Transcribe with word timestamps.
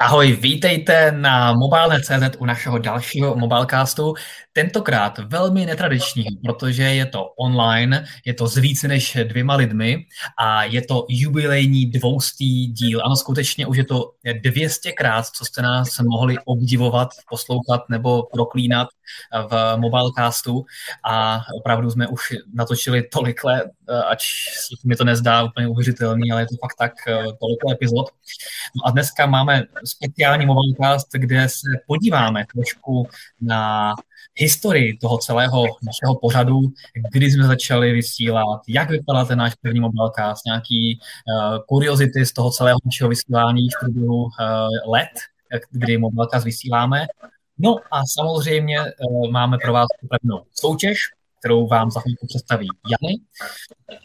Ahoj, 0.00 0.32
vítejte 0.32 1.12
na 1.12 1.52
Mobile.cz 1.52 2.36
u 2.38 2.44
našeho 2.44 2.78
dalšího 2.78 3.36
Mobilecastu. 3.36 4.14
Tentokrát 4.52 5.18
velmi 5.18 5.66
netradičního, 5.66 6.30
protože 6.44 6.82
je 6.82 7.06
to 7.06 7.24
online, 7.24 8.04
je 8.24 8.34
to 8.34 8.48
s 8.48 8.56
více 8.56 8.88
než 8.88 9.18
dvěma 9.24 9.54
lidmi 9.54 9.96
a 10.38 10.64
je 10.64 10.82
to 10.82 11.06
jubilejní 11.08 11.90
dvoustý 11.90 12.66
díl. 12.66 13.00
Ano, 13.04 13.16
skutečně 13.16 13.66
už 13.66 13.76
je 13.76 13.84
to 13.84 14.10
200krát, 14.44 15.22
co 15.34 15.44
jste 15.44 15.62
nás 15.62 15.98
mohli 15.98 16.36
obdivovat, 16.44 17.08
poslouchat 17.30 17.80
nebo 17.90 18.22
proklínat 18.32 18.88
v 19.48 19.76
Mobilecastu 19.76 20.64
a 21.04 21.40
opravdu 21.56 21.90
jsme 21.90 22.06
už 22.06 22.34
natočili 22.54 23.02
tolik 23.02 23.44
let, 23.44 23.64
ač 24.08 24.24
mi 24.84 24.96
to 24.96 25.04
nezdá 25.04 25.42
úplně 25.42 25.68
uvěřitelný, 25.68 26.32
ale 26.32 26.42
je 26.42 26.46
to 26.46 26.56
fakt 26.60 26.74
tak 26.78 26.92
tolik 27.40 27.58
epizod. 27.72 28.06
No 28.76 28.86
a 28.86 28.90
dneska 28.90 29.26
máme 29.26 29.62
speciální 29.84 30.46
Mobilecast, 30.46 31.08
kde 31.12 31.48
se 31.48 31.68
podíváme 31.86 32.44
trošku 32.54 33.08
na 33.40 33.94
historii 34.34 34.96
toho 34.96 35.18
celého 35.18 35.64
našeho 35.82 36.18
pořadu, 36.20 36.60
kdy 37.12 37.30
jsme 37.30 37.44
začali 37.44 37.92
vysílat, 37.92 38.60
jak 38.68 38.90
vypadal 38.90 39.26
ten 39.26 39.38
náš 39.38 39.54
první 39.54 39.80
mobilecast, 39.80 40.46
nějaký 40.46 41.00
uh, 41.00 41.58
kuriozity 41.68 42.26
z 42.26 42.32
toho 42.32 42.50
celého 42.50 42.78
našeho 42.84 43.10
vysílání 43.10 43.68
v 43.68 43.80
průběhu 43.80 44.22
uh, 44.22 44.30
let, 44.92 45.08
kdy 45.70 45.98
mobilecast 45.98 46.44
vysíláme. 46.44 47.06
No 47.58 47.76
a 47.90 48.02
samozřejmě 48.18 48.80
uh, 48.80 49.30
máme 49.30 49.58
pro 49.62 49.72
vás 49.72 49.86
připravenou 49.98 50.44
soutěž, 50.52 50.98
kterou 51.38 51.66
vám 51.66 51.90
za 51.90 52.00
chvíli 52.00 52.16
představí 52.28 52.68
Jany. 52.90 53.14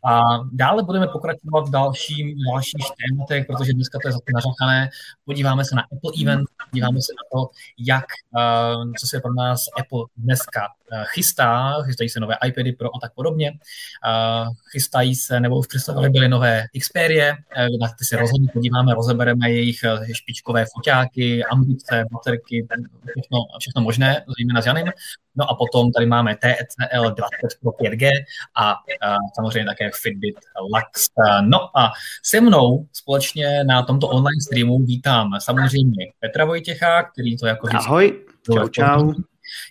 A 0.05 0.21
dále 0.51 0.83
budeme 0.83 1.07
pokračovat 1.07 1.67
v 1.67 1.71
dalším, 1.71 2.35
dalších 2.51 2.85
tématech, 2.99 3.45
protože 3.47 3.73
dneska 3.73 3.99
to 4.01 4.07
je 4.07 4.11
zase 4.11 4.23
nařachané. 4.33 4.89
Podíváme 5.25 5.65
se 5.65 5.75
na 5.75 5.81
Apple 5.81 6.11
Event, 6.21 6.45
podíváme 6.69 7.01
se 7.01 7.13
na 7.13 7.23
to, 7.31 7.49
jak, 7.77 8.05
uh, 8.37 8.91
co 8.99 9.07
se 9.07 9.19
pro 9.19 9.33
nás 9.33 9.59
Apple 9.79 10.05
dneska 10.17 10.61
chystá, 11.03 11.81
chystají 11.85 12.09
se 12.09 12.19
nové 12.19 12.35
iPady 12.47 12.71
Pro 12.71 12.95
a 12.95 12.99
tak 13.01 13.13
podobně. 13.13 13.51
Uh, 13.51 14.47
chystají 14.71 15.15
se, 15.15 15.39
nebo 15.39 15.59
už 15.59 15.67
představili 15.67 16.09
byly 16.09 16.29
nové 16.29 16.65
Xperia, 16.79 17.31
uh, 17.31 17.79
na 17.81 17.87
ty 17.87 18.05
se 18.05 18.17
rozhodně 18.17 18.47
podíváme, 18.53 18.93
rozebereme 18.93 19.51
jejich 19.51 19.79
špičkové 20.13 20.65
foťáky, 20.75 21.43
ambice, 21.43 22.03
baterky, 22.11 22.67
všechno, 23.11 23.39
všechno 23.59 23.81
možné, 23.81 24.25
zejména 24.37 24.61
s 24.61 24.65
Janem. 24.65 24.91
No 25.35 25.49
a 25.49 25.55
potom 25.55 25.91
tady 25.91 26.05
máme 26.05 26.35
TCL 26.35 27.01
20 27.01 27.17
Pro 27.61 27.71
5G 27.71 28.09
a, 28.55 28.71
a 28.71 29.15
samozřejmě 29.35 29.65
také 29.65 29.89
Fitbit 30.01 30.35
Lux. 30.61 31.05
No 31.41 31.77
a 31.77 31.91
se 32.23 32.41
mnou 32.41 32.87
společně 32.93 33.63
na 33.63 33.83
tomto 33.83 34.07
online 34.07 34.41
streamu 34.41 34.79
vítám 34.79 35.29
samozřejmě 35.39 36.05
Petra 36.19 36.45
Vojtěcha, 36.45 37.03
který 37.03 37.37
to 37.37 37.47
jako 37.47 37.67
Ahoj, 37.73 38.25
čau, 38.45 38.67
čau. 38.67 39.13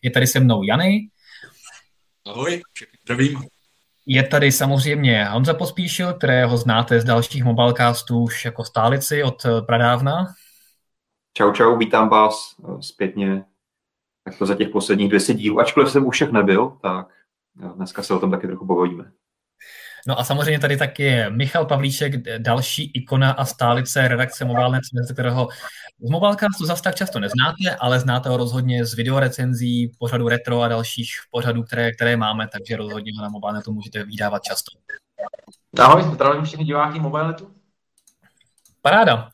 Je 0.03 0.11
tady 0.11 0.27
se 0.27 0.41
mnou 0.41 0.63
Jany. 0.63 1.09
Ahoj, 2.27 2.63
zdravím. 3.03 3.43
Je 4.07 4.23
tady 4.23 4.53
samozřejmě 4.53 5.25
Honza 5.25 5.55
Pospíšil, 5.55 6.15
kterého 6.15 6.57
znáte 6.57 7.01
z 7.01 7.05
dalších 7.05 7.45
mobilecastů 7.45 8.23
už 8.23 8.45
jako 8.45 8.65
stálici 8.65 9.23
od 9.23 9.47
pradávna. 9.67 10.27
Čau, 11.37 11.53
čau, 11.53 11.77
vítám 11.77 12.09
vás 12.09 12.55
zpětně 12.81 13.45
tak 14.25 14.39
to 14.39 14.47
za 14.47 14.55
těch 14.55 14.69
posledních 14.69 15.09
200 15.09 15.35
dílů. 15.35 15.61
Ačkoliv 15.61 15.91
jsem 15.91 16.07
u 16.07 16.11
všech 16.11 16.33
nebyl, 16.33 16.79
tak 16.83 17.09
dneska 17.75 18.03
se 18.03 18.15
o 18.15 18.19
tom 18.19 18.31
taky 18.31 18.47
trochu 18.47 18.67
povojíme. 18.67 19.13
No 20.07 20.21
a 20.21 20.25
samozřejmě 20.25 20.59
tady 20.59 20.77
taky 20.77 21.03
je 21.03 21.31
Michal 21.31 21.67
Pavlíček, 21.67 22.39
další 22.39 22.91
ikona 22.95 23.33
a 23.33 23.45
stálice 23.45 24.09
redakce 24.09 24.45
Mobilnet, 24.45 24.83
kterého 25.13 25.49
z 26.01 26.11
Mobilecastu 26.11 26.67
zase 26.67 26.83
tak 26.83 26.95
často 26.95 27.21
neznáte, 27.21 27.77
ale 27.81 28.01
znáte 28.01 28.29
ho 28.29 28.37
rozhodně 28.37 28.85
z 28.87 28.95
videorecenzí, 28.95 29.93
pořadu 29.99 30.29
retro 30.29 30.61
a 30.61 30.69
dalších 30.69 31.09
pořadů, 31.31 31.63
které, 31.63 31.93
které 31.93 32.17
máme, 32.17 32.49
takže 32.53 32.77
rozhodně 32.77 33.13
ho 33.17 33.23
na 33.23 33.29
Mobilnetu 33.29 33.73
můžete 33.73 34.05
vydávat 34.05 34.43
často. 34.43 34.79
Ahoj, 35.79 36.03
zdravím 36.03 36.45
všechny 36.45 36.65
diváky 36.65 37.01
Mobilnetu. 37.01 37.51
Paráda. 38.83 39.31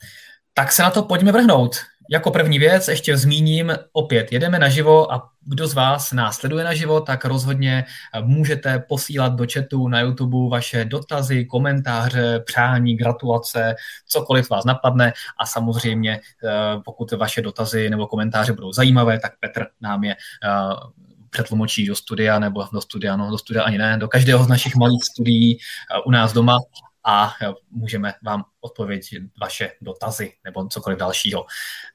Tak 0.55 0.73
se 0.73 0.83
na 0.83 0.91
to 0.91 1.03
pojďme 1.03 1.33
vrhnout. 1.33 1.77
Jako 2.11 2.31
první 2.31 2.59
věc 2.59 2.89
ještě 2.89 3.17
zmíním, 3.17 3.73
opět 3.93 4.33
jedeme 4.33 4.59
naživo 4.59 5.13
a 5.13 5.31
kdo 5.45 5.69
z 5.69 5.75
vás 5.75 6.13
nás 6.13 6.37
sleduje 6.37 6.65
naživo, 6.65 7.01
tak 7.01 7.25
rozhodně 7.25 7.85
můžete 8.23 8.79
posílat 8.89 9.35
do 9.35 9.47
chatu 9.53 9.89
na 9.89 10.01
YouTube 10.01 10.51
vaše 10.51 10.85
dotazy, 10.85 11.45
komentáře, 11.45 12.41
přání, 12.47 12.97
gratulace, 12.97 13.75
cokoliv 14.07 14.51
vás 14.51 14.65
napadne. 14.65 15.13
A 15.39 15.47
samozřejmě 15.47 16.21
eh, 16.45 16.51
pokud 16.85 17.13
vaše 17.13 17.43
dotazy 17.43 17.91
nebo 17.91 18.07
komentáře 18.07 18.53
budou 18.53 18.73
zajímavé, 18.73 19.21
tak 19.21 19.33
Petr 19.41 19.67
nám 19.81 20.05
je 20.05 20.13
eh, 20.13 20.99
přetlumočí 21.31 21.87
do 21.87 21.97
studia, 21.97 22.39
nebo 22.39 22.65
do 22.73 22.81
studia, 22.81 23.17
no 23.17 23.31
do 23.31 23.39
studia 23.39 23.65
ani 23.65 23.79
ne, 23.79 23.99
do 23.99 24.09
každého 24.09 24.45
z 24.45 24.49
našich 24.49 24.77
malých 24.77 25.05
studií 25.05 25.59
eh, 25.59 26.01
u 26.07 26.11
nás 26.11 26.33
doma 26.33 26.59
a 27.07 27.35
můžeme 27.71 28.15
vám 28.23 28.45
odpovědět 28.61 29.23
vaše 29.41 29.73
dotazy 29.81 30.33
nebo 30.45 30.69
cokoliv 30.69 30.99
dalšího. 30.99 31.47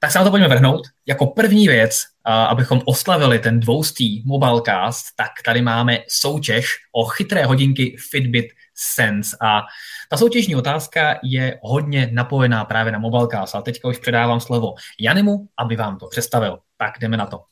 Tak 0.01 0.11
se 0.11 0.17
na 0.19 0.23
to 0.23 0.31
pojďme 0.31 0.47
vrhnout. 0.47 0.81
Jako 1.05 1.27
první 1.27 1.67
věc, 1.67 2.01
abychom 2.25 2.81
oslavili 2.85 3.39
ten 3.39 3.59
dvoustý 3.59 4.23
mobilecast, 4.25 5.05
tak 5.15 5.31
tady 5.45 5.61
máme 5.61 5.99
soutěž 6.07 6.67
o 6.91 7.05
chytré 7.05 7.45
hodinky 7.45 7.95
Fitbit 8.11 8.45
Sense. 8.75 9.37
A 9.41 9.61
ta 10.09 10.17
soutěžní 10.17 10.55
otázka 10.55 11.19
je 11.23 11.59
hodně 11.63 12.09
napojená 12.13 12.65
právě 12.65 12.91
na 12.91 12.99
mobilecast, 12.99 13.55
ale 13.55 13.63
teďka 13.63 13.87
už 13.87 13.97
předávám 13.97 14.39
slovo 14.39 14.73
Janimu, 14.99 15.47
aby 15.57 15.75
vám 15.75 15.97
to 15.97 16.07
představil. 16.07 16.59
Tak 16.77 16.99
jdeme 16.99 17.17
na 17.17 17.25
to. 17.25 17.43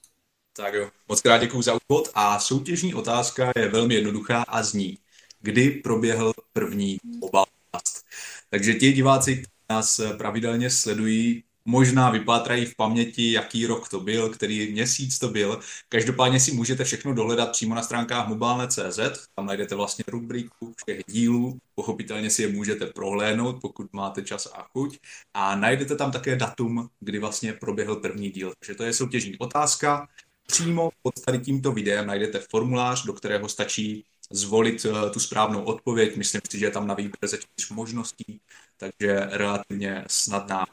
Tak 0.58 0.74
jo, 0.74 0.90
moc 1.08 1.22
krát 1.22 1.38
děkuji 1.38 1.62
za 1.62 1.74
úvod 1.90 2.10
a 2.14 2.40
soutěžní 2.40 2.94
otázka 2.94 3.52
je 3.56 3.70
velmi 3.70 3.94
jednoduchá 3.94 4.44
a 4.48 4.64
zní 4.64 4.98
kdy 5.42 5.72
proběhl 5.72 6.34
první 6.54 6.98
Mobilecast. 7.04 8.06
Takže 8.50 8.74
ti 8.74 8.94
diváci, 8.94 9.36
kteří 9.36 9.52
nás 9.70 10.02
pravidelně 10.18 10.70
sledují, 10.70 11.44
možná 11.66 12.10
vypátrají 12.10 12.66
v 12.66 12.76
paměti, 12.76 13.32
jaký 13.32 13.66
rok 13.66 13.90
to 13.90 14.00
byl, 14.00 14.30
který 14.30 14.72
měsíc 14.72 15.20
to 15.20 15.30
byl. 15.30 15.60
Každopádně 15.90 16.40
si 16.40 16.52
můžete 16.52 16.84
všechno 16.84 17.14
dohledat 17.14 17.52
přímo 17.52 17.76
na 17.76 17.84
stránkách 17.84 18.28
mobilne.cz, 18.28 19.00
tam 19.36 19.46
najdete 19.46 19.76
vlastně 19.76 20.04
rubriku 20.08 20.74
všech 20.76 21.02
dílů, 21.08 21.58
pochopitelně 21.76 22.30
si 22.30 22.42
je 22.42 22.48
můžete 22.48 22.86
prohlédnout, 22.86 23.62
pokud 23.62 23.94
máte 23.94 24.22
čas 24.22 24.48
a 24.54 24.64
chuť. 24.64 24.98
A 25.34 25.56
najdete 25.56 25.96
tam 25.96 26.12
také 26.12 26.36
datum, 26.36 26.90
kdy 27.00 27.20
vlastně 27.20 27.54
proběhl 27.54 27.96
první 27.96 28.30
díl. 28.30 28.54
Takže 28.60 28.76
to 28.76 28.84
je 28.84 28.94
soutěžní 28.94 29.38
otázka. 29.38 30.08
Přímo 30.48 30.92
pod 31.02 31.14
tady 31.26 31.40
tímto 31.40 31.72
videem 31.72 32.08
najdete 32.08 32.40
formulář, 32.50 33.06
do 33.06 33.14
kterého 33.14 33.50
stačí 33.50 34.06
zvolit 34.32 34.86
eh, 34.86 35.10
tu 35.10 35.20
správnou 35.20 35.64
odpověď. 35.64 36.16
Myslím 36.16 36.42
si, 36.52 36.60
že 36.60 36.66
je 36.66 36.72
tam 36.72 36.88
na 36.88 36.94
výběr 36.94 37.28
ze 37.28 37.38
čtyř 37.38 37.70
možností, 37.70 38.42
takže 38.78 39.20
relativně 39.32 40.06
snadná 40.08 40.66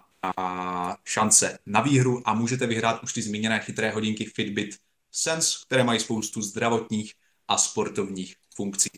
šance 1.05 1.59
na 1.67 1.81
výhru 1.81 2.23
a 2.25 2.35
můžete 2.35 2.67
vyhrát 2.67 3.03
už 3.03 3.13
ty 3.13 3.23
zmíněné 3.23 3.61
chytré 3.61 3.91
hodinky 3.91 4.25
Fitbit 4.25 4.77
Sense, 5.13 5.59
které 5.67 5.85
mají 5.85 6.01
spoustu 6.01 6.43
zdravotních 6.43 7.15
a 7.49 7.59
sportovních 7.59 8.37
funkcí. 8.55 8.91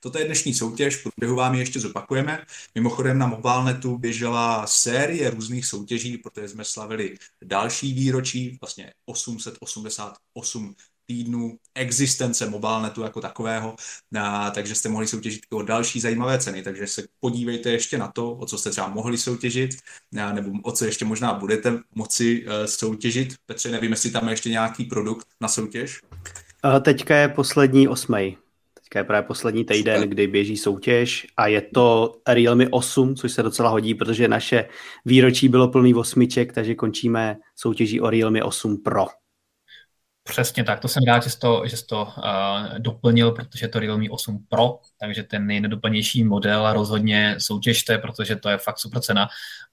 Toto 0.00 0.18
je 0.18 0.24
dnešní 0.24 0.54
soutěž, 0.54 0.96
v 0.96 1.02
průběhu 1.02 1.36
vám 1.36 1.54
ji 1.54 1.60
ještě 1.60 1.80
zopakujeme. 1.80 2.44
Mimochodem 2.74 3.18
na 3.18 3.26
Mobilenetu 3.26 3.98
běžela 3.98 4.66
série 4.66 5.30
různých 5.30 5.66
soutěží, 5.66 6.18
protože 6.18 6.48
jsme 6.48 6.64
slavili 6.64 7.16
další 7.42 7.92
výročí, 7.92 8.58
vlastně 8.60 8.92
888 9.04 10.74
týdnů 11.06 11.58
existence 11.74 12.50
mobilnetu 12.50 13.02
jako 13.02 13.20
takového, 13.20 13.76
a, 14.20 14.50
takže 14.50 14.74
jste 14.74 14.88
mohli 14.88 15.06
soutěžit 15.06 15.40
o 15.52 15.62
další 15.62 16.00
zajímavé 16.00 16.38
ceny, 16.38 16.62
takže 16.62 16.86
se 16.86 17.02
podívejte 17.20 17.70
ještě 17.70 17.98
na 17.98 18.08
to, 18.08 18.32
o 18.32 18.46
co 18.46 18.58
jste 18.58 18.70
třeba 18.70 18.88
mohli 18.88 19.18
soutěžit, 19.18 19.70
a, 20.22 20.32
nebo 20.32 20.50
o 20.62 20.72
co 20.72 20.84
ještě 20.84 21.04
možná 21.04 21.34
budete 21.34 21.78
moci 21.94 22.46
uh, 22.46 22.52
soutěžit. 22.66 23.34
Petře, 23.46 23.70
nevím, 23.70 23.90
jestli 23.90 24.10
tam 24.10 24.26
je 24.26 24.32
ještě 24.32 24.50
nějaký 24.50 24.84
produkt 24.84 25.26
na 25.40 25.48
soutěž. 25.48 26.00
Teďka 26.82 27.16
je 27.16 27.28
poslední 27.28 27.88
osmej. 27.88 28.36
Teďka 28.74 28.98
je 28.98 29.04
právě 29.04 29.26
poslední 29.26 29.64
týden, 29.64 30.08
kdy 30.08 30.26
běží 30.26 30.56
soutěž 30.56 31.26
a 31.36 31.46
je 31.46 31.60
to 31.60 32.16
Realme 32.28 32.68
8, 32.68 33.16
což 33.16 33.32
se 33.32 33.42
docela 33.42 33.70
hodí, 33.70 33.94
protože 33.94 34.28
naše 34.28 34.68
výročí 35.04 35.48
bylo 35.48 35.68
plný 35.68 35.94
osmiček, 35.94 36.52
takže 36.52 36.74
končíme 36.74 37.36
soutěží 37.56 38.00
o 38.00 38.10
Realme 38.10 38.42
8 38.42 38.76
Pro. 38.76 39.06
Přesně 40.26 40.64
tak, 40.64 40.80
to 40.80 40.88
jsem 40.88 41.02
rád, 41.06 41.22
že 41.22 41.30
jsi 41.30 41.38
to, 41.38 41.62
že 41.66 41.76
jsi 41.76 41.86
to 41.86 42.02
uh, 42.02 42.78
doplnil, 42.78 43.32
protože 43.32 43.68
to 43.68 43.80
Realme 43.80 44.10
8 44.10 44.46
Pro, 44.48 44.78
takže 45.00 45.22
ten 45.22 45.46
nejnedoplnější 45.46 46.24
model 46.24 46.72
rozhodně 46.72 47.34
soutěžte, 47.38 47.98
protože 47.98 48.36
to 48.36 48.48
je 48.48 48.58
fakt 48.58 48.78
super 48.78 49.00
cena 49.00 49.28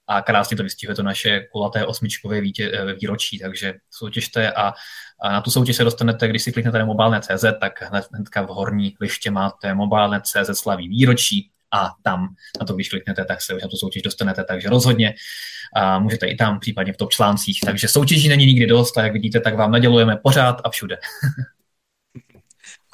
a 0.06 0.22
krásně 0.22 0.56
to 0.56 0.62
vystihuje 0.62 0.96
to 0.96 1.02
naše 1.02 1.40
kulaté 1.40 1.86
osmičkové 1.86 2.40
vítě, 2.40 2.72
eh, 2.74 2.94
výročí, 2.94 3.38
takže 3.38 3.74
soutěžte 3.90 4.52
a, 4.52 4.72
a 5.20 5.32
na 5.32 5.40
tu 5.40 5.50
soutěž 5.50 5.76
se 5.76 5.84
dostanete, 5.84 6.28
když 6.28 6.42
si 6.42 6.52
kliknete 6.52 6.78
na 6.78 6.84
mobilné.cz, 6.84 7.44
tak 7.60 7.82
hned, 7.82 8.04
hnedka 8.12 8.42
v 8.42 8.48
horní 8.48 8.96
liště 9.00 9.30
máte 9.30 9.74
mobilné.cz 9.74 10.50
slaví 10.60 10.88
výročí 10.88 11.50
a 11.74 11.90
tam 12.02 12.34
na 12.60 12.66
to, 12.66 12.74
když 12.74 12.88
kliknete, 12.88 13.24
tak 13.24 13.42
se 13.42 13.54
už 13.54 13.62
na 13.62 13.68
tu 13.68 13.76
soutěž 13.76 14.02
dostanete, 14.02 14.44
takže 14.44 14.68
rozhodně 14.68 15.14
a 15.76 15.98
můžete 15.98 16.26
i 16.26 16.36
tam, 16.36 16.60
případně 16.60 16.92
v 16.92 16.96
top 16.96 17.10
článcích. 17.10 17.60
Takže 17.64 17.88
soutěží 17.88 18.28
není 18.28 18.46
nikdy 18.46 18.66
dost 18.66 18.98
a 18.98 19.02
jak 19.02 19.12
vidíte, 19.12 19.40
tak 19.40 19.56
vám 19.56 19.70
nadělujeme 19.70 20.16
pořád 20.16 20.56
a 20.64 20.70
všude. 20.70 20.96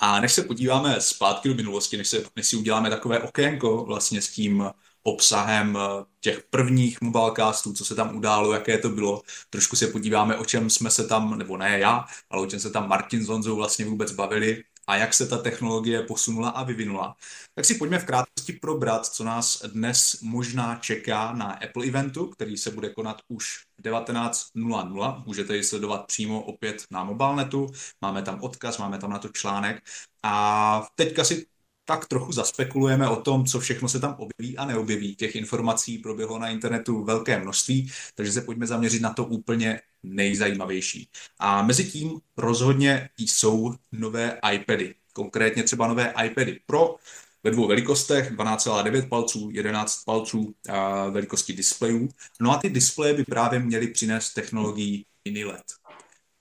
A 0.02 0.20
než 0.20 0.32
se 0.32 0.42
podíváme 0.42 1.00
zpátky 1.00 1.48
do 1.48 1.54
minulosti, 1.54 1.96
než, 1.96 2.08
se, 2.08 2.22
než 2.36 2.46
si 2.46 2.56
uděláme 2.56 2.90
takové 2.90 3.18
okénko 3.18 3.84
vlastně 3.84 4.22
s 4.22 4.28
tím 4.28 4.70
obsahem 5.02 5.78
těch 6.20 6.42
prvních 6.50 7.00
mobilecastů, 7.00 7.72
co 7.72 7.84
se 7.84 7.94
tam 7.94 8.16
událo, 8.16 8.52
jaké 8.52 8.78
to 8.78 8.88
bylo. 8.88 9.22
Trošku 9.50 9.76
se 9.76 9.86
podíváme, 9.86 10.36
o 10.36 10.44
čem 10.44 10.70
jsme 10.70 10.90
se 10.90 11.06
tam, 11.06 11.38
nebo 11.38 11.56
ne 11.56 11.78
já, 11.78 12.04
ale 12.30 12.42
o 12.42 12.46
čem 12.46 12.60
se 12.60 12.70
tam 12.70 12.88
Martin 12.88 13.24
s 13.24 13.28
Honzou 13.28 13.56
vlastně 13.56 13.84
vůbec 13.84 14.12
bavili 14.12 14.64
a 14.90 14.96
jak 14.96 15.14
se 15.14 15.26
ta 15.26 15.38
technologie 15.38 16.02
posunula 16.02 16.48
a 16.48 16.64
vyvinula. 16.64 17.16
Tak 17.54 17.64
si 17.64 17.74
pojďme 17.74 17.98
v 17.98 18.04
krátkosti 18.04 18.52
probrat, 18.52 19.06
co 19.06 19.24
nás 19.24 19.62
dnes 19.62 20.20
možná 20.22 20.76
čeká 20.76 21.32
na 21.32 21.52
Apple 21.52 21.86
eventu, 21.86 22.26
který 22.26 22.56
se 22.56 22.70
bude 22.70 22.88
konat 22.88 23.16
už 23.28 23.64
19.00. 23.82 25.22
Můžete 25.26 25.56
ji 25.56 25.64
sledovat 25.64 26.06
přímo 26.06 26.42
opět 26.42 26.84
na 26.90 27.04
mobilnetu. 27.04 27.70
Máme 28.00 28.22
tam 28.22 28.42
odkaz, 28.42 28.78
máme 28.78 28.98
tam 28.98 29.10
na 29.10 29.18
to 29.18 29.28
článek. 29.28 29.82
A 30.22 30.86
teďka 30.94 31.24
si 31.24 31.46
tak 31.84 32.06
trochu 32.08 32.32
zaspekulujeme 32.32 33.08
o 33.08 33.16
tom, 33.16 33.44
co 33.44 33.60
všechno 33.60 33.88
se 33.88 34.00
tam 34.00 34.16
objeví 34.18 34.58
a 34.58 34.64
neobjeví. 34.64 35.16
Těch 35.16 35.36
informací 35.36 35.98
proběhlo 35.98 36.38
na 36.38 36.48
internetu 36.48 37.04
velké 37.04 37.38
množství, 37.38 37.92
takže 38.14 38.32
se 38.32 38.40
pojďme 38.40 38.66
zaměřit 38.66 39.02
na 39.02 39.12
to 39.12 39.24
úplně 39.24 39.80
nejzajímavější. 40.02 41.10
A 41.38 41.62
mezi 41.62 41.84
tím 41.84 42.20
rozhodně 42.36 43.08
jsou 43.18 43.74
nové 43.92 44.38
iPady. 44.52 44.94
Konkrétně 45.12 45.62
třeba 45.62 45.88
nové 45.88 46.14
iPady 46.24 46.60
Pro 46.66 46.96
ve 47.44 47.50
dvou 47.50 47.66
velikostech, 47.66 48.32
12,9 48.32 49.08
palců, 49.08 49.50
11 49.52 50.04
palců 50.04 50.54
a 50.68 51.06
velikosti 51.06 51.52
displejů. 51.52 52.08
No 52.40 52.52
a 52.52 52.58
ty 52.58 52.70
displeje 52.70 53.14
by 53.14 53.24
právě 53.24 53.58
měly 53.58 53.88
přinést 53.88 54.32
technologii 54.32 55.04
mini 55.24 55.44
LED. 55.44 55.64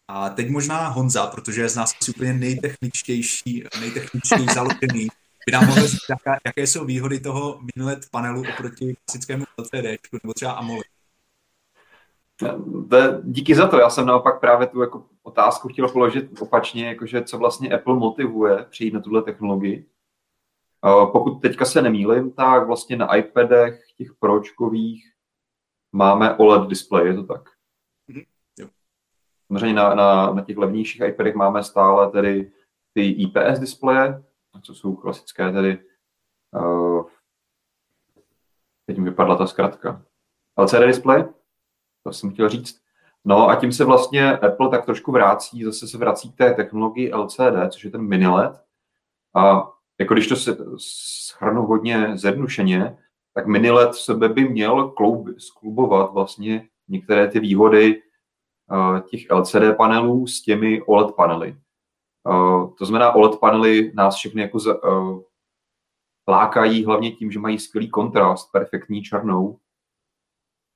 A 0.08 0.30
teď 0.30 0.50
možná 0.50 0.88
Honza, 0.88 1.28
protože 1.28 1.62
je 1.62 1.70
z 1.70 1.76
nás 1.76 1.94
asi 2.02 2.12
úplně 2.12 2.34
nejtechničtější, 2.34 3.64
nejtechničtěji 3.80 4.46
založený, 4.54 5.08
by 5.46 5.52
nám 5.52 5.68
mohl 5.68 5.88
říct, 5.88 6.02
jaké 6.46 6.68
jsou 6.68 6.86
výhody 6.86 7.20
toho 7.20 7.60
mini 7.60 7.86
LED 7.86 8.10
panelu 8.12 8.44
oproti 8.54 8.96
klasickému 9.06 9.46
LCD 9.60 10.00
nebo 10.24 10.34
třeba 10.34 10.52
AMOLED. 10.52 10.99
Díky 13.24 13.56
za 13.56 13.68
to. 13.68 13.80
Já 13.80 13.90
jsem 13.90 14.06
naopak 14.06 14.40
právě 14.40 14.68
tu 14.68 14.82
jako 14.82 15.06
otázku 15.24 15.68
chtěl 15.68 15.90
položit 15.90 16.42
opačně, 16.42 16.88
jakože 16.88 17.24
co 17.24 17.38
vlastně 17.38 17.70
Apple 17.76 17.96
motivuje 17.96 18.66
přijít 18.70 18.94
na 18.94 19.00
tuhle 19.00 19.22
technologii. 19.22 19.90
Pokud 21.12 21.42
teďka 21.42 21.66
se 21.66 21.82
nemýlim, 21.82 22.32
tak 22.32 22.68
vlastně 22.68 22.96
na 22.96 23.16
iPadech 23.16 23.84
těch 23.98 24.14
pročkových 24.20 25.14
máme 25.92 26.36
OLED 26.36 26.70
display, 26.70 27.08
je 27.08 27.14
to 27.14 27.24
tak? 27.24 27.50
Mm-hmm. 28.10 28.70
Samozřejmě 29.48 29.74
na, 29.74 29.96
na, 29.96 30.34
na 30.34 30.42
těch 30.42 30.58
levnějších 30.58 31.02
iPadech 31.02 31.36
máme 31.36 31.64
stále 31.64 32.12
tedy 32.12 32.52
ty 32.94 33.10
IPS 33.10 33.60
displeje, 33.60 34.24
co 34.62 34.76
jsou 34.76 34.96
klasické 34.96 35.52
tedy 35.52 35.78
uh, 36.56 37.06
teď 38.86 38.98
mi 38.98 39.10
vypadla 39.10 39.36
ta 39.36 39.48
zkratka. 39.48 40.06
LCD 40.58 40.86
display, 40.86 41.26
to 42.10 42.14
jsem 42.14 42.32
chtěl 42.32 42.50
říct. 42.50 42.82
No 43.26 43.50
a 43.50 43.56
tím 43.56 43.72
se 43.72 43.86
vlastně 43.86 44.38
Apple 44.38 44.70
tak 44.70 44.86
trošku 44.86 45.12
vrací, 45.12 45.64
zase 45.64 45.88
se 45.88 45.98
vrací 45.98 46.32
k 46.32 46.38
té 46.38 46.54
technologii 46.54 47.14
LCD, 47.14 47.70
což 47.70 47.84
je 47.84 47.92
ten 47.92 48.02
mini 48.02 48.28
LED. 48.28 48.62
A 49.36 49.72
jako 50.00 50.14
když 50.14 50.28
to 50.28 50.36
se 50.36 50.58
schrnu 50.78 51.66
hodně 51.66 52.18
zjednušeně, 52.18 52.98
tak 53.34 53.48
mini 53.48 53.72
LED 53.72 53.92
v 53.92 54.02
sebe 54.02 54.30
by 54.30 54.50
měl 54.50 54.90
kloub, 54.90 55.28
sklubovat 55.38 56.14
vlastně 56.14 56.70
některé 56.88 57.28
ty 57.28 57.40
výhody 57.40 58.02
uh, 58.72 59.00
těch 59.00 59.22
LCD 59.32 59.78
panelů 59.78 60.28
s 60.28 60.42
těmi 60.42 60.82
OLED 60.82 61.16
panely. 61.16 61.58
Uh, 62.30 62.76
to 62.76 62.86
znamená, 62.86 63.12
OLED 63.12 63.40
panely 63.40 63.92
nás 63.96 64.16
všechny 64.16 64.42
jako 64.42 64.58
uh, 64.58 65.22
lákají 66.28 66.86
hlavně 66.86 67.12
tím, 67.12 67.32
že 67.32 67.40
mají 67.40 67.60
skvělý 67.60 67.90
kontrast, 67.90 68.52
perfektní 68.52 69.04
černou, 69.04 69.60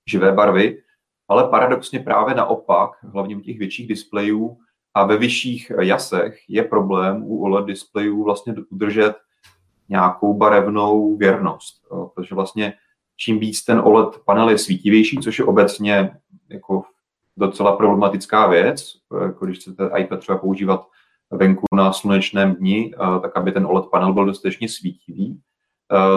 živé 0.10 0.32
barvy, 0.32 0.84
ale 1.28 1.48
paradoxně 1.48 2.00
právě 2.00 2.36
naopak, 2.36 2.92
hlavně 3.14 3.36
u 3.36 3.40
těch 3.40 3.60
větších 3.60 3.88
displejů 3.88 4.58
a 4.94 5.06
ve 5.06 5.18
vyšších 5.18 5.72
jasech 5.82 6.50
je 6.50 6.64
problém 6.64 7.24
u 7.24 7.44
OLED 7.44 7.66
displejů 7.66 8.24
vlastně 8.24 8.56
udržet 8.70 9.16
nějakou 9.90 10.34
barevnou 10.34 11.18
věrnost, 11.18 11.88
protože 12.16 12.36
vlastně 12.36 12.74
čím 13.18 13.40
víc 13.40 13.64
ten 13.66 13.80
OLED 13.84 14.20
panel 14.26 14.50
je 14.50 14.58
svítivější, 14.58 15.18
což 15.18 15.40
je 15.40 15.46
obecně 15.46 16.18
jako 16.50 16.84
docela 17.38 17.76
problematická 17.76 18.48
věc, 18.48 18.94
jako 19.24 19.46
když 19.46 19.58
chcete 19.60 19.90
iPad 19.98 20.20
třeba 20.20 20.38
používat 20.38 20.88
venku 21.32 21.66
na 21.76 21.94
slunečném 21.94 22.56
dni, 22.56 22.94
tak 23.22 23.38
aby 23.38 23.52
ten 23.52 23.66
OLED 23.66 23.86
panel 23.86 24.14
byl 24.14 24.26
dostatečně 24.26 24.70
svítivý, 24.70 25.42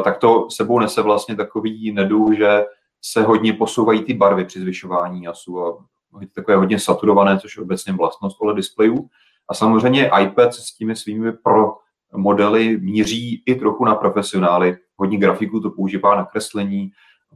tak 0.05 0.19
to 0.19 0.51
sebou 0.51 0.79
nese 0.79 1.03
vlastně 1.03 1.37
takový 1.37 1.93
neduh, 1.93 2.37
že 2.37 2.65
se 3.03 3.23
hodně 3.23 3.53
posouvají 3.53 4.05
ty 4.05 4.15
barvy 4.15 4.45
při 4.45 4.61
zvyšování 4.61 5.23
jasu 5.23 5.65
a 5.67 5.85
takové 6.35 6.57
hodně 6.57 6.79
saturované, 6.79 7.39
což 7.39 7.57
je 7.57 7.63
obecně 7.63 7.93
vlastnost 7.93 8.37
OLED 8.41 8.57
displejů. 8.57 9.09
A 9.49 9.55
samozřejmě 9.55 10.11
iPad 10.23 10.55
s 10.55 10.77
těmi 10.77 10.97
svými 10.97 11.33
pro 11.33 11.75
modely 12.17 12.79
míří 12.81 13.43
i 13.47 13.55
trochu 13.55 13.85
na 13.85 13.95
profesionály. 13.95 14.77
Hodně 14.97 15.19
grafiků 15.19 15.61
to 15.61 15.71
používá 15.71 16.17
na 16.17 16.25
kreslení, 16.25 16.91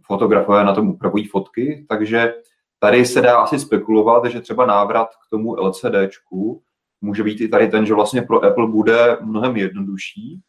fotografové 0.06 0.64
na 0.64 0.74
tom 0.74 0.88
upravují 0.88 1.24
fotky, 1.24 1.86
takže 1.88 2.34
tady 2.78 3.06
se 3.06 3.20
dá 3.20 3.38
asi 3.38 3.58
spekulovat, 3.58 4.24
že 4.24 4.40
třeba 4.40 4.66
návrat 4.66 5.08
k 5.08 5.30
tomu 5.30 5.54
LCDčku 5.54 6.62
může 7.00 7.22
být 7.22 7.40
i 7.40 7.48
tady 7.48 7.68
ten, 7.68 7.86
že 7.86 7.94
vlastně 7.94 8.22
pro 8.22 8.44
Apple 8.44 8.66
bude 8.66 9.18
mnohem 9.20 9.56
jednodušší 9.56 10.40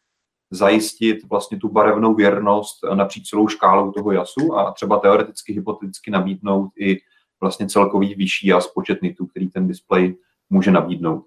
zajistit 0.51 1.17
vlastně 1.29 1.57
tu 1.57 1.69
barevnou 1.69 2.15
věrnost 2.15 2.79
napříč 2.93 3.29
celou 3.29 3.47
škálou 3.47 3.91
toho 3.91 4.11
jasu 4.11 4.57
a 4.57 4.71
třeba 4.71 4.99
teoreticky, 4.99 5.53
hypoteticky 5.53 6.11
nabídnout 6.11 6.71
i 6.79 6.97
vlastně 7.41 7.67
celkový 7.67 8.15
vyšší 8.15 8.47
jas 8.47 8.67
počet 8.67 9.01
nitů, 9.01 9.25
který 9.25 9.49
ten 9.49 9.67
displej 9.67 10.15
může 10.49 10.71
nabídnout. 10.71 11.25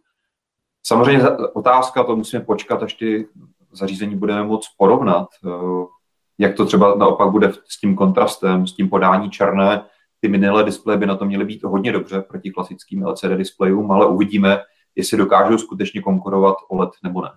Samozřejmě 0.86 1.30
otázka, 1.54 2.04
to 2.04 2.16
musíme 2.16 2.44
počkat, 2.44 2.82
až 2.82 2.94
ty 2.94 3.28
zařízení 3.72 4.16
budeme 4.16 4.42
moct 4.42 4.66
porovnat, 4.78 5.28
eh, 5.46 5.86
jak 6.38 6.56
to 6.56 6.66
třeba 6.66 6.94
naopak 6.94 7.30
bude 7.30 7.52
s 7.68 7.80
tím 7.80 7.96
kontrastem, 7.96 8.66
s 8.66 8.72
tím 8.72 8.88
podání 8.88 9.30
černé. 9.30 9.84
Ty 10.20 10.28
minulé 10.28 10.64
displeje 10.64 10.98
by 10.98 11.06
na 11.06 11.16
to 11.16 11.24
měly 11.24 11.44
být 11.44 11.64
hodně 11.64 11.92
dobře 11.92 12.20
proti 12.20 12.50
klasickým 12.50 13.06
LCD 13.06 13.36
displejům, 13.36 13.92
ale 13.92 14.06
uvidíme, 14.06 14.62
jestli 14.96 15.18
dokážou 15.18 15.58
skutečně 15.58 16.02
konkurovat 16.02 16.56
OLED 16.68 16.90
nebo 17.02 17.22
ne. 17.22 17.30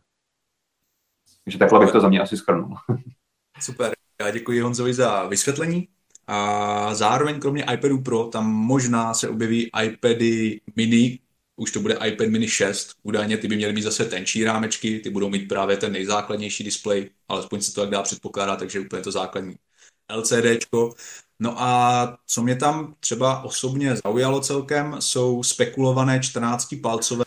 Takže 1.47 1.57
takhle 1.57 1.79
bych 1.79 1.91
to 1.91 1.99
za 1.99 2.09
mě 2.09 2.19
asi 2.19 2.37
schrnul. 2.37 2.75
Super, 3.59 3.91
já 4.21 4.31
děkuji 4.31 4.61
Honzovi 4.61 4.93
za 4.93 5.27
vysvětlení. 5.27 5.87
A 6.27 6.95
zároveň 6.95 7.39
kromě 7.39 7.65
iPadu 7.73 8.01
Pro 8.01 8.23
tam 8.23 8.51
možná 8.51 9.13
se 9.13 9.29
objeví 9.29 9.71
iPady 9.83 10.61
mini, 10.75 11.19
už 11.55 11.71
to 11.71 11.79
bude 11.79 11.97
iPad 12.07 12.27
mini 12.27 12.47
6, 12.47 12.91
údajně 13.03 13.37
ty 13.37 13.47
by 13.47 13.55
měly 13.55 13.73
mít 13.73 13.81
zase 13.81 14.05
tenčí 14.05 14.43
rámečky, 14.43 14.99
ty 14.99 15.09
budou 15.09 15.29
mít 15.29 15.47
právě 15.47 15.77
ten 15.77 15.91
nejzákladnější 15.91 16.63
displej, 16.63 17.09
alespoň 17.27 17.61
se 17.61 17.73
to 17.73 17.81
tak 17.81 17.89
dá 17.89 18.01
předpokládat, 18.01 18.59
takže 18.59 18.79
úplně 18.79 19.01
to 19.01 19.11
základní 19.11 19.55
LCDčko. 20.15 20.93
No 21.39 21.61
a 21.61 22.17
co 22.25 22.43
mě 22.43 22.55
tam 22.55 22.95
třeba 22.99 23.43
osobně 23.43 23.95
zaujalo 23.95 24.41
celkem, 24.41 24.95
jsou 24.99 25.43
spekulované 25.43 26.19
14-palcové 26.19 27.25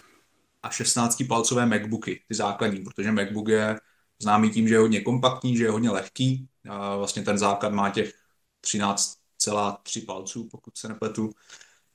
a 0.62 0.70
16-palcové 0.70 1.66
MacBooky, 1.66 2.22
ty 2.28 2.34
základní, 2.34 2.80
protože 2.80 3.12
MacBook 3.12 3.48
je 3.48 3.76
známý 4.22 4.50
tím, 4.50 4.68
že 4.68 4.74
je 4.74 4.78
hodně 4.78 5.00
kompaktní, 5.00 5.56
že 5.56 5.64
je 5.64 5.70
hodně 5.70 5.90
lehký. 5.90 6.48
A 6.68 6.96
vlastně 6.96 7.22
ten 7.22 7.38
základ 7.38 7.72
má 7.72 7.90
těch 7.90 8.14
13,3 8.60 10.06
palců, 10.06 10.48
pokud 10.50 10.78
se 10.78 10.88
nepletu. 10.88 11.30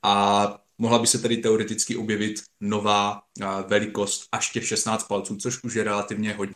A 0.04 0.58
mohla 0.78 1.00
by 1.00 1.08
se 1.08 1.20
tedy 1.20 1.38
teoreticky 1.38 1.96
objevit 1.98 2.44
nová 2.60 3.22
velikost 3.68 4.28
až 4.32 4.52
těch 4.52 4.68
16 4.68 5.08
palců, 5.08 5.38
což 5.38 5.64
už 5.64 5.74
je 5.74 5.84
relativně 5.84 6.34
hodně. 6.34 6.56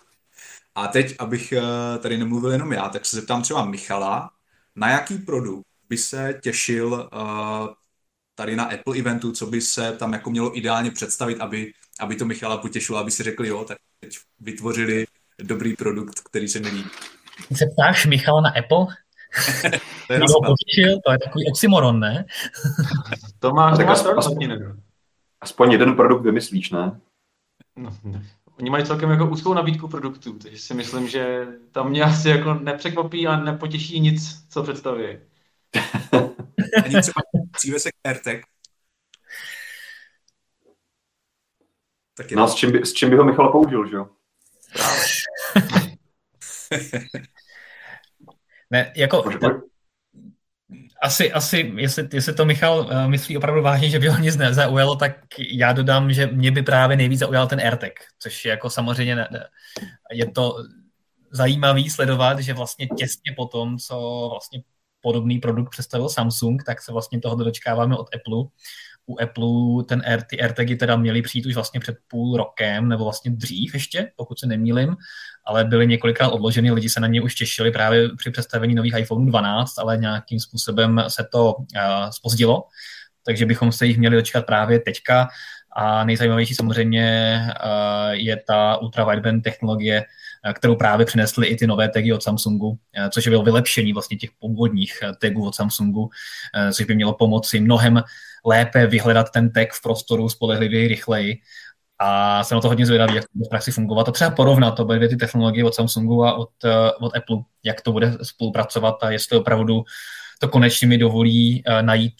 A 0.75 0.87
teď, 0.87 1.15
abych 1.19 1.51
e, 1.51 1.61
tady 1.99 2.17
nemluvil 2.17 2.51
jenom 2.51 2.73
já, 2.73 2.89
tak 2.89 3.05
se 3.05 3.15
zeptám 3.15 3.41
třeba 3.41 3.65
Michala, 3.65 4.31
na 4.75 4.89
jaký 4.89 5.17
produkt 5.17 5.65
by 5.89 5.97
se 5.97 6.39
těšil 6.43 7.09
e, 7.13 7.17
tady 8.35 8.55
na 8.55 8.63
Apple 8.63 8.97
eventu, 8.97 9.31
co 9.31 9.45
by 9.45 9.61
se 9.61 9.91
tam 9.99 10.13
jako 10.13 10.29
mělo 10.31 10.57
ideálně 10.57 10.91
představit, 10.91 11.39
aby, 11.39 11.73
aby 11.99 12.15
to 12.15 12.25
Michala 12.25 12.57
potěšilo, 12.57 12.97
aby 12.97 13.11
si 13.11 13.23
řekli, 13.23 13.47
jo, 13.47 13.65
tak 13.65 13.77
teď 13.99 14.19
vytvořili 14.39 15.05
dobrý 15.43 15.75
produkt, 15.75 16.19
který 16.19 16.47
se 16.47 16.59
mi 16.59 16.69
líbí. 16.69 16.89
Se 17.55 17.65
ptáš 17.65 18.05
Michala 18.05 18.41
na 18.41 18.49
Apple? 18.49 18.85
to, 20.07 20.13
je 20.13 20.19
potěšil, 20.19 20.99
to 21.05 21.11
je 21.11 21.19
takový 21.19 21.45
oxymoron, 21.51 21.99
ne? 21.99 22.25
to 23.39 23.51
má, 23.51 23.77
tak 23.77 23.87
aspoň, 23.87 24.13
aspoň, 24.17 24.57
aspoň 25.41 25.71
jeden 25.71 25.95
produkt 25.95 26.21
vymyslíš, 26.21 26.71
ne? 26.71 26.99
No, 27.75 27.97
Oni 28.59 28.69
mají 28.69 28.85
celkem 28.85 29.09
jako 29.09 29.29
úzkou 29.29 29.53
nabídku 29.53 29.87
produktů, 29.87 30.33
takže 30.33 30.57
si 30.57 30.73
myslím, 30.73 31.07
že 31.07 31.47
tam 31.71 31.89
mě 31.89 32.03
asi 32.03 32.29
jako 32.29 32.53
nepřekvapí 32.53 33.27
a 33.27 33.39
nepotěší 33.39 33.99
nic, 33.99 34.45
co 34.49 34.63
představí. 34.63 35.03
Ani 36.83 37.01
třeba 37.01 37.21
přívesek 37.51 37.93
AirTag. 38.03 38.41
Taky 42.17 42.35
no, 42.35 42.47
s 42.47 42.55
čím, 42.55 42.71
by, 42.71 42.85
s 42.85 42.93
čím 42.93 43.09
by 43.09 43.15
ho 43.15 43.23
Michal 43.23 43.51
použil, 43.51 43.87
že 43.87 43.95
jo? 43.95 44.09
Ne, 48.71 48.93
jako... 48.95 49.23
Asi, 51.01 51.31
asi 51.31 51.73
jestli, 51.75 52.07
jestli 52.13 52.33
to 52.33 52.45
Michal 52.45 52.79
uh, 52.79 53.07
myslí 53.07 53.37
opravdu 53.37 53.61
vážně, 53.61 53.89
že 53.89 53.99
by 53.99 54.07
ho 54.07 54.17
nic 54.19 54.37
nezaujalo, 54.37 54.95
tak 54.95 55.11
já 55.51 55.73
dodám, 55.73 56.13
že 56.13 56.27
mě 56.27 56.51
by 56.51 56.61
právě 56.61 56.97
nejvíc 56.97 57.19
zaujal 57.19 57.47
ten 57.47 57.59
AirTag, 57.59 57.93
což 58.19 58.45
je 58.45 58.49
jako 58.49 58.69
samozřejmě 58.69 59.15
ne, 59.15 59.27
je 60.11 60.31
to 60.31 60.55
zajímavý 61.31 61.89
sledovat, 61.89 62.39
že 62.39 62.53
vlastně 62.53 62.87
těsně 62.97 63.33
po 63.37 63.45
tom, 63.45 63.77
co 63.77 64.27
vlastně 64.31 64.61
podobný 65.01 65.39
produkt 65.39 65.69
představil 65.69 66.09
Samsung, 66.09 66.63
tak 66.63 66.81
se 66.81 66.91
vlastně 66.91 67.19
toho 67.19 67.35
dočkáváme 67.35 67.97
od 67.97 68.07
Apple. 68.15 68.43
U 69.09 69.21
Apple 69.21 69.83
ten 69.87 70.01
R, 70.05 70.21
ty 70.21 70.41
AirTagy 70.41 70.75
teda 70.75 70.95
měly 70.95 71.21
přijít 71.21 71.45
už 71.45 71.55
vlastně 71.55 71.79
před 71.79 71.97
půl 72.07 72.37
rokem, 72.37 72.87
nebo 72.87 73.03
vlastně 73.03 73.31
dřív 73.31 73.73
ještě, 73.73 74.11
pokud 74.15 74.39
se 74.39 74.47
nemýlim, 74.47 74.95
ale 75.45 75.65
byly 75.65 75.87
několikrát 75.87 76.29
odloženy, 76.29 76.71
lidi 76.71 76.89
se 76.89 76.99
na 76.99 77.07
ně 77.07 77.21
už 77.21 77.35
těšili 77.35 77.71
právě 77.71 78.09
při 78.17 78.31
představení 78.31 78.75
nových 78.75 78.93
iPhone 78.97 79.25
12, 79.25 79.79
ale 79.79 79.97
nějakým 79.97 80.39
způsobem 80.39 81.03
se 81.07 81.27
to 81.31 81.53
uh, 81.53 82.09
spozdilo, 82.09 82.63
takže 83.25 83.45
bychom 83.45 83.71
se 83.71 83.85
jich 83.85 83.97
měli 83.97 84.15
dočkat 84.15 84.45
právě 84.45 84.79
teďka. 84.79 85.27
A 85.75 86.03
nejzajímavější 86.03 86.55
samozřejmě 86.55 87.39
uh, 87.47 88.11
je 88.11 88.37
ta 88.47 88.77
ultra 88.77 89.05
wideband 89.05 89.43
technologie, 89.43 90.05
kterou 90.53 90.75
právě 90.75 91.05
přinesly 91.05 91.47
i 91.47 91.55
ty 91.55 91.67
nové 91.67 91.89
tagy 91.89 92.13
od 92.13 92.23
Samsungu, 92.23 92.67
uh, 92.69 92.77
což 93.09 93.25
je 93.25 93.29
bylo 93.29 93.43
vylepšení 93.43 93.93
vlastně 93.93 94.17
těch 94.17 94.29
původních 94.39 94.99
tagů 95.21 95.47
od 95.47 95.55
Samsungu, 95.55 96.09
což 96.73 96.85
by 96.85 96.95
mělo 96.95 97.13
pomoci 97.13 97.59
mnohem 97.59 98.03
lépe 98.45 98.87
vyhledat 98.87 99.31
ten 99.31 99.51
tag 99.51 99.73
v 99.73 99.81
prostoru 99.81 100.29
spolehlivěji, 100.29 100.87
rychleji 100.87 101.37
a 101.99 102.43
jsem 102.43 102.55
na 102.55 102.61
to 102.61 102.67
hodně 102.67 102.85
zvědavý, 102.85 103.15
jak 103.15 103.23
to 103.23 103.29
bude 103.33 103.47
v 103.47 103.49
praxi 103.49 103.71
fungovat. 103.71 104.09
A 104.09 104.11
třeba 104.11 104.31
porovnat 104.31 104.71
to 104.71 104.85
bude 104.85 105.07
ty 105.07 105.15
technologie 105.15 105.65
od 105.65 105.75
Samsungu 105.75 106.25
a 106.25 106.33
od, 106.33 106.49
od 106.99 107.17
Apple, 107.17 107.37
jak 107.63 107.81
to 107.81 107.91
bude 107.91 108.17
spolupracovat 108.23 108.95
a 109.01 109.11
jestli 109.11 109.37
opravdu 109.37 109.83
to 110.39 110.47
konečně 110.47 110.87
mi 110.87 110.97
dovolí 110.97 111.63
najít 111.81 112.13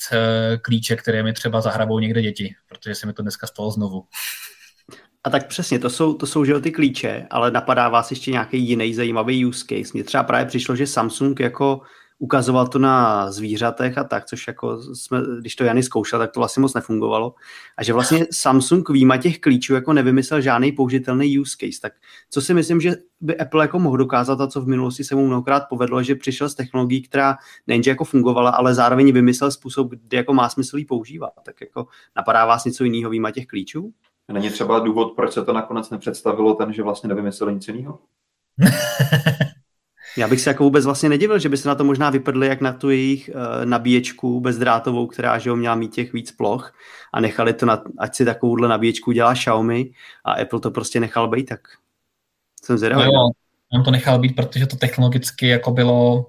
klíče, 0.61 0.95
které 0.95 1.23
mi 1.23 1.33
třeba 1.33 1.61
zahrabou 1.61 1.99
někde 1.99 2.21
děti, 2.21 2.55
protože 2.69 2.95
se 2.95 3.07
mi 3.07 3.13
to 3.13 3.21
dneska 3.21 3.47
stalo 3.47 3.71
znovu. 3.71 4.03
A 5.29 5.31
tak 5.31 5.48
přesně, 5.48 5.79
to 5.79 5.89
jsou, 5.89 6.13
to 6.13 6.25
jsou 6.25 6.45
že 6.45 6.59
ty 6.59 6.71
klíče, 6.71 7.27
ale 7.29 7.51
napadá 7.51 7.89
vás 7.89 8.09
ještě 8.09 8.31
nějaký 8.31 8.67
jiný 8.67 8.93
zajímavý 8.93 9.45
use 9.45 9.65
case. 9.69 9.91
Mně 9.93 10.03
třeba 10.03 10.24
právě 10.24 10.45
přišlo, 10.45 10.75
že 10.75 10.88
Samsung 10.88 11.39
jako 11.39 11.81
ukazoval 12.19 12.67
to 12.67 12.79
na 12.79 13.31
zvířatech 13.31 13.98
a 13.98 14.03
tak, 14.03 14.25
což 14.25 14.48
jako 14.48 14.95
jsme, 14.95 15.19
když 15.39 15.55
to 15.55 15.63
Jany 15.63 15.83
zkoušel, 15.83 16.19
tak 16.19 16.31
to 16.31 16.39
vlastně 16.39 16.62
moc 16.62 16.74
nefungovalo. 16.74 17.33
A 17.77 17.83
že 17.83 17.93
vlastně 17.93 18.25
Samsung 18.31 18.89
výjima 18.89 19.17
těch 19.17 19.39
klíčů 19.39 19.74
jako 19.74 19.93
nevymyslel 19.93 20.41
žádný 20.41 20.71
použitelný 20.71 21.39
use 21.39 21.55
case. 21.59 21.81
Tak 21.81 21.93
co 22.29 22.41
si 22.41 22.53
myslím, 22.53 22.81
že 22.81 22.95
by 23.21 23.38
Apple 23.38 23.63
jako 23.63 23.79
mohl 23.79 23.98
dokázat 23.98 24.41
a 24.41 24.48
co 24.48 24.62
v 24.62 24.67
minulosti 24.67 25.03
se 25.03 25.15
mu 25.15 25.27
mnohokrát 25.27 25.63
povedlo, 25.69 26.03
že 26.03 26.15
přišel 26.15 26.50
s 26.50 26.55
technologií, 26.55 27.01
která 27.01 27.38
nejenže 27.67 27.91
jako 27.91 28.03
fungovala, 28.03 28.50
ale 28.50 28.74
zároveň 28.74 29.13
vymyslel 29.13 29.51
způsob, 29.51 29.89
kdy 29.89 30.17
jako 30.17 30.33
má 30.33 30.50
smysl 30.50 30.77
ji 30.77 30.86
používat. 30.86 31.31
Tak 31.43 31.62
jako 31.62 31.88
napadá 32.15 32.45
vás 32.45 32.65
něco 32.65 32.83
jiného 32.83 33.09
výjima 33.09 33.31
těch 33.31 33.48
klíčů? 33.48 33.93
Není 34.33 34.50
třeba 34.50 34.79
důvod, 34.79 35.13
proč 35.15 35.33
se 35.33 35.45
to 35.45 35.53
nakonec 35.53 35.89
nepředstavilo 35.89 36.53
ten, 36.53 36.74
že 36.74 36.83
vlastně 36.83 37.07
nevymyslel 37.09 37.51
nic 37.51 37.67
jiného? 37.67 38.00
Já 40.17 40.27
bych 40.27 40.41
se 40.41 40.50
jako 40.50 40.63
vůbec 40.63 40.86
vlastně 40.86 41.09
nedivil, 41.09 41.39
že 41.39 41.50
by 41.50 41.57
se 41.57 41.69
na 41.69 41.75
to 41.75 41.83
možná 41.83 42.09
vypadli 42.09 42.48
jak 42.48 42.62
na 42.62 42.74
tu 42.74 42.89
jejich 42.89 43.29
uh, 43.33 43.65
nabíječku 43.65 44.39
bezdrátovou, 44.39 45.07
která 45.07 45.38
že 45.38 45.50
ho 45.50 45.55
měla 45.55 45.75
mít 45.75 45.93
těch 45.93 46.13
víc 46.13 46.31
ploch 46.31 46.74
a 47.13 47.19
nechali 47.19 47.53
to, 47.53 47.65
na, 47.65 47.83
ať 47.98 48.15
si 48.15 48.25
takovouhle 48.25 48.67
nabíječku 48.67 49.12
dělá 49.12 49.33
Xiaomi 49.33 49.91
a 50.25 50.31
Apple 50.31 50.59
to 50.59 50.71
prostě 50.71 51.00
nechal 51.00 51.27
být, 51.27 51.43
tak 51.43 51.59
jsem 52.63 52.77
zvědavý. 52.77 53.03
No 53.03 53.07
jo, 53.07 53.29
on 53.74 53.83
to 53.83 53.91
nechal 53.91 54.19
být, 54.19 54.36
protože 54.36 54.67
to 54.67 54.75
technologicky 54.75 55.48
jako 55.48 55.71
bylo, 55.71 56.25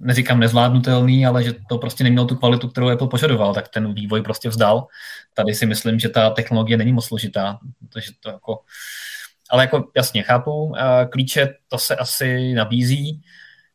neříkám 0.00 0.40
nezvládnutelný, 0.40 1.26
ale 1.26 1.44
že 1.44 1.54
to 1.68 1.78
prostě 1.78 2.04
nemělo 2.04 2.26
tu 2.26 2.36
kvalitu, 2.36 2.68
kterou 2.68 2.88
Apple 2.88 3.08
požadoval, 3.08 3.54
tak 3.54 3.68
ten 3.68 3.94
vývoj 3.94 4.22
prostě 4.22 4.48
vzdal. 4.48 4.86
Tady 5.34 5.54
si 5.54 5.66
myslím, 5.66 5.98
že 5.98 6.08
ta 6.08 6.30
technologie 6.30 6.76
není 6.76 6.92
moc 6.92 7.04
složitá, 7.04 7.58
protože 7.78 8.10
to 8.20 8.28
jako 8.28 8.58
ale 9.50 9.62
jako 9.62 9.84
jasně 9.96 10.22
chápu, 10.22 10.74
klíče 11.10 11.54
to 11.68 11.78
se 11.78 11.96
asi 11.96 12.52
nabízí, 12.54 13.22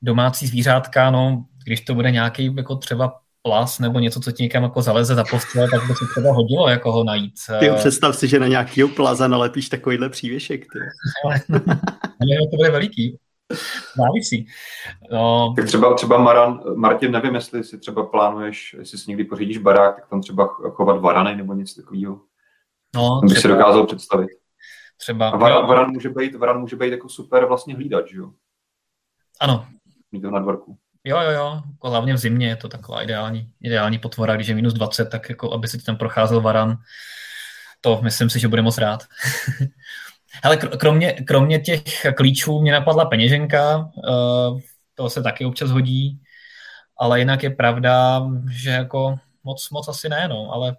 domácí 0.02 0.48
zvířátka, 0.48 1.12
no, 1.12 1.46
když 1.64 1.82
to 1.82 1.96
bude 1.96 2.12
nějaký 2.12 2.56
jako 2.56 2.76
třeba 2.76 3.20
plas 3.42 3.80
nebo 3.80 4.00
něco, 4.00 4.20
co 4.20 4.32
ti 4.32 4.44
někam 4.44 4.64
jako 4.64 4.82
zaleze 4.82 5.16
za 5.16 5.24
postel, 5.24 5.68
tak 5.72 5.88
by 5.88 5.94
se 5.94 6.06
třeba 6.12 6.34
hodilo 6.34 6.70
jako 6.70 6.92
ho 6.92 7.04
najít. 7.04 7.34
Ty 7.60 7.70
představ 7.76 8.16
si, 8.16 8.28
že 8.28 8.40
na 8.40 8.48
nějakýho 8.48 8.88
plaza 8.88 9.28
nalepíš 9.28 9.70
takovýhle 9.70 10.10
přívěšek. 10.10 10.62
Ty. 10.62 10.80
Ale 12.22 12.48
to 12.52 12.58
bude 12.58 12.72
veliký. 12.72 13.18
Závisí. 13.98 14.48
No. 15.12 15.54
Tak 15.56 15.66
třeba, 15.66 15.94
třeba 15.94 16.18
Maran, 16.18 16.62
Martin, 16.76 17.12
nevím, 17.12 17.36
jestli 17.36 17.64
si 17.64 17.78
třeba 17.80 18.06
plánuješ, 18.06 18.76
jestli 18.80 18.98
si 18.98 19.12
někdy 19.12 19.24
pořídíš 19.24 19.58
barák, 19.58 19.96
tak 19.96 20.08
tam 20.10 20.22
třeba 20.22 20.48
chovat 20.48 21.02
varany 21.02 21.36
nebo 21.36 21.54
něco 21.54 21.82
takového. 21.82 22.22
No, 22.96 23.22
bych 23.22 23.38
si 23.38 23.48
dokázal 23.48 23.86
představit. 23.86 24.30
Třeba, 24.98 25.30
a 25.30 25.38
varan, 25.38 25.68
varan, 25.68 25.92
může 25.92 26.10
být, 26.10 26.36
varan 26.36 26.60
může 26.60 26.76
být 26.76 26.92
jako 26.92 27.10
super 27.10 27.46
vlastně 27.46 27.76
hlídač, 27.76 28.14
jo? 28.14 28.32
Ano. 29.42 29.68
Mít 30.12 30.22
to 30.22 30.32
na 30.32 30.40
dvorku. 30.40 30.78
Jo, 31.04 31.20
jo, 31.20 31.32
jo, 31.32 31.62
jako 31.72 31.90
hlavně 31.90 32.14
v 32.14 32.18
zimě 32.18 32.48
je 32.48 32.56
to 32.56 32.68
taková 32.68 33.02
ideální, 33.02 33.52
ideální 33.62 34.00
potvora, 34.00 34.36
když 34.36 34.48
je 34.48 34.56
minus 34.56 34.74
20, 34.74 35.06
tak 35.06 35.30
jako 35.30 35.54
aby 35.54 35.68
si 35.68 35.84
tam 35.84 35.98
procházel 35.98 36.42
varan, 36.42 36.78
to 37.82 38.00
myslím 38.04 38.30
si, 38.30 38.40
že 38.40 38.48
bude 38.48 38.62
moc 38.62 38.78
rád. 38.78 39.04
Ale 40.44 40.58
kromě, 40.58 41.14
kromě 41.14 41.60
těch 41.60 41.84
klíčů 42.16 42.62
mě 42.62 42.72
napadla 42.72 43.06
peněženka, 43.06 43.78
uh, 43.78 44.60
to 44.96 45.10
se 45.10 45.24
taky 45.24 45.46
občas 45.46 45.72
hodí, 45.72 46.20
ale 46.98 47.20
jinak 47.20 47.44
je 47.44 47.50
pravda, 47.50 48.22
že 48.52 48.70
jako 48.70 49.16
moc, 49.44 49.70
moc 49.70 49.88
asi 49.88 50.10
ne, 50.10 50.28
no, 50.28 50.52
ale 50.54 50.78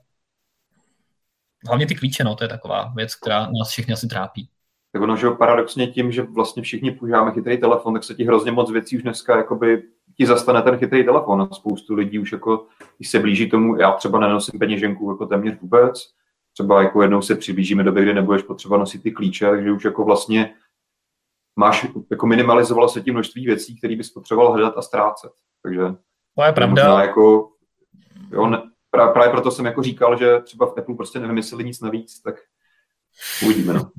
hlavně 1.66 1.86
ty 1.86 1.94
klíče, 1.94 2.24
no, 2.24 2.34
to 2.34 2.44
je 2.44 2.48
taková 2.48 2.92
věc, 2.96 3.14
která 3.14 3.40
nás 3.40 3.68
všechny 3.68 3.94
asi 3.94 4.06
trápí. 4.06 4.48
Tak 4.92 5.02
ono, 5.02 5.16
že 5.16 5.30
paradoxně 5.30 5.86
tím, 5.86 6.12
že 6.12 6.22
vlastně 6.22 6.62
všichni 6.62 6.90
používáme 6.90 7.32
chytrý 7.32 7.58
telefon, 7.58 7.94
tak 7.94 8.04
se 8.04 8.14
ti 8.14 8.24
hrozně 8.24 8.52
moc 8.52 8.70
věcí 8.70 8.96
už 8.96 9.02
dneska 9.02 9.36
jakoby 9.36 9.82
ti 10.16 10.26
zastane 10.26 10.62
ten 10.62 10.78
chytrý 10.78 11.04
telefon 11.04 11.48
spoustu 11.52 11.94
lidí 11.94 12.18
už 12.18 12.32
jako, 12.32 12.66
když 12.98 13.10
se 13.10 13.18
blíží 13.18 13.50
tomu, 13.50 13.76
já 13.76 13.92
třeba 13.92 14.20
nenosím 14.20 14.58
peněženku 14.58 15.10
jako 15.10 15.26
téměř 15.26 15.60
vůbec, 15.60 16.00
třeba 16.54 16.82
jako 16.82 17.02
jednou 17.02 17.22
se 17.22 17.34
přiblížíme 17.34 17.82
do 17.82 17.92
kdy 17.92 18.14
nebudeš 18.14 18.42
potřeba 18.42 18.78
nosit 18.78 19.02
ty 19.02 19.12
klíče, 19.12 19.50
takže 19.50 19.72
už 19.72 19.84
jako 19.84 20.04
vlastně 20.04 20.54
máš, 21.56 21.86
jako 22.10 22.26
minimalizovalo 22.26 22.88
se 22.88 23.00
tím 23.00 23.14
množství 23.14 23.46
věcí, 23.46 23.78
které 23.78 23.96
bys 23.96 24.10
potřeboval 24.10 24.52
hledat 24.52 24.74
a 24.76 24.82
ztrácet. 24.82 25.32
Takže 25.62 25.80
to 26.36 26.44
je 26.44 26.52
pravda. 26.52 27.02
Jako, 27.02 27.50
jo, 28.32 28.46
ne, 28.46 28.62
právě 28.90 29.28
proto 29.30 29.50
jsem 29.50 29.64
jako 29.64 29.82
říkal, 29.82 30.18
že 30.18 30.40
třeba 30.40 30.66
v 30.66 30.78
Apple 30.78 30.94
prostě 30.94 31.20
nevymysleli 31.20 31.64
nic 31.64 31.80
navíc, 31.80 32.20
tak 32.20 32.34
uvidíme, 33.44 33.72
no. 33.72 33.90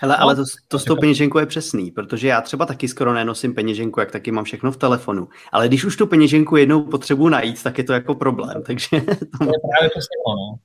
Hele, 0.00 0.16
ale 0.16 0.36
to, 0.36 0.42
to 0.68 0.78
s 0.78 0.84
tou 0.84 0.96
peněženkou 0.96 1.38
je 1.38 1.46
přesný, 1.46 1.90
protože 1.90 2.28
já 2.28 2.40
třeba 2.40 2.66
taky 2.66 2.88
skoro 2.88 3.12
nenosím 3.12 3.54
peněženku, 3.54 4.00
jak 4.00 4.10
taky 4.10 4.30
mám 4.30 4.44
všechno 4.44 4.72
v 4.72 4.76
telefonu. 4.76 5.28
Ale 5.52 5.68
když 5.68 5.84
už 5.84 5.96
tu 5.96 6.06
peněženku 6.06 6.56
jednou 6.56 6.82
potřebuji 6.82 7.28
najít, 7.28 7.62
tak 7.62 7.78
je 7.78 7.84
to 7.84 7.92
jako 7.92 8.14
problém. 8.14 8.62
Takže 8.66 8.88
to... 9.00 9.38
to 9.38 9.44
je 9.44 9.60
právě 9.70 9.90
to 9.90 10.00
no. 10.28 10.58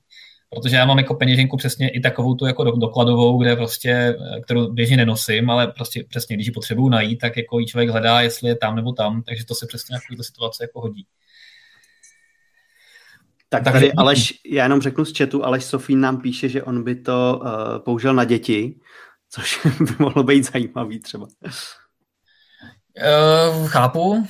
Protože 0.50 0.76
já 0.76 0.84
mám 0.84 0.98
jako 0.98 1.14
peněženku 1.14 1.56
přesně 1.56 1.88
i 1.88 2.00
takovou 2.00 2.34
tu 2.34 2.46
jako 2.46 2.64
dokladovou, 2.64 3.42
kde 3.42 3.56
prostě, 3.56 4.16
kterou 4.44 4.72
běžně 4.72 4.96
nenosím, 4.96 5.50
ale 5.50 5.66
prostě 5.66 6.04
přesně, 6.08 6.36
když 6.36 6.46
ji 6.46 6.52
potřebuju 6.52 6.88
najít, 6.88 7.18
tak 7.18 7.36
jako 7.36 7.58
ji 7.58 7.66
člověk 7.66 7.90
hledá, 7.90 8.20
jestli 8.20 8.48
je 8.48 8.56
tam 8.56 8.76
nebo 8.76 8.92
tam, 8.92 9.22
takže 9.22 9.46
to 9.46 9.54
se 9.54 9.66
přesně 9.66 9.92
na 9.92 9.98
takovéto 9.98 10.22
situace 10.22 10.64
jako 10.64 10.80
hodí. 10.80 11.06
Tak 13.48 13.64
tady 13.64 13.92
Aleš, 13.92 14.40
já 14.46 14.62
jenom 14.62 14.80
řeknu 14.80 15.04
z 15.04 15.18
chatu, 15.18 15.44
Aleš 15.44 15.64
Sofín 15.64 16.00
nám 16.00 16.20
píše, 16.20 16.48
že 16.48 16.62
on 16.62 16.84
by 16.84 16.94
to 16.94 17.40
uh, 17.42 17.78
použil 17.78 18.14
na 18.14 18.24
děti, 18.24 18.80
což 19.28 19.66
by 19.80 19.92
mohlo 19.98 20.22
být 20.22 20.52
zajímavý 20.52 21.00
třeba. 21.00 21.26
Uh, 23.56 23.68
chápu, 23.68 24.26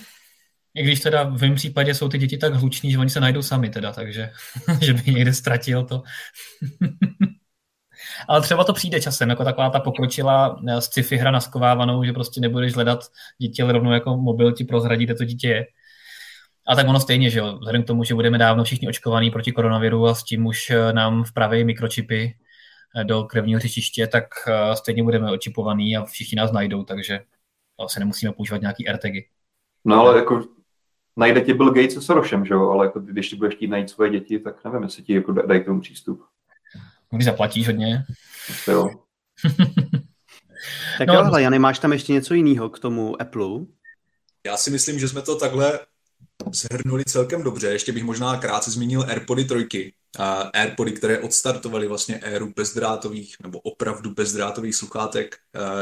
i 0.74 0.82
když 0.82 1.00
teda 1.00 1.22
v 1.22 1.40
mém 1.40 1.54
případě 1.54 1.94
jsou 1.94 2.08
ty 2.08 2.18
děti 2.18 2.38
tak 2.38 2.54
hluční, 2.54 2.90
že 2.90 2.98
oni 2.98 3.10
se 3.10 3.20
najdou 3.20 3.42
sami 3.42 3.70
teda, 3.70 3.92
takže 3.92 4.30
že 4.80 4.94
by 4.94 5.12
někde 5.12 5.34
ztratil 5.34 5.84
to. 5.84 6.02
Ale 8.28 8.42
třeba 8.42 8.64
to 8.64 8.72
přijde 8.72 9.00
časem, 9.00 9.30
jako 9.30 9.44
taková 9.44 9.70
ta 9.70 9.80
pokročila 9.80 10.60
eh, 10.68 10.80
sci-fi 10.80 11.16
hra 11.16 11.30
naskovávanou, 11.30 12.04
že 12.04 12.12
prostě 12.12 12.40
nebudeš 12.40 12.74
hledat 12.74 13.00
dítě, 13.38 13.62
ale 13.62 13.72
rovnou 13.72 13.92
jako 13.92 14.16
mobil 14.16 14.52
ti 14.52 14.64
prozradí, 14.64 15.04
kde 15.04 15.14
to 15.14 15.24
dítě 15.24 15.48
je. 15.48 15.66
A 16.66 16.74
tak 16.74 16.88
ono 16.88 17.00
stejně, 17.00 17.30
že 17.30 17.38
jo, 17.38 17.58
vzhledem 17.58 17.82
k 17.82 17.86
tomu, 17.86 18.04
že 18.04 18.14
budeme 18.14 18.38
dávno 18.38 18.64
všichni 18.64 18.88
očkovaní 18.88 19.30
proti 19.30 19.52
koronaviru 19.52 20.06
a 20.06 20.14
s 20.14 20.24
tím 20.24 20.46
už 20.46 20.70
eh, 20.70 20.92
nám 20.92 21.24
vpraví 21.24 21.64
mikročipy, 21.64 22.34
do 23.02 23.24
krevního 23.24 23.60
řečiště, 23.60 24.06
tak 24.06 24.24
stejně 24.74 25.02
budeme 25.02 25.32
očipovaný 25.32 25.96
a 25.96 26.04
všichni 26.04 26.36
nás 26.36 26.52
najdou, 26.52 26.84
takže 26.84 27.20
asi 27.84 28.00
nemusíme 28.00 28.32
používat 28.32 28.60
nějaký 28.60 28.84
RTGy. 28.92 29.28
No 29.84 30.00
ale 30.00 30.18
jako 30.18 30.44
najde 31.16 31.40
ti 31.40 31.54
Bill 31.54 31.70
Gates 31.72 31.94
se 31.94 32.02
Sorosem, 32.02 32.46
že 32.46 32.54
jo, 32.54 32.70
ale 32.70 32.86
jako, 32.86 33.00
když 33.00 33.28
ti 33.28 33.36
budeš 33.36 33.54
chtít 33.54 33.68
najít 33.68 33.90
svoje 33.90 34.10
děti, 34.10 34.38
tak 34.38 34.64
nevím, 34.64 34.82
jestli 34.82 35.02
ti 35.02 35.14
jako 35.14 35.32
dají 35.32 35.60
k 35.60 35.64
tomu 35.64 35.80
přístup. 35.80 36.24
Když 37.10 37.24
zaplatíš 37.24 37.66
hodně. 37.66 38.04
Jo. 38.68 38.90
tak 40.98 41.08
no, 41.08 41.14
jo, 41.14 41.20
ale 41.20 41.42
Jany, 41.42 41.58
máš 41.58 41.78
tam 41.78 41.92
ještě 41.92 42.12
něco 42.12 42.34
jiného 42.34 42.70
k 42.70 42.78
tomu 42.78 43.22
Apple? 43.22 43.60
Já 44.46 44.56
si 44.56 44.70
myslím, 44.70 44.98
že 44.98 45.08
jsme 45.08 45.22
to 45.22 45.36
takhle 45.36 45.80
zhrnuli 46.52 47.04
celkem 47.04 47.42
dobře. 47.42 47.66
Ještě 47.66 47.92
bych 47.92 48.04
možná 48.04 48.36
krátce 48.36 48.70
zmínil 48.70 49.04
AirPody 49.08 49.44
trojky. 49.44 49.94
AirPody, 50.52 50.92
které 50.92 51.18
odstartovaly 51.18 51.88
vlastně 51.88 52.18
éru 52.18 52.52
bezdrátových 52.56 53.36
nebo 53.42 53.60
opravdu 53.60 54.14
bezdrátových 54.14 54.74
sluchátek, 54.74 55.38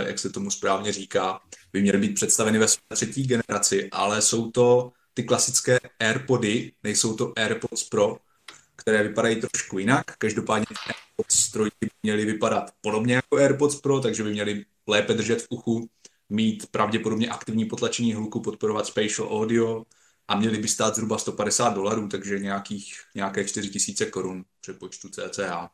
jak 0.07 0.19
se 0.19 0.31
tomu 0.31 0.51
správně 0.51 0.93
říká, 0.93 1.41
by 1.73 1.83
měly 1.83 1.99
být 1.99 2.15
představeny 2.15 2.59
ve 2.59 2.69
své 2.69 2.83
třetí 2.95 3.27
generaci, 3.27 3.89
ale 3.93 4.23
jsou 4.23 4.51
to 4.51 4.93
ty 5.19 5.25
klasické 5.25 5.81
AirPody, 5.99 6.73
nejsou 6.83 7.17
to 7.17 7.33
AirPods 7.37 7.89
Pro, 7.89 8.17
které 8.77 9.03
vypadají 9.03 9.41
trošku 9.41 9.79
jinak. 9.79 10.17
Každopádně 10.19 10.67
AirPods 10.87 11.57
by 11.81 11.89
měly 12.03 12.25
vypadat 12.25 12.71
podobně 12.81 13.15
jako 13.15 13.37
AirPods 13.37 13.81
Pro, 13.81 14.01
takže 14.01 14.23
by 14.23 14.31
měly 14.31 14.65
lépe 14.87 15.15
držet 15.15 15.43
v 15.43 15.47
uchu, 15.51 15.89
mít 16.29 16.71
pravděpodobně 16.71 17.29
aktivní 17.29 17.65
potlačení 17.65 18.15
hluku, 18.15 18.41
podporovat 18.41 18.87
spatial 18.87 19.29
audio, 19.31 19.85
a 20.29 20.37
měly 20.37 20.59
by 20.59 20.69
stát 20.69 20.95
zhruba 20.95 21.19
150 21.19 21.75
dolarů, 21.75 22.09
takže 22.09 22.39
nějakých, 22.39 22.95
nějaké 23.15 23.45
4000 23.45 24.07
korun 24.07 24.45
přepočtu 24.61 25.09
CCA. 25.09 25.71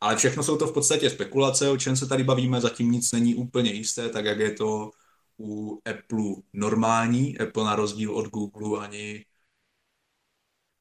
Ale 0.00 0.16
všechno 0.16 0.42
jsou 0.42 0.56
to 0.56 0.66
v 0.66 0.74
podstatě 0.74 1.10
spekulace, 1.10 1.68
o 1.68 1.76
čem 1.76 1.96
se 1.96 2.06
tady 2.06 2.24
bavíme, 2.24 2.60
zatím 2.60 2.90
nic 2.90 3.12
není 3.12 3.34
úplně 3.34 3.72
jisté, 3.72 4.08
tak 4.08 4.24
jak 4.24 4.38
je 4.38 4.50
to 4.50 4.90
u 5.42 5.80
Apple 5.90 6.34
normální. 6.52 7.38
Apple 7.38 7.64
na 7.64 7.76
rozdíl 7.76 8.14
od 8.14 8.26
Google 8.28 8.84
ani 8.86 9.24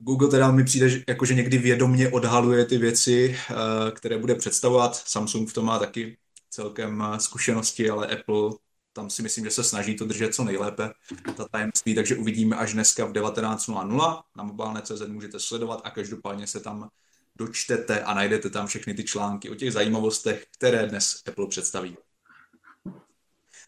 Google 0.04 0.28
teda 0.28 0.52
mi 0.52 0.64
přijde, 0.64 1.04
jako 1.08 1.26
že 1.26 1.34
někdy 1.34 1.58
vědomně 1.58 2.10
odhaluje 2.10 2.66
ty 2.66 2.78
věci, 2.78 3.38
eh, 3.50 3.56
které 3.92 4.18
bude 4.18 4.36
představovat. 4.36 4.96
Samsung 4.96 5.50
v 5.50 5.54
tom 5.54 5.66
má 5.66 5.80
taky 5.80 6.18
celkem 6.50 7.02
eh, 7.02 7.20
zkušenosti, 7.20 7.90
ale 7.90 8.08
Apple 8.08 8.52
tam 8.94 9.10
si 9.10 9.22
myslím, 9.22 9.46
že 9.46 9.52
se 9.52 9.64
snaží 9.64 9.96
to 9.96 10.06
držet 10.06 10.36
co 10.36 10.44
nejlépe, 10.44 10.92
ta 11.38 11.48
tajemství, 11.48 11.96
takže 11.96 12.16
uvidíme 12.16 12.56
až 12.56 12.74
dneska 12.74 13.06
v 13.06 13.12
19.00. 13.12 14.24
Na 14.36 14.44
mobilne.cz 14.44 15.08
můžete 15.08 15.40
sledovat 15.40 15.82
a 15.84 15.90
každopádně 15.90 16.48
se 16.48 16.60
tam 16.60 16.90
dočtete 17.36 18.04
a 18.04 18.14
najdete 18.14 18.50
tam 18.50 18.68
všechny 18.68 18.94
ty 18.94 19.04
články 19.04 19.50
o 19.50 19.56
těch 19.56 19.74
zajímavostech, 19.74 20.46
které 20.58 20.88
dnes 20.88 21.24
Apple 21.28 21.48
představí. 21.48 21.98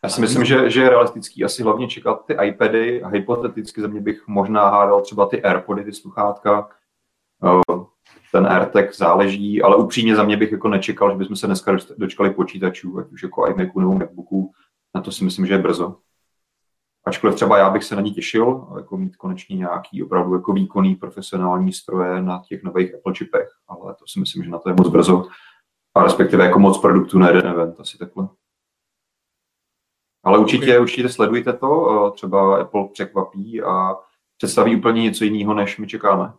Já 0.04 0.10
si 0.10 0.22
myslím, 0.22 0.46
že, 0.46 0.70
že 0.70 0.82
je 0.82 0.90
realistický 0.90 1.44
asi 1.44 1.64
hlavně 1.64 1.88
čekat 1.88 2.26
ty 2.26 2.38
iPady 2.44 3.04
a 3.04 3.08
hypoteticky 3.08 3.82
za 3.82 3.88
mě 3.88 4.02
bych 4.02 4.28
možná 4.28 4.70
hádal 4.70 5.02
třeba 5.02 5.26
ty 5.26 5.44
AirPody, 5.44 5.84
ty 5.84 5.94
sluchátka. 5.94 6.70
Ten 8.32 8.48
AirTag 8.48 8.96
záleží, 8.96 9.62
ale 9.62 9.76
upřímně 9.76 10.16
za 10.16 10.24
mě 10.24 10.38
bych 10.38 10.52
jako 10.52 10.68
nečekal, 10.68 11.12
že 11.12 11.18
bychom 11.18 11.36
se 11.36 11.48
dneska 11.48 11.78
dočkali 11.98 12.30
počítačů, 12.30 13.00
ať 13.00 13.12
už 13.12 13.24
jako 13.24 13.48
iMacu 13.48 13.80
nebo 13.80 13.94
MacBooku, 13.94 14.52
na 14.96 15.02
to 15.02 15.12
si 15.12 15.24
myslím, 15.24 15.46
že 15.46 15.54
je 15.54 15.58
brzo. 15.58 15.98
Ačkoliv 17.06 17.36
třeba 17.36 17.58
já 17.58 17.70
bych 17.70 17.84
se 17.84 17.96
na 17.96 18.02
ní 18.02 18.12
těšil, 18.12 18.68
jako 18.78 18.98
mít 18.98 19.16
konečně 19.16 19.58
nějaký 19.58 20.04
opravdu 20.04 20.34
jako 20.34 20.54
výkonný 20.54 20.96
profesionální 20.96 21.74
stroje 21.74 22.22
na 22.22 22.42
těch 22.48 22.64
nových 22.64 22.96
Apple 22.96 23.14
chipech, 23.18 23.50
ale 23.68 23.94
to 23.94 24.06
si 24.08 24.20
myslím, 24.20 24.44
že 24.44 24.50
na 24.50 24.60
to 24.60 24.70
je 24.70 24.76
moc 24.76 24.90
brzo. 24.90 25.26
A 25.96 26.04
respektive 26.04 26.46
jako 26.46 26.60
moc 26.60 26.82
produktů 26.82 27.20
na 27.20 27.28
jeden 27.28 27.48
event, 27.48 27.80
asi 27.80 27.98
takhle. 27.98 28.28
Ale 30.24 30.40
určitě, 30.40 30.66
okay. 30.66 30.80
určitě 30.80 31.10
sledujte 31.10 31.54
to, 31.54 32.12
třeba 32.16 32.62
Apple 32.62 32.88
překvapí 32.94 33.62
a 33.62 33.96
představí 34.38 34.76
úplně 34.76 35.04
něco 35.04 35.24
jiného, 35.24 35.54
než 35.54 35.78
my 35.78 35.88
čekáme. 35.88 36.34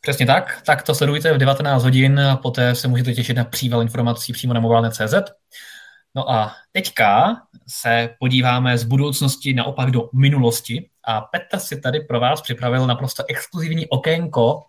Přesně 0.00 0.26
tak, 0.26 0.62
tak 0.66 0.82
to 0.82 0.94
sledujte 0.94 1.34
v 1.34 1.38
19 1.38 1.82
hodin, 1.82 2.20
poté 2.42 2.74
se 2.74 2.88
můžete 2.88 3.12
těšit 3.12 3.36
na 3.36 3.44
příval 3.44 3.82
informací 3.82 4.32
přímo 4.32 4.54
na 4.54 4.60
mobilne.cz. 4.60 5.14
No 6.14 6.30
a 6.30 6.52
teďka 6.72 7.36
se 7.68 8.10
podíváme 8.18 8.78
z 8.78 8.84
budoucnosti 8.84 9.54
naopak 9.54 9.90
do 9.90 10.10
minulosti 10.12 10.88
a 11.06 11.20
Petr 11.20 11.58
si 11.58 11.80
tady 11.80 12.00
pro 12.00 12.20
vás 12.20 12.40
připravil 12.42 12.86
naprosto 12.86 13.24
exkluzivní 13.28 13.86
okénko 13.86 14.62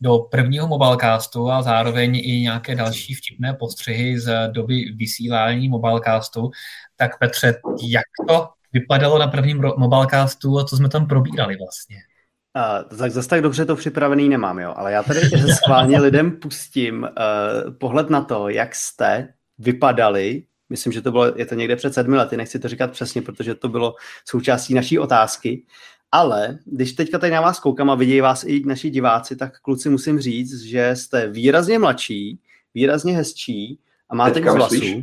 do 0.00 0.18
prvního 0.18 0.68
mobilecastu 0.68 1.50
a 1.50 1.62
zároveň 1.62 2.16
i 2.16 2.40
nějaké 2.40 2.74
další 2.74 3.14
vtipné 3.14 3.54
postřehy 3.54 4.20
z 4.20 4.48
doby 4.52 4.84
vysílání 4.96 5.68
mobilecastu. 5.68 6.50
Tak 6.96 7.18
Petře, 7.18 7.54
jak 7.82 8.06
to 8.28 8.48
vypadalo 8.72 9.18
na 9.18 9.26
prvním 9.26 9.62
mobilecastu 9.76 10.58
a 10.58 10.64
co 10.64 10.76
jsme 10.76 10.88
tam 10.88 11.06
probírali 11.06 11.56
vlastně? 11.56 11.96
Uh, 12.56 12.98
tak 12.98 13.10
zase 13.10 13.28
tak 13.28 13.42
dobře 13.42 13.64
to 13.64 13.76
připravený 13.76 14.28
nemám, 14.28 14.58
jo, 14.58 14.74
ale 14.76 14.92
já 14.92 15.02
tady 15.02 15.20
schválně 15.54 16.00
lidem 16.00 16.30
pustím 16.30 17.02
uh, 17.02 17.74
pohled 17.74 18.10
na 18.10 18.24
to, 18.24 18.48
jak 18.48 18.74
jste 18.74 19.28
vypadali, 19.58 20.42
myslím, 20.72 20.92
že 20.92 21.02
to 21.02 21.10
bylo, 21.10 21.32
je 21.36 21.46
to 21.46 21.54
někde 21.54 21.76
před 21.76 21.94
sedmi 21.94 22.16
lety, 22.16 22.36
nechci 22.36 22.58
to 22.58 22.68
říkat 22.68 22.90
přesně, 22.90 23.22
protože 23.22 23.54
to 23.54 23.68
bylo 23.68 23.94
součástí 24.24 24.74
naší 24.74 24.98
otázky, 24.98 25.62
ale 26.12 26.58
když 26.64 26.92
teďka 26.92 27.18
tady 27.18 27.32
na 27.32 27.40
vás 27.40 27.60
koukám 27.60 27.90
a 27.90 27.94
vidějí 27.94 28.20
vás 28.20 28.44
i 28.44 28.62
naši 28.66 28.90
diváci, 28.90 29.36
tak 29.36 29.60
kluci 29.60 29.88
musím 29.88 30.20
říct, 30.20 30.62
že 30.62 30.96
jste 30.96 31.28
výrazně 31.28 31.78
mladší, 31.78 32.38
výrazně 32.74 33.16
hezčí 33.16 33.78
a 34.08 34.14
máte 34.14 34.40
víc 34.40 34.52
vlasů. 34.52 35.02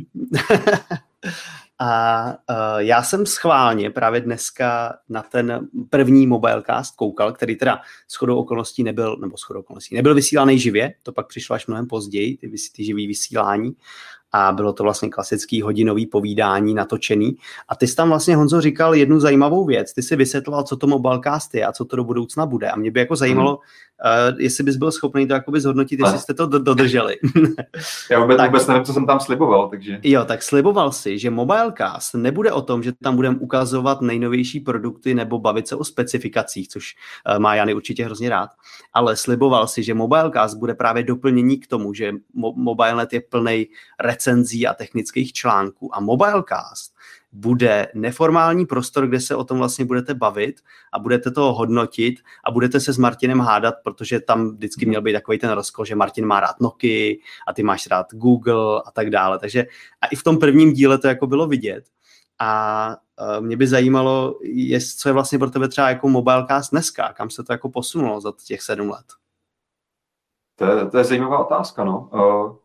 A 1.82 2.26
uh, 2.26 2.78
já 2.78 3.02
jsem 3.02 3.26
schválně 3.26 3.90
právě 3.90 4.20
dneska 4.20 4.98
na 5.08 5.22
ten 5.22 5.68
první 5.90 6.26
mobilecast 6.26 6.96
koukal, 6.96 7.32
který 7.32 7.56
teda 7.56 7.80
shodou 8.10 8.36
okolností 8.36 8.82
nebyl, 8.82 9.16
nebo 9.16 9.36
shodou 9.36 9.60
okolností 9.60 9.94
nebyl 9.94 10.14
vysílaný 10.14 10.58
živě, 10.58 10.94
to 11.02 11.12
pak 11.12 11.26
přišlo 11.26 11.54
až 11.54 11.66
mnohem 11.66 11.86
později, 11.86 12.36
ty, 12.36 12.52
ty 12.76 12.84
živý 12.84 13.06
vysílání, 13.06 13.72
a 14.32 14.52
bylo 14.52 14.72
to 14.72 14.82
vlastně 14.82 15.08
klasický 15.08 15.62
hodinový 15.62 16.06
povídání 16.06 16.74
natočený. 16.74 17.36
A 17.68 17.76
ty 17.76 17.86
jsi 17.86 17.96
tam 17.96 18.08
vlastně, 18.08 18.36
Honzo, 18.36 18.60
říkal 18.60 18.94
jednu 18.94 19.20
zajímavou 19.20 19.64
věc. 19.64 19.92
Ty 19.92 20.02
si 20.02 20.16
vysvětloval, 20.16 20.62
co 20.62 20.76
to 20.76 20.86
Mobilecast 20.86 21.54
je 21.54 21.66
a 21.66 21.72
co 21.72 21.84
to 21.84 21.96
do 21.96 22.04
budoucna 22.04 22.46
bude. 22.46 22.70
A 22.70 22.76
mě 22.76 22.90
by 22.90 23.00
jako 23.00 23.16
zajímalo, 23.16 23.50
hmm. 23.50 24.32
uh, 24.32 24.40
jestli 24.40 24.64
bys 24.64 24.76
byl 24.76 24.92
schopný 24.92 25.26
to 25.26 25.32
jakoby 25.32 25.60
zhodnotit, 25.60 26.00
jestli 26.00 26.18
jste 26.18 26.34
to 26.34 26.46
dodrželi. 26.46 27.16
Já 28.10 28.20
vůbec, 28.20 28.36
tak, 28.36 28.50
vůbec 28.50 28.66
nevím, 28.66 28.84
co 28.84 28.92
jsem 28.92 29.06
tam 29.06 29.20
sliboval. 29.20 29.68
Takže... 29.68 30.00
Jo, 30.02 30.24
tak 30.24 30.42
sliboval 30.42 30.92
si, 30.92 31.18
že 31.18 31.30
Mobilecast 31.30 32.14
nebude 32.14 32.52
o 32.52 32.62
tom, 32.62 32.82
že 32.82 32.92
tam 33.02 33.16
budeme 33.16 33.38
ukazovat 33.38 34.00
nejnovější 34.00 34.60
produkty 34.60 35.14
nebo 35.14 35.38
bavit 35.38 35.68
se 35.68 35.76
o 35.76 35.84
specifikacích, 35.84 36.68
což 36.68 36.94
uh, 37.32 37.38
má 37.38 37.54
Jany 37.54 37.74
určitě 37.74 38.04
hrozně 38.04 38.30
rád, 38.30 38.50
ale 38.92 39.16
sliboval 39.16 39.66
si, 39.66 39.82
že 39.82 39.94
Mobilecast 39.94 40.58
bude 40.58 40.74
právě 40.74 41.02
doplnění 41.02 41.58
k 41.58 41.66
tomu, 41.66 41.94
že 41.94 42.12
mo- 42.12 42.54
MobileNet 42.56 43.12
je 43.12 43.20
plný 43.20 43.66
recenzí 44.20 44.66
a 44.66 44.74
technických 44.74 45.32
článků. 45.32 45.96
A 45.96 46.00
Mobilecast 46.00 46.94
bude 47.32 47.88
neformální 47.94 48.66
prostor, 48.66 49.06
kde 49.06 49.20
se 49.20 49.36
o 49.36 49.44
tom 49.44 49.58
vlastně 49.58 49.84
budete 49.84 50.14
bavit 50.14 50.60
a 50.92 50.98
budete 50.98 51.30
to 51.30 51.52
hodnotit 51.52 52.20
a 52.44 52.50
budete 52.50 52.80
se 52.80 52.92
s 52.92 52.98
Martinem 52.98 53.40
hádat, 53.40 53.74
protože 53.84 54.20
tam 54.20 54.50
vždycky 54.50 54.86
měl 54.86 55.02
být 55.02 55.12
takový 55.12 55.38
ten 55.38 55.50
rozkol, 55.50 55.84
že 55.84 55.94
Martin 55.94 56.26
má 56.26 56.40
rád 56.40 56.60
Nokia 56.60 57.16
a 57.48 57.52
ty 57.52 57.62
máš 57.62 57.86
rád 57.86 58.06
Google 58.12 58.82
a 58.86 58.90
tak 58.90 59.10
dále. 59.10 59.38
Takže 59.38 59.66
a 60.00 60.06
i 60.06 60.16
v 60.16 60.22
tom 60.22 60.38
prvním 60.38 60.72
díle 60.72 60.98
to 60.98 61.08
jako 61.08 61.26
bylo 61.26 61.46
vidět. 61.46 61.84
A 62.38 62.96
mě 63.40 63.56
by 63.56 63.66
zajímalo, 63.66 64.38
jest, 64.42 64.98
co 64.98 65.08
je 65.08 65.12
vlastně 65.12 65.38
pro 65.38 65.50
tebe 65.50 65.68
třeba 65.68 65.88
jako 65.88 66.08
Mobilecast 66.08 66.70
dneska, 66.70 67.12
kam 67.12 67.30
se 67.30 67.44
to 67.44 67.52
jako 67.52 67.68
posunulo 67.68 68.20
za 68.20 68.32
těch 68.46 68.62
sedm 68.62 68.90
let. 68.90 69.06
To 70.56 70.64
je, 70.64 70.86
to 70.90 70.98
je 70.98 71.04
zajímavá 71.04 71.38
otázka, 71.38 71.84
no. 71.84 72.10
Uh, 72.12 72.56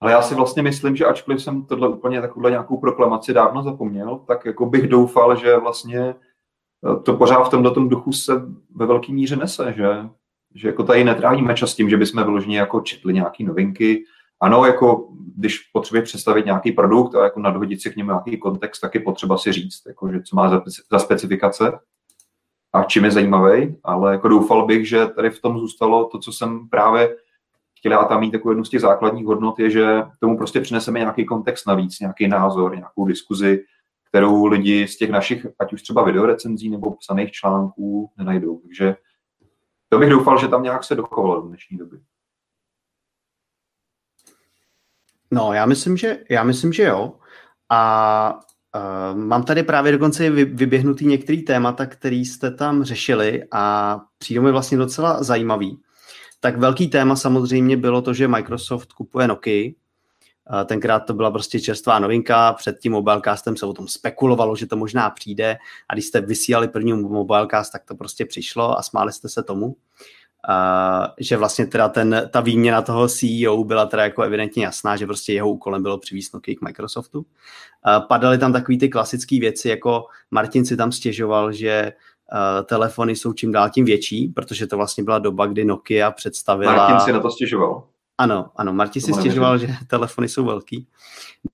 ale 0.00 0.12
já 0.12 0.22
si 0.22 0.34
vlastně 0.34 0.62
myslím, 0.62 0.96
že 0.96 1.04
ačkoliv 1.04 1.42
jsem 1.42 1.64
tohle 1.64 1.88
úplně 1.88 2.20
takovou 2.20 2.48
nějakou 2.48 2.76
proklamaci 2.76 3.32
dávno 3.32 3.62
zapomněl, 3.62 4.20
tak 4.26 4.44
jako 4.44 4.66
bych 4.66 4.88
doufal, 4.88 5.36
že 5.36 5.56
vlastně 5.56 6.00
eh, 6.00 7.00
to 7.02 7.16
pořád 7.16 7.44
v 7.44 7.50
tomto 7.50 7.70
duchu 7.70 8.12
se 8.12 8.32
ve 8.74 8.86
velké 8.86 9.12
míře 9.12 9.36
nese, 9.36 9.74
že, 9.76 9.86
že 10.54 10.68
jako 10.68 10.82
tady 10.82 11.04
netrávíme 11.04 11.54
čas 11.54 11.74
tím, 11.74 11.90
že 11.90 11.96
bychom 11.96 12.24
vyloženě 12.24 12.58
jako 12.58 12.80
četli 12.80 13.14
nějaké 13.14 13.44
novinky. 13.44 14.04
Ano, 14.40 14.64
jako 14.64 15.08
když 15.36 15.58
potřebuje 15.58 16.02
představit 16.02 16.46
nějaký 16.46 16.72
produkt 16.72 17.14
a 17.14 17.24
jako 17.24 17.40
nadhodit 17.40 17.82
si 17.82 17.90
k 17.90 17.96
němu 17.96 18.10
nějaký 18.10 18.38
kontext, 18.38 18.80
tak 18.80 18.94
je 18.94 19.00
potřeba 19.00 19.38
si 19.38 19.52
říct, 19.52 19.82
jako, 19.86 20.12
že 20.12 20.22
co 20.22 20.36
má 20.36 20.48
za, 20.48 20.62
za 20.90 20.98
specifikace 20.98 21.78
a 22.72 22.84
čím 22.84 23.04
je 23.04 23.10
zajímavý, 23.10 23.76
ale 23.84 24.12
jako 24.12 24.28
doufal 24.28 24.66
bych, 24.66 24.88
že 24.88 25.06
tady 25.06 25.30
v 25.30 25.40
tom 25.40 25.58
zůstalo 25.58 26.04
to, 26.04 26.18
co 26.18 26.32
jsem 26.32 26.68
právě 26.68 27.16
chtěla 27.78 28.04
tam 28.04 28.20
mít 28.20 28.30
takovou 28.30 28.50
jednu 28.50 28.64
z 28.64 28.70
těch 28.70 28.80
základních 28.80 29.26
hodnot, 29.26 29.58
je, 29.58 29.70
že 29.70 30.02
tomu 30.20 30.36
prostě 30.36 30.60
přineseme 30.60 30.98
nějaký 30.98 31.24
kontext 31.24 31.66
navíc, 31.66 32.00
nějaký 32.00 32.28
názor, 32.28 32.76
nějakou 32.76 33.06
diskuzi, 33.06 33.64
kterou 34.08 34.46
lidi 34.46 34.88
z 34.88 34.96
těch 34.96 35.10
našich, 35.10 35.46
ať 35.58 35.72
už 35.72 35.82
třeba 35.82 36.04
videorecenzí 36.04 36.70
nebo 36.70 36.96
psaných 36.96 37.32
článků, 37.32 38.10
nenajdou. 38.16 38.58
Takže 38.58 38.96
to 39.88 39.98
bych 39.98 40.10
doufal, 40.10 40.38
že 40.38 40.48
tam 40.48 40.62
nějak 40.62 40.84
se 40.84 40.94
dochovalo 40.94 41.40
do 41.40 41.48
dnešní 41.48 41.78
doby. 41.78 42.00
No, 45.30 45.52
já 45.52 45.66
myslím, 45.66 45.96
že, 45.96 46.18
já 46.30 46.44
myslím, 46.44 46.72
že 46.72 46.82
jo. 46.82 47.12
A 47.68 48.40
uh, 49.12 49.18
mám 49.18 49.42
tady 49.42 49.62
právě 49.62 49.92
dokonce 49.92 50.30
vy, 50.30 50.44
vyběhnutý 50.44 51.06
některý 51.06 51.42
témata, 51.42 51.86
který 51.86 52.24
jste 52.24 52.50
tam 52.50 52.84
řešili 52.84 53.44
a 53.52 54.00
přijde 54.18 54.40
mi 54.40 54.52
vlastně 54.52 54.78
docela 54.78 55.22
zajímavý. 55.22 55.82
Tak 56.40 56.58
velký 56.58 56.88
téma 56.88 57.16
samozřejmě 57.16 57.76
bylo 57.76 58.02
to, 58.02 58.14
že 58.14 58.28
Microsoft 58.28 58.92
kupuje 58.92 59.28
Nokia. 59.28 59.70
Tenkrát 60.66 61.00
to 61.00 61.14
byla 61.14 61.30
prostě 61.30 61.60
čerstvá 61.60 61.98
novinka, 61.98 62.52
před 62.52 62.78
tím 62.78 62.92
mobilecastem 62.92 63.56
se 63.56 63.66
o 63.66 63.72
tom 63.72 63.88
spekulovalo, 63.88 64.56
že 64.56 64.66
to 64.66 64.76
možná 64.76 65.10
přijde 65.10 65.56
a 65.88 65.94
když 65.94 66.06
jste 66.06 66.20
vysílali 66.20 66.68
první 66.68 66.92
mobilecast, 66.92 67.72
tak 67.72 67.84
to 67.84 67.94
prostě 67.94 68.24
přišlo 68.24 68.78
a 68.78 68.82
smáli 68.82 69.12
jste 69.12 69.28
se 69.28 69.42
tomu. 69.42 69.76
Že 71.18 71.36
vlastně 71.36 71.66
teda 71.66 71.88
ten, 71.88 72.28
ta 72.32 72.40
výměna 72.40 72.82
toho 72.82 73.08
CEO 73.08 73.64
byla 73.64 73.86
teda 73.86 74.02
jako 74.02 74.22
evidentně 74.22 74.64
jasná, 74.64 74.96
že 74.96 75.06
prostě 75.06 75.32
jeho 75.32 75.50
úkolem 75.50 75.82
bylo 75.82 75.98
přivízt 75.98 76.34
Nokia 76.34 76.56
k 76.58 76.62
Microsoftu. 76.62 77.26
Padaly 78.08 78.38
tam 78.38 78.52
takový 78.52 78.78
ty 78.78 78.88
klasické 78.88 79.40
věci, 79.40 79.68
jako 79.68 80.04
Martin 80.30 80.64
si 80.64 80.76
tam 80.76 80.92
stěžoval, 80.92 81.52
že 81.52 81.92
telefony 82.64 83.16
jsou 83.16 83.32
čím 83.32 83.52
dál 83.52 83.70
tím 83.70 83.84
větší, 83.84 84.28
protože 84.28 84.66
to 84.66 84.76
vlastně 84.76 85.04
byla 85.04 85.18
doba, 85.18 85.46
kdy 85.46 85.64
Nokia 85.64 86.10
představila... 86.10 86.76
Martin 86.76 87.00
si 87.00 87.12
na 87.12 87.20
to 87.20 87.30
stěžoval. 87.30 87.84
Ano, 88.18 88.50
ano, 88.56 88.72
Martin 88.72 89.02
si 89.02 89.12
stěžoval, 89.12 89.58
že 89.58 89.68
telefony 89.86 90.28
jsou 90.28 90.44
velký. 90.44 90.88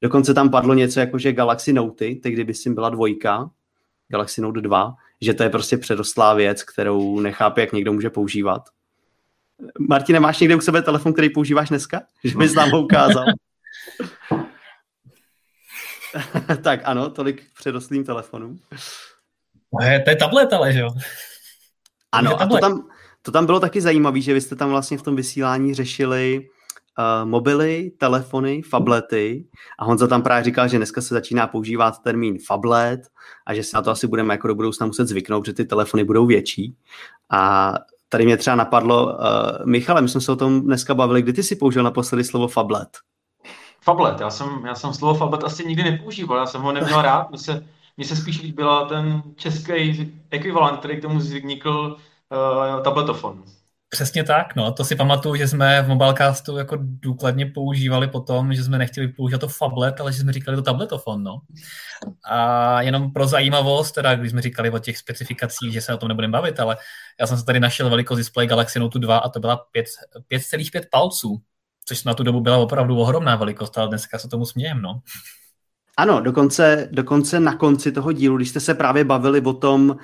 Dokonce 0.02 0.34
tam 0.34 0.50
padlo 0.50 0.74
něco 0.74 1.00
jako, 1.00 1.18
že 1.18 1.32
Galaxy 1.32 1.72
Note, 1.72 2.14
tehdy 2.14 2.44
by 2.44 2.54
si 2.54 2.70
byla 2.70 2.90
dvojka, 2.90 3.50
Galaxy 4.08 4.40
Note 4.40 4.60
2, 4.60 4.94
že 5.20 5.34
to 5.34 5.42
je 5.42 5.50
prostě 5.50 5.78
předostlá 5.78 6.34
věc, 6.34 6.62
kterou 6.62 7.20
nechápe, 7.20 7.60
jak 7.60 7.72
někdo 7.72 7.92
může 7.92 8.10
používat. 8.10 8.62
Martine, 9.88 10.20
máš 10.20 10.40
někde 10.40 10.56
u 10.56 10.60
sebe 10.60 10.82
telefon, 10.82 11.12
který 11.12 11.30
používáš 11.30 11.68
dneska? 11.68 12.02
Že 12.24 12.38
bys 12.38 12.54
nám 12.54 12.70
ho 12.70 12.82
ukázal. 12.82 13.24
tak 16.62 16.80
ano, 16.84 17.10
tolik 17.10 17.42
předostlým 17.58 18.04
telefonům. 18.04 18.58
To 19.78 19.84
je, 19.84 20.00
to 20.00 20.10
je 20.10 20.16
tablet, 20.16 20.52
ale 20.52 20.72
že 20.72 20.80
jo? 20.80 20.90
Ano, 22.12 22.42
a 22.42 22.46
to 22.46 22.58
tam, 22.58 22.88
to 23.22 23.32
tam 23.32 23.46
bylo 23.46 23.60
taky 23.60 23.80
zajímavé, 23.80 24.20
že 24.20 24.34
vy 24.34 24.40
jste 24.40 24.56
tam 24.56 24.70
vlastně 24.70 24.98
v 24.98 25.02
tom 25.02 25.16
vysílání 25.16 25.74
řešili 25.74 26.48
uh, 26.98 27.28
mobily, 27.28 27.92
telefony, 27.98 28.62
fablety 28.62 29.44
a 29.78 29.84
Honza 29.84 30.06
tam 30.06 30.22
právě 30.22 30.44
říkal, 30.44 30.68
že 30.68 30.76
dneska 30.76 31.00
se 31.00 31.14
začíná 31.14 31.46
používat 31.46 32.02
termín 32.02 32.38
fablet 32.46 33.00
a 33.46 33.54
že 33.54 33.62
si 33.62 33.76
na 33.76 33.82
to 33.82 33.90
asi 33.90 34.06
budeme 34.06 34.34
jako 34.34 34.48
do 34.48 34.54
budoucna 34.54 34.86
muset 34.86 35.08
zvyknout, 35.08 35.46
že 35.46 35.52
ty 35.52 35.64
telefony 35.64 36.04
budou 36.04 36.26
větší 36.26 36.76
a 37.30 37.72
tady 38.08 38.24
mě 38.24 38.36
třeba 38.36 38.56
napadlo, 38.56 39.06
uh, 39.06 39.12
Michale, 39.66 40.02
my 40.02 40.08
jsme 40.08 40.20
se 40.20 40.32
o 40.32 40.36
tom 40.36 40.60
dneska 40.60 40.94
bavili, 40.94 41.22
kdy 41.22 41.32
ty 41.32 41.42
si 41.42 41.56
použil 41.56 41.82
naposledy 41.82 42.24
slovo 42.24 42.48
fablet? 42.48 42.88
Fablet, 43.80 44.20
já 44.20 44.30
jsem, 44.30 44.48
já 44.66 44.74
jsem 44.74 44.94
slovo 44.94 45.14
fablet 45.14 45.44
asi 45.44 45.64
nikdy 45.64 45.82
nepoužíval, 45.82 46.38
já 46.38 46.46
jsem 46.46 46.62
ho 46.62 46.72
neměl 46.72 47.02
rád, 47.02 47.30
mně 47.30 47.38
se, 47.38 47.66
mně 48.02 48.08
se 48.08 48.16
spíš 48.16 48.42
líbila 48.42 48.84
ten 48.84 49.22
český 49.36 50.12
ekvivalent, 50.30 50.78
který 50.78 50.96
k 50.96 51.02
tomu 51.02 51.18
vznikl 51.18 51.96
uh, 52.30 52.82
tabletofon. 52.82 53.42
Přesně 53.88 54.24
tak, 54.24 54.56
no. 54.56 54.72
To 54.72 54.84
si 54.84 54.96
pamatuju, 54.96 55.36
že 55.36 55.48
jsme 55.48 55.82
v 55.82 55.88
Mobilecastu 55.88 56.56
jako 56.56 56.76
důkladně 56.80 57.46
používali 57.46 58.08
potom, 58.08 58.54
že 58.54 58.64
jsme 58.64 58.78
nechtěli 58.78 59.08
používat 59.08 59.38
to 59.38 59.48
fablet, 59.48 60.00
ale 60.00 60.12
že 60.12 60.18
jsme 60.18 60.32
říkali 60.32 60.56
to 60.56 60.62
tabletofon, 60.62 61.22
no. 61.22 61.38
A 62.30 62.82
jenom 62.82 63.12
pro 63.12 63.26
zajímavost, 63.26 63.92
teda 63.92 64.14
když 64.14 64.30
jsme 64.30 64.42
říkali 64.42 64.70
o 64.70 64.78
těch 64.78 64.98
specifikacích, 64.98 65.72
že 65.72 65.80
se 65.80 65.94
o 65.94 65.96
tom 65.96 66.08
nebudeme 66.08 66.32
bavit, 66.32 66.60
ale 66.60 66.76
já 67.20 67.26
jsem 67.26 67.36
se 67.38 67.44
tady 67.44 67.60
našel 67.60 67.90
velikost 67.90 68.18
displeje 68.18 68.46
Galaxy 68.46 68.78
Note 68.78 68.98
2 68.98 69.18
a 69.18 69.28
to 69.28 69.40
byla 69.40 69.66
5,5 69.76 70.82
palců, 70.90 71.40
což 71.84 72.04
na 72.04 72.14
tu 72.14 72.22
dobu 72.22 72.40
byla 72.40 72.56
opravdu 72.56 72.98
ohromná 72.98 73.36
velikost, 73.36 73.78
ale 73.78 73.88
dneska 73.88 74.18
se 74.18 74.28
tomu 74.28 74.46
smějem, 74.46 74.82
no. 74.82 75.00
Ano, 76.02 76.20
dokonce, 76.20 76.88
dokonce 76.92 77.40
na 77.40 77.56
konci 77.56 77.92
toho 77.92 78.12
dílu, 78.12 78.36
když 78.36 78.48
jste 78.48 78.60
se 78.60 78.74
právě 78.74 79.04
bavili 79.04 79.40
o 79.40 79.52
tom 79.52 79.90
uh, 79.90 79.96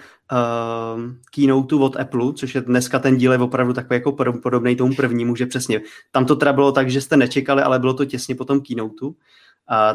keynoteu 1.34 1.82
od 1.82 1.96
Apple, 1.96 2.32
což 2.32 2.54
je 2.54 2.60
dneska 2.60 2.98
ten 2.98 3.16
díl 3.16 3.32
je 3.32 3.38
opravdu 3.38 3.72
takový 3.72 3.96
jako 3.96 4.12
podobný 4.42 4.76
tomu 4.76 4.94
prvnímu, 4.94 5.36
že 5.36 5.46
přesně, 5.46 5.80
tam 6.10 6.26
to 6.26 6.36
teda 6.36 6.52
bylo 6.52 6.72
tak, 6.72 6.90
že 6.90 7.00
jste 7.00 7.16
nečekali, 7.16 7.62
ale 7.62 7.78
bylo 7.78 7.94
to 7.94 8.04
těsně 8.04 8.34
po 8.34 8.44
tom 8.44 8.60
keynoteu, 8.60 9.08
uh, 9.08 9.14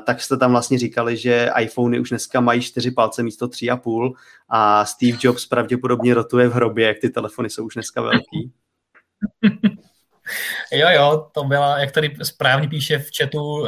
tak 0.05 0.21
jste 0.21 0.37
tam 0.37 0.51
vlastně 0.51 0.79
říkali, 0.79 1.17
že 1.17 1.49
iPhony 1.59 1.99
už 1.99 2.09
dneska 2.09 2.39
mají 2.39 2.61
čtyři 2.61 2.91
palce 2.91 3.23
místo 3.23 3.47
tři 3.47 3.69
a 3.69 3.77
půl 3.77 4.13
a 4.49 4.85
Steve 4.85 5.17
Jobs 5.21 5.45
pravděpodobně 5.45 6.13
rotuje 6.13 6.47
v 6.47 6.53
hrobě, 6.53 6.87
jak 6.87 6.97
ty 6.99 7.09
telefony 7.09 7.49
jsou 7.49 7.65
už 7.65 7.73
dneska 7.73 8.01
velký. 8.01 8.51
jo, 10.71 10.87
jo, 10.89 11.27
to 11.33 11.43
byla, 11.43 11.79
jak 11.79 11.91
tady 11.91 12.15
správně 12.23 12.67
píše 12.67 12.99
v 12.99 13.09
chatu 13.17 13.41
uh, 13.41 13.67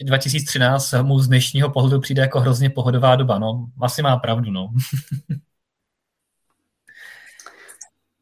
Volcanic, 0.00 0.08
2013 0.08 0.94
mu 1.02 1.18
z 1.18 1.28
dnešního 1.28 1.70
pohledu 1.70 2.00
přijde 2.00 2.22
jako 2.22 2.40
hrozně 2.40 2.70
pohodová 2.70 3.16
doba. 3.16 3.38
No, 3.38 3.66
asi 3.80 4.02
má 4.02 4.16
pravdu, 4.16 4.50
no. 4.50 4.64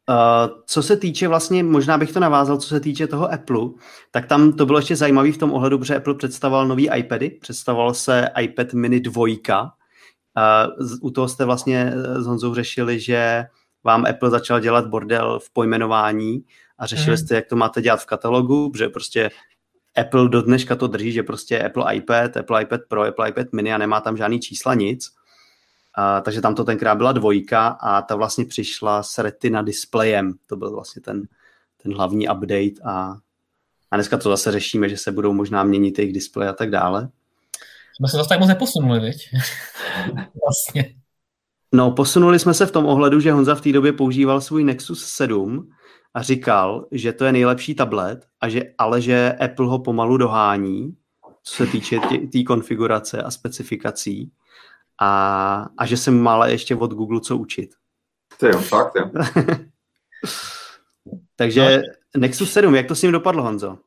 Uh, 0.09 0.63
co 0.67 0.83
se 0.83 0.97
týče 0.97 1.29
vlastně, 1.29 1.63
možná 1.63 1.99
bych 1.99 2.13
to 2.13 2.21
navázal, 2.21 2.57
co 2.57 2.69
se 2.69 2.81
týče 2.81 3.07
toho 3.07 3.33
Apple, 3.33 3.69
tak 4.11 4.27
tam 4.27 4.53
to 4.53 4.67
bylo 4.67 4.79
ještě 4.79 4.97
zajímavé 4.97 5.33
v 5.33 5.39
tom 5.39 5.53
ohledu, 5.53 5.79
protože 5.79 5.97
Apple 5.97 6.15
představoval 6.15 6.69
nový 6.69 6.91
iPady, 6.97 7.31
představoval 7.31 7.95
se 7.95 8.29
iPad 8.41 8.73
mini 8.73 9.01
2. 9.01 9.23
Uh, 9.23 9.29
u 11.03 11.11
toho 11.11 11.29
jste 11.29 11.45
vlastně 11.45 11.93
s 12.19 12.27
Honzou 12.27 12.55
řešili, 12.55 13.01
že 13.01 13.45
vám 13.85 14.07
Apple 14.07 14.31
začal 14.31 14.61
dělat 14.61 14.87
bordel 14.87 15.39
v 15.39 15.51
pojmenování 15.53 16.45
a 16.79 16.87
řešili 16.87 17.11
mm. 17.11 17.17
jste, 17.17 17.35
jak 17.35 17.47
to 17.47 17.57
máte 17.57 17.83
dělat 17.83 18.01
v 18.01 18.07
katalogu, 18.07 18.71
protože 18.71 18.89
prostě 18.89 19.31
Apple 19.97 20.29
do 20.29 20.43
dneška 20.43 20.77
to 20.77 20.87
drží, 20.87 21.13
že 21.13 21.23
prostě 21.23 21.63
Apple 21.63 21.95
iPad, 21.95 22.37
Apple 22.37 22.63
iPad 22.63 22.81
Pro, 22.89 23.03
Apple 23.03 23.29
iPad 23.29 23.53
mini 23.53 23.73
a 23.73 23.79
nemá 23.79 24.01
tam 24.01 24.17
žádný 24.17 24.41
čísla, 24.41 24.75
nic. 24.75 25.11
A, 25.95 26.21
takže 26.21 26.41
tam 26.41 26.55
to 26.55 26.65
tenkrát 26.65 26.95
byla 26.95 27.13
dvojka 27.13 27.67
a 27.67 28.03
ta 28.03 28.17
vlastně 28.17 28.45
přišla 28.45 29.03
s 29.03 29.19
retina 29.19 29.63
displejem. 29.63 30.33
To 30.47 30.57
byl 30.57 30.71
vlastně 30.71 31.03
ten, 31.03 31.23
ten 31.83 31.95
hlavní 31.95 32.29
update 32.29 32.83
a, 32.85 33.17
a 33.91 33.97
dneska 33.97 34.17
to 34.17 34.31
zase 34.31 34.53
řešíme, 34.53 34.89
že 34.89 34.97
se 34.97 35.13
budou 35.13 35.33
možná 35.33 35.65
měnit 35.65 35.99
jejich 35.99 36.15
displeje 36.15 36.51
a 36.51 36.53
tak 36.53 36.71
dále. 36.71 37.09
Jsme 37.97 38.09
se 38.09 38.17
zase 38.17 38.29
tak 38.29 38.41
moc 38.41 38.49
neposunuli, 38.49 39.01
viď? 39.01 39.17
vlastně. 40.17 40.95
No, 41.73 41.91
posunuli 41.91 42.39
jsme 42.39 42.55
se 42.55 42.67
v 42.67 42.71
tom 42.71 42.87
ohledu, 42.87 43.21
že 43.21 43.33
Honza 43.33 43.55
v 43.55 43.61
té 43.61 43.73
době 43.73 43.93
používal 43.93 44.41
svůj 44.41 44.65
Nexus 44.65 45.05
7 45.05 45.71
a 46.17 46.23
říkal, 46.23 46.87
že 46.91 47.13
to 47.13 47.25
je 47.25 47.33
nejlepší 47.33 47.75
tablet, 47.75 48.27
a 48.41 48.49
že, 48.49 48.63
ale 48.79 49.01
že 49.01 49.33
Apple 49.33 49.67
ho 49.67 49.79
pomalu 49.79 50.17
dohání, 50.17 50.97
co 51.43 51.55
se 51.55 51.67
týče 51.67 52.01
té 52.33 52.43
konfigurace 52.47 53.23
a 53.23 53.31
specifikací 53.31 54.33
a, 55.01 55.69
a 55.79 55.87
že 55.87 55.97
se 55.97 56.11
má 56.11 56.35
ale 56.35 56.51
ještě 56.53 56.77
od 56.77 56.93
Google 56.93 57.21
co 57.21 57.37
učit. 57.37 57.71
To 58.41 58.47
jo, 58.47 58.59
fakt 58.59 58.93
jo. 58.97 59.11
Takže 61.37 61.77
no. 62.17 62.21
Nexus 62.21 62.53
7, 62.53 62.75
jak 62.75 62.87
to 62.87 62.95
s 62.95 63.03
ním 63.03 63.13
dopadlo, 63.13 63.43
Honzo? 63.43 63.79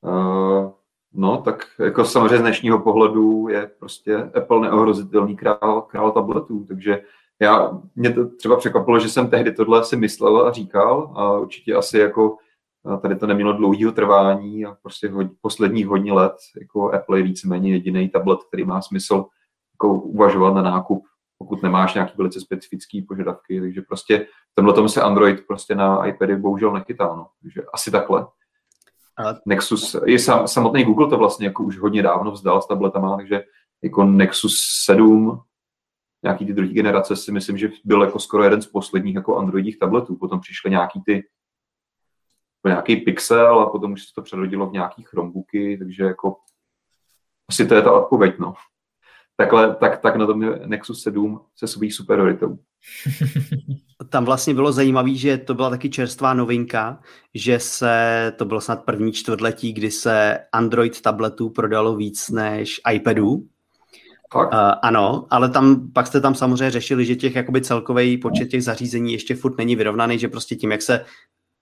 Uh, 0.00 0.70
no, 1.12 1.42
tak 1.44 1.66
jako 1.78 2.04
samozřejmě 2.04 2.38
z 2.38 2.40
dnešního 2.40 2.78
pohledu 2.78 3.48
je 3.48 3.70
prostě 3.78 4.16
Apple 4.16 4.60
neohrozitelný 4.60 5.36
král, 5.36 5.82
král 5.82 6.12
tabletů, 6.12 6.64
takže 6.64 7.02
já, 7.42 7.80
mě 7.96 8.12
to 8.12 8.28
třeba 8.28 8.56
překvapilo, 8.56 8.98
že 8.98 9.08
jsem 9.08 9.30
tehdy 9.30 9.52
tohle 9.52 9.84
si 9.84 9.96
myslel 9.96 10.46
a 10.46 10.52
říkal 10.52 11.12
a 11.16 11.32
určitě 11.32 11.74
asi 11.74 11.98
jako 11.98 12.36
tady 13.02 13.16
to 13.16 13.26
nemělo 13.26 13.52
dlouhého 13.52 13.92
trvání 13.92 14.64
a 14.64 14.76
prostě 14.82 15.08
hod, 15.08 15.26
posledních 15.40 15.86
hodně 15.86 16.12
let 16.12 16.34
jako 16.60 16.92
Apple 16.92 17.18
je 17.18 17.22
víceméně 17.22 17.70
jediný 17.70 18.08
tablet, 18.08 18.38
který 18.48 18.64
má 18.64 18.82
smysl 18.82 19.24
jako 19.74 19.94
uvažovat 19.94 20.54
na 20.54 20.62
nákup, 20.62 21.04
pokud 21.38 21.62
nemáš 21.62 21.94
nějaký 21.94 22.12
velice 22.16 22.40
specifický 22.40 23.02
požadavky, 23.02 23.60
takže 23.60 23.82
prostě 23.82 24.26
tomhle 24.54 24.74
tomu 24.74 24.88
se 24.88 25.02
Android 25.02 25.46
prostě 25.46 25.74
na 25.74 26.06
iPady 26.06 26.36
bohužel 26.36 26.72
nechytá, 26.72 27.04
no. 27.04 27.26
takže 27.42 27.62
asi 27.74 27.90
takhle. 27.90 28.26
A... 29.18 29.34
Nexus, 29.46 29.96
je 30.06 30.18
sam, 30.18 30.48
samotný 30.48 30.84
Google 30.84 31.08
to 31.08 31.18
vlastně 31.18 31.46
jako 31.46 31.62
už 31.62 31.78
hodně 31.78 32.02
dávno 32.02 32.30
vzdal 32.30 32.62
s 32.62 32.66
tabletama, 32.66 33.16
takže 33.16 33.44
jako 33.82 34.04
Nexus 34.04 34.56
7 34.84 35.40
nějaký 36.22 36.46
ty 36.46 36.52
druhé 36.52 36.72
generace 36.72 37.16
si 37.16 37.32
myslím, 37.32 37.58
že 37.58 37.70
byl 37.84 38.02
jako 38.02 38.18
skoro 38.18 38.44
jeden 38.44 38.62
z 38.62 38.66
posledních 38.66 39.14
jako 39.14 39.36
androidních 39.36 39.78
tabletů. 39.78 40.16
Potom 40.16 40.40
přišly 40.40 40.70
nějaký 40.70 41.02
ty 41.06 41.24
nějaký 42.66 42.96
pixel 42.96 43.60
a 43.60 43.70
potom 43.70 43.92
už 43.92 44.02
se 44.02 44.14
to 44.14 44.22
přerodilo 44.22 44.66
v 44.66 44.72
nějaký 44.72 45.02
Chromebooky, 45.02 45.78
takže 45.78 46.02
jako 46.04 46.36
asi 47.48 47.66
to 47.66 47.74
je 47.74 47.82
ta 47.82 47.92
odpověď, 47.92 48.38
no. 48.38 48.54
Takhle, 49.36 49.76
tak, 49.76 50.00
tak 50.00 50.16
na 50.16 50.26
tom 50.26 50.42
je 50.42 50.60
Nexus 50.66 51.02
7 51.02 51.40
se 51.56 51.66
svou 51.66 51.90
superioritou. 51.90 52.58
Tam 54.08 54.24
vlastně 54.24 54.54
bylo 54.54 54.72
zajímavé, 54.72 55.14
že 55.14 55.38
to 55.38 55.54
byla 55.54 55.70
taky 55.70 55.90
čerstvá 55.90 56.34
novinka, 56.34 57.00
že 57.34 57.58
se, 57.58 58.32
to 58.36 58.44
bylo 58.44 58.60
snad 58.60 58.84
první 58.84 59.12
čtvrtletí, 59.12 59.72
kdy 59.72 59.90
se 59.90 60.38
Android 60.52 61.00
tabletů 61.00 61.50
prodalo 61.50 61.96
víc 61.96 62.28
než 62.28 62.80
iPadů, 62.92 63.48
Uh, 64.34 64.42
ano, 64.82 65.26
ale 65.30 65.48
tam 65.48 65.92
pak 65.92 66.06
jste 66.06 66.20
tam 66.20 66.34
samozřejmě 66.34 66.70
řešili, 66.70 67.04
že 67.04 67.16
těch 67.16 67.36
jakoby 67.36 67.60
celkový 67.60 68.18
počet 68.18 68.48
těch 68.48 68.64
zařízení 68.64 69.12
ještě 69.12 69.34
furt 69.34 69.58
není 69.58 69.76
vyrovnaný, 69.76 70.18
že 70.18 70.28
prostě 70.28 70.56
tím, 70.56 70.72
jak 70.72 70.82
se 70.82 71.04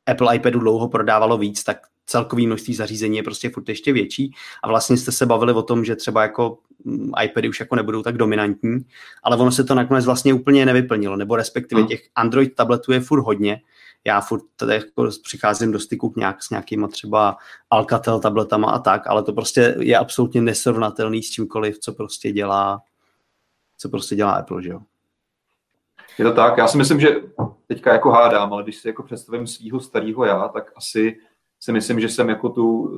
Apple 0.07 0.37
iPadu 0.37 0.61
dlouho 0.61 0.88
prodávalo 0.88 1.38
víc, 1.38 1.64
tak 1.64 1.79
celkový 2.07 2.46
množství 2.46 2.74
zařízení 2.74 3.16
je 3.16 3.22
prostě 3.22 3.50
furt 3.50 3.68
ještě 3.68 3.92
větší 3.92 4.33
a 4.62 4.68
vlastně 4.68 4.96
jste 4.96 5.12
se 5.12 5.26
bavili 5.26 5.52
o 5.52 5.62
tom, 5.62 5.85
že 5.85 5.96
třeba 5.96 6.22
jako 6.22 6.59
mm, 6.85 7.12
iPady 7.24 7.48
už 7.48 7.61
jako 7.61 7.76
nebudou 7.76 8.02
tak 8.02 8.16
dominantní, 8.16 8.79
ale 9.22 9.37
ono 9.37 9.52
se 9.52 9.64
to 9.64 9.74
nakonec 9.74 10.05
vlastně 10.05 10.35
úplně 10.35 10.66
nevyplnilo, 10.66 11.16
nebo 11.16 11.37
respektive 11.37 11.81
hmm. 11.81 11.88
těch 11.88 12.02
Android 12.14 12.55
tabletů 12.55 12.92
je 12.92 13.00
furt 13.00 13.22
hodně. 13.22 13.61
Já 14.07 14.21
furt 14.21 14.42
tady 14.57 14.75
jako 14.75 15.09
přicházím 15.23 15.73
do 15.73 15.81
styku 15.81 16.12
nějak, 16.16 16.42
s 16.42 16.51
nějakýma 16.51 16.88
třeba 16.88 17.37
Alcatel 17.71 18.21
tabletama 18.21 18.71
a 18.71 18.79
tak, 18.79 19.07
ale 19.07 19.23
to 19.23 19.33
prostě 19.33 19.77
je 19.81 19.97
absolutně 19.97 20.40
nesrovnatelný 20.42 21.23
s 21.23 21.31
čímkoliv, 21.31 21.79
co 21.79 21.92
prostě 21.92 22.33
dělá 22.33 22.83
co 23.79 23.88
prostě 23.88 24.16
dělá 24.16 24.33
Apple, 24.33 24.62
že 24.62 24.71
jo. 24.71 24.81
Je 26.19 26.25
to 26.25 26.33
tak, 26.33 26.59
já 26.59 26.69
si 26.69 26.79
myslím, 26.79 27.01
že 27.01 27.09
teďka 27.66 27.92
jako 27.92 28.11
hádám, 28.11 28.53
ale 28.53 28.62
když 28.62 28.77
si 28.77 28.88
jako 28.88 29.03
představím 29.03 29.47
svého 29.47 29.81
starého 29.81 30.25
já, 30.25 30.49
tak 30.49 30.73
asi 30.77 31.19
si 31.61 31.73
myslím, 31.73 32.01
že 32.01 32.09
jsem 32.09 32.29
jako 32.29 32.49
tu, 32.49 32.90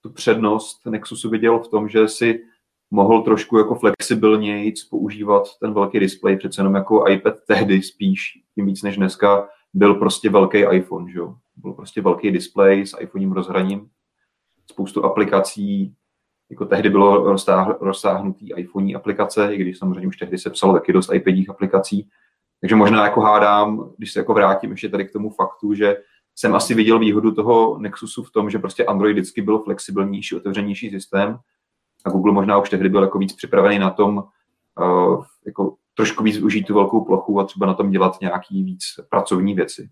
tu 0.00 0.10
přednost 0.10 0.86
Nexusu 0.86 1.30
viděl 1.30 1.58
v 1.58 1.68
tom, 1.68 1.88
že 1.88 2.08
si 2.08 2.44
mohl 2.90 3.22
trošku 3.22 3.58
jako 3.58 3.74
flexibilněji 3.74 4.74
používat 4.90 5.58
ten 5.60 5.74
velký 5.74 6.00
displej, 6.00 6.36
přece 6.36 6.60
jenom 6.60 6.74
jako 6.74 7.08
iPad 7.08 7.34
tehdy 7.46 7.82
spíš, 7.82 8.32
tím 8.54 8.66
víc 8.66 8.82
než 8.82 8.96
dneska, 8.96 9.48
byl 9.74 9.94
prostě 9.94 10.30
velký 10.30 10.58
iPhone, 10.58 11.12
že 11.12 11.18
jo? 11.18 11.34
Byl 11.56 11.72
prostě 11.72 12.00
velký 12.00 12.30
displej 12.30 12.86
s 12.86 12.96
iPhonením 13.00 13.32
rozhraním, 13.32 13.88
spoustu 14.70 15.04
aplikací, 15.04 15.94
jako 16.50 16.66
tehdy 16.66 16.90
bylo 16.90 17.24
roztáh, 17.24 17.80
rozsáhnutý 17.80 18.52
iPhone 18.56 18.94
aplikace, 18.94 19.54
i 19.54 19.58
když 19.58 19.78
samozřejmě 19.78 20.08
už 20.08 20.16
tehdy 20.16 20.38
se 20.38 20.50
psalo 20.50 20.72
taky 20.72 20.92
dost 20.92 21.12
iPadích 21.12 21.50
aplikací. 21.50 22.08
Takže 22.60 22.76
možná 22.76 23.04
jako 23.04 23.20
hádám, 23.20 23.90
když 23.98 24.12
se 24.12 24.20
jako 24.20 24.34
vrátím 24.34 24.70
ještě 24.70 24.88
tady 24.88 25.04
k 25.04 25.12
tomu 25.12 25.30
faktu, 25.30 25.74
že 25.74 25.96
jsem 26.34 26.54
asi 26.54 26.74
viděl 26.74 26.98
výhodu 26.98 27.32
toho 27.32 27.78
Nexusu 27.78 28.22
v 28.22 28.30
tom, 28.30 28.50
že 28.50 28.58
prostě 28.58 28.84
Android 28.84 29.16
vždycky 29.16 29.42
byl 29.42 29.58
flexibilnější, 29.58 30.36
otevřenější 30.36 30.90
systém 30.90 31.38
a 32.04 32.10
Google 32.10 32.32
možná 32.32 32.58
už 32.58 32.70
tehdy 32.70 32.88
byl 32.88 33.02
jako 33.02 33.18
víc 33.18 33.32
připravený 33.32 33.78
na 33.78 33.90
tom, 33.90 34.24
jako 35.46 35.76
trošku 35.94 36.24
víc 36.24 36.38
užít 36.38 36.66
tu 36.66 36.74
velkou 36.74 37.04
plochu 37.04 37.40
a 37.40 37.44
třeba 37.44 37.66
na 37.66 37.74
tom 37.74 37.90
dělat 37.90 38.20
nějaký 38.20 38.64
víc 38.64 38.82
pracovní 39.08 39.54
věci. 39.54 39.88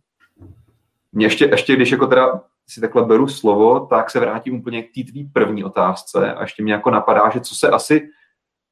Mě 1.13 1.27
ještě, 1.27 1.45
ještě 1.45 1.77
když 1.77 1.91
jako 1.91 2.07
teda 2.07 2.41
si 2.69 2.81
takhle 2.81 3.05
beru 3.05 3.29
slovo, 3.29 3.81
tak 3.81 4.11
se 4.11 4.21
vrátím 4.21 4.55
úplně 4.55 4.83
k 4.83 4.95
té 4.95 5.11
tvý 5.11 5.25
první 5.25 5.65
otázce 5.65 6.35
a 6.35 6.43
ještě 6.43 6.63
mě 6.63 6.73
jako 6.73 6.91
napadá, 6.91 7.31
že 7.31 7.41
co 7.41 7.55
se 7.55 7.69
asi 7.69 8.09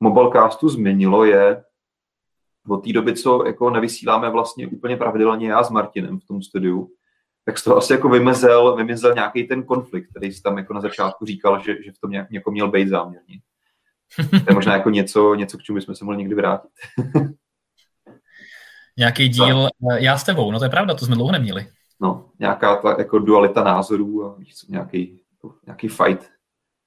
Mobilecastu 0.00 0.68
změnilo 0.68 1.24
je 1.24 1.64
od 2.68 2.85
té 2.85 2.92
doby, 2.92 3.14
co 3.14 3.46
jako 3.46 3.70
nevysíláme 3.70 4.31
vlastně 4.31 4.66
úplně 4.66 4.96
pravidelně 4.96 5.48
já 5.48 5.64
s 5.64 5.70
Martinem 5.70 6.20
v 6.20 6.26
tom 6.26 6.42
studiu, 6.42 6.90
tak 7.44 7.59
z 7.59 7.64
toho 7.64 7.76
asi 7.76 7.92
jako 7.92 8.09
vymezel, 8.09 8.76
vymezel 8.76 9.14
nějaký 9.14 9.44
ten 9.44 9.62
konflikt, 9.62 10.11
který 10.11 10.33
jsi 10.33 10.42
tam 10.42 10.59
jako 10.59 10.74
na 10.74 10.81
začátku 10.81 11.24
říkal, 11.24 11.62
že, 11.62 11.83
že 11.83 11.92
v 11.92 11.98
tom 11.98 12.11
nějak, 12.11 12.26
jako 12.31 12.50
měl 12.50 12.70
být 12.70 12.88
záměrně. 12.88 13.40
To 14.31 14.45
je 14.49 14.55
možná 14.55 14.73
jako 14.73 14.90
něco, 14.90 15.35
něco, 15.35 15.59
k 15.59 15.62
čemu 15.62 15.77
bychom 15.77 15.95
se 15.95 16.05
mohli 16.05 16.19
někdy 16.19 16.35
vrátit. 16.35 16.71
Nějaký 18.99 19.29
díl, 19.29 19.62
tak. 19.62 20.03
já 20.03 20.19
s 20.19 20.25
tebou, 20.25 20.51
no 20.53 20.59
to 20.59 20.64
je 20.64 20.71
pravda, 20.71 20.95
to 20.95 21.07
jsme 21.07 21.14
dlouho 21.14 21.33
neměli 21.33 21.66
no, 22.01 22.31
nějaká 22.38 22.77
ta 22.77 22.97
jako 22.99 23.19
dualita 23.19 23.64
názorů 23.64 24.27
a 24.27 24.38
nějaký, 24.69 25.21
nějaký 25.66 25.88
fight. 25.88 26.31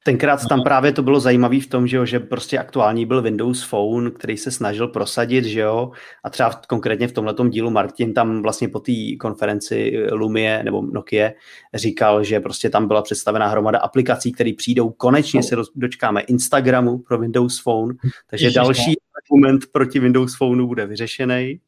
Tenkrát 0.10 0.48
tam 0.50 0.64
právě 0.64 0.92
to 0.92 1.04
bylo 1.04 1.20
zajímavé 1.20 1.60
v 1.60 1.68
tom, 1.68 1.88
že, 1.88 1.98
jo, 1.98 2.06
že 2.06 2.20
prostě 2.20 2.60
aktuální 2.60 3.06
byl 3.06 3.22
Windows 3.22 3.64
Phone, 3.64 4.12
který 4.12 4.38
se 4.38 4.52
snažil 4.52 4.88
prosadit, 4.88 5.46
že 5.46 5.60
jo, 5.60 5.92
a 6.24 6.30
třeba 6.30 6.50
v, 6.50 6.68
konkrétně 6.68 7.08
v 7.08 7.12
tomhle 7.12 7.36
dílu 7.50 7.70
Martin 7.70 8.14
tam 8.14 8.42
vlastně 8.42 8.68
po 8.68 8.80
té 8.80 8.92
konferenci 9.20 9.94
Lumie 10.12 10.64
nebo 10.64 10.82
Nokia 10.82 11.32
říkal, 11.74 12.24
že 12.24 12.40
prostě 12.40 12.70
tam 12.70 12.88
byla 12.88 13.02
představená 13.02 13.48
hromada 13.48 13.80
aplikací, 13.80 14.32
které 14.32 14.52
přijdou, 14.58 14.90
konečně 14.90 15.44
se 15.44 15.56
dočkáme 15.76 16.22
Instagramu 16.22 16.98
pro 16.98 17.18
Windows 17.18 17.60
Phone, 17.64 17.94
takže 18.30 18.46
Ježiš, 18.46 18.56
další 18.56 18.96
argument 19.24 19.62
proti 19.72 20.00
Windows 20.00 20.38
Phoneu 20.38 20.68
bude 20.68 20.86
vyřešený. 20.86 21.60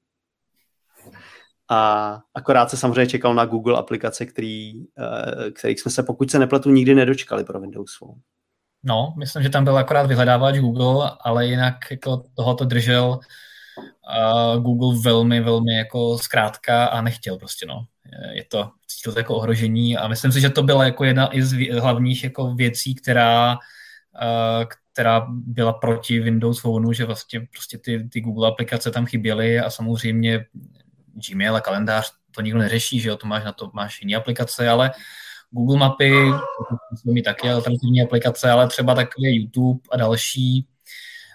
A 1.72 2.20
akorát 2.34 2.70
se 2.70 2.78
samozřejmě 2.78 3.08
čekal 3.08 3.34
na 3.34 3.46
Google 3.46 3.78
aplikace, 3.78 4.26
který, 4.26 4.74
eh, 5.00 5.52
kterých 5.52 5.82
jsme 5.82 5.92
se, 5.92 6.04
pokud 6.04 6.32
se 6.32 6.40
nepletu, 6.40 6.70
nikdy 6.70 6.96
nedočkali 6.96 7.44
pro 7.44 7.60
Windows 7.60 7.98
Phone. 8.00 8.22
No, 8.84 9.14
myslím, 9.18 9.44
že 9.44 9.50
tam 9.50 9.64
byl 9.64 9.78
akorát 9.78 10.08
vyhledávač 10.08 10.58
Google, 10.58 11.12
ale 11.22 11.48
jinak 11.48 11.76
jako 11.92 12.24
tohoto 12.36 12.66
držel 12.66 13.20
uh, 13.78 14.64
Google 14.64 15.02
velmi, 15.04 15.42
velmi 15.42 15.74
jako 15.78 16.18
zkrátka 16.18 16.86
a 16.86 17.02
nechtěl 17.02 17.38
prostě, 17.38 17.66
no. 17.66 17.86
Je 18.32 18.46
to, 18.46 18.72
cítil 18.88 19.14
to 19.14 19.20
jako 19.20 19.36
ohrožení 19.36 19.98
a 19.98 20.08
myslím 20.08 20.32
si, 20.32 20.42
že 20.42 20.50
to 20.50 20.64
byla 20.64 20.86
jako 20.86 21.04
jedna 21.04 21.30
z 21.42 21.80
hlavních 21.80 22.24
jako 22.24 22.56
věcí, 22.56 22.96
která, 22.96 23.52
uh, 23.52 24.66
která 24.94 25.28
byla 25.30 25.74
proti 25.74 26.20
Windows 26.20 26.62
Phoneu, 26.62 26.94
že 26.94 27.06
vlastně 27.06 27.48
prostě 27.52 27.78
ty, 27.78 28.10
ty 28.10 28.22
Google 28.22 28.48
aplikace 28.48 28.92
tam 28.92 29.06
chyběly 29.06 29.60
a 29.60 29.70
samozřejmě 29.70 30.46
Gmail 31.30 31.56
a 31.56 31.62
kalendář 31.62 32.12
to 32.32 32.41
nikdo 32.41 32.60
neřeší, 32.60 33.00
že 33.00 33.10
jo, 33.10 33.17
to 33.17 33.28
máš 33.28 33.43
na 33.43 33.52
to, 33.52 33.71
máš 33.74 34.02
jiné 34.02 34.15
aplikace, 34.15 34.69
ale 34.69 34.91
Google 35.52 35.78
mapy, 35.78 36.13
to 37.06 37.12
mi 37.12 37.21
taky 37.21 37.50
alternativní 37.50 38.02
aplikace, 38.02 38.52
ale 38.52 38.67
třeba 38.67 38.95
takové 38.95 39.30
YouTube 39.30 39.80
a 39.91 39.97
další. 39.97 40.67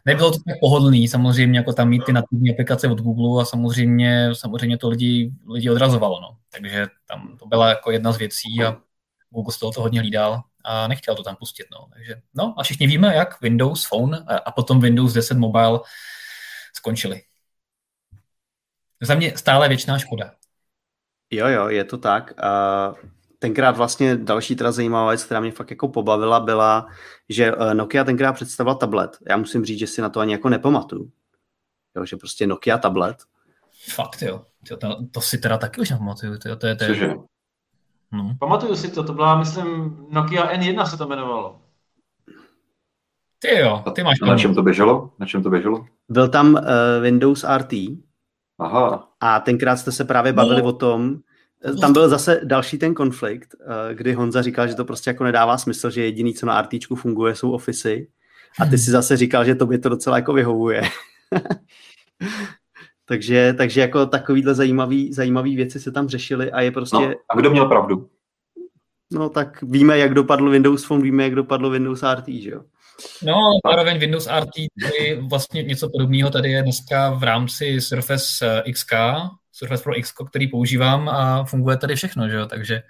Nebylo 0.04 0.30
to 0.30 0.38
tak 0.46 0.56
pohodlný, 0.60 1.08
samozřejmě, 1.08 1.58
jako 1.58 1.72
tam 1.72 1.88
mít 1.88 2.04
ty 2.04 2.12
nativní 2.12 2.50
aplikace 2.50 2.88
od 2.88 3.00
Google 3.00 3.42
a 3.42 3.44
samozřejmě, 3.44 4.30
samozřejmě 4.32 4.78
to 4.78 4.88
lidi, 4.88 5.32
lidi 5.48 5.70
odrazovalo, 5.70 6.20
no. 6.20 6.36
Takže 6.52 6.86
tam 7.08 7.36
to 7.38 7.46
byla 7.46 7.68
jako 7.68 7.90
jedna 7.90 8.12
z 8.12 8.18
věcí 8.18 8.64
a 8.66 8.76
Google 9.30 9.52
z 9.52 9.58
toho 9.58 9.72
to 9.72 9.80
hodně 9.80 10.00
hlídal 10.00 10.42
a 10.64 10.88
nechtěl 10.88 11.14
to 11.14 11.22
tam 11.22 11.36
pustit, 11.36 11.66
no. 11.72 11.86
Takže, 11.92 12.14
no 12.34 12.54
a 12.56 12.62
všichni 12.62 12.86
víme, 12.86 13.14
jak 13.14 13.40
Windows 13.40 13.86
Phone 13.88 14.24
a 14.44 14.50
potom 14.50 14.80
Windows 14.80 15.12
10 15.12 15.38
Mobile 15.38 15.80
skončili. 16.76 17.22
Za 19.02 19.14
mě 19.14 19.32
stále 19.36 19.68
věčná 19.68 19.98
škoda. 19.98 20.30
Jo, 21.30 21.48
jo, 21.48 21.68
je 21.68 21.84
to 21.84 21.98
tak. 21.98 22.42
A 22.42 22.94
tenkrát 23.38 23.76
vlastně 23.76 24.16
další 24.16 24.56
teda 24.56 24.72
zajímavá 24.72 25.10
věc, 25.10 25.24
která 25.24 25.40
mě 25.40 25.52
fakt 25.52 25.70
jako 25.70 25.88
pobavila, 25.88 26.40
byla, 26.40 26.86
že 27.28 27.52
eh, 27.58 27.74
Nokia 27.74 28.04
tenkrát 28.04 28.32
představila 28.32 28.74
tablet. 28.74 29.18
Já 29.28 29.36
musím 29.36 29.64
říct, 29.64 29.78
že 29.78 29.86
si 29.86 30.02
na 30.02 30.08
to 30.08 30.20
ani 30.20 30.32
jako 30.32 30.48
nepamatuju. 30.48 31.10
Jo, 31.96 32.04
že 32.06 32.16
prostě 32.16 32.46
Nokia 32.46 32.78
tablet. 32.78 33.16
Fakt 33.94 34.22
jo. 34.22 34.42
To, 34.68 34.76
to, 34.76 35.06
to 35.10 35.20
si 35.20 35.38
teda 35.38 35.58
taky 35.58 35.80
už 35.80 35.90
nepamatuju. 35.90 36.38
To, 36.38 36.56
to, 36.56 36.66
je, 36.66 36.76
to 36.76 36.84
je... 36.84 37.16
No. 38.12 38.36
Pamatuju 38.40 38.76
si 38.76 38.90
to, 38.90 39.04
to 39.04 39.12
byla, 39.12 39.38
myslím, 39.38 39.96
Nokia 40.10 40.52
N1 40.52 40.84
se 40.84 40.96
to 40.96 41.04
jmenovalo. 41.04 41.60
Ty 43.38 43.58
jo, 43.58 43.84
ty 43.94 44.02
máš. 44.02 44.20
Na 44.20 44.38
čem 44.38 44.54
to 44.54 44.62
běželo? 44.62 45.10
Na 45.18 45.26
čem 45.26 45.42
to 45.42 45.50
běželo? 45.50 45.86
Byl 46.08 46.28
tam 46.28 46.54
uh, 46.54 46.60
Windows 47.02 47.44
RT, 47.58 47.72
Aha. 48.58 49.08
A 49.20 49.40
tenkrát 49.40 49.76
jste 49.76 49.92
se 49.92 50.04
právě 50.04 50.32
bavili 50.32 50.62
no. 50.62 50.68
o 50.68 50.72
tom, 50.72 51.18
tam 51.80 51.92
byl 51.92 52.08
zase 52.08 52.40
další 52.44 52.78
ten 52.78 52.94
konflikt, 52.94 53.54
eh, 53.60 53.94
kdy 53.94 54.12
Honza 54.12 54.42
říkal, 54.42 54.68
že 54.68 54.74
to 54.74 54.84
prostě 54.84 55.10
jako 55.10 55.24
nedává 55.24 55.58
smysl, 55.58 55.90
že 55.90 56.04
jediný, 56.04 56.34
co 56.34 56.46
na 56.46 56.62
RTčku 56.62 56.96
funguje, 56.96 57.34
jsou 57.34 57.50
ofisy. 57.50 58.08
A 58.60 58.66
ty 58.66 58.78
si 58.78 58.90
zase 58.90 59.16
říkal, 59.16 59.44
že 59.44 59.54
tobě 59.54 59.78
to 59.78 59.88
docela 59.88 60.16
jako 60.16 60.32
vyhovuje. 60.32 60.82
takže, 63.04 63.54
takže 63.58 63.80
jako 63.80 64.06
takovýhle 64.06 64.54
zajímavý, 64.54 65.12
zajímavý 65.12 65.56
věci 65.56 65.80
se 65.80 65.92
tam 65.92 66.08
řešily 66.08 66.52
a 66.52 66.60
je 66.60 66.70
prostě... 66.70 66.96
No, 66.96 67.14
a 67.28 67.36
kdo 67.36 67.50
měl 67.50 67.68
pravdu? 67.68 68.08
No 69.12 69.28
tak 69.28 69.62
víme, 69.62 69.98
jak 69.98 70.14
dopadl 70.14 70.50
Windows 70.50 70.84
Phone, 70.84 71.02
víme, 71.02 71.22
jak 71.22 71.34
dopadl 71.34 71.70
Windows 71.70 72.02
RT, 72.02 72.28
že 72.28 72.50
jo? 72.50 72.62
No, 73.22 73.34
zároveň 73.70 73.98
Windows 73.98 74.28
RT 74.40 74.54
vlastně 75.28 75.62
něco 75.62 75.88
podobného 75.88 76.30
tady 76.30 76.50
je 76.50 76.62
dneska 76.62 77.10
v 77.10 77.22
rámci 77.22 77.80
Surface 77.80 78.62
eh, 78.66 78.72
XK, 78.72 78.92
Surface 79.52 79.82
Pro 79.82 79.98
X, 79.98 80.12
který 80.28 80.48
používám 80.48 81.08
a 81.08 81.44
funguje 81.44 81.76
tady 81.76 81.96
všechno, 81.96 82.28
že 82.28 82.36
jo, 82.36 82.46
takže... 82.46 82.82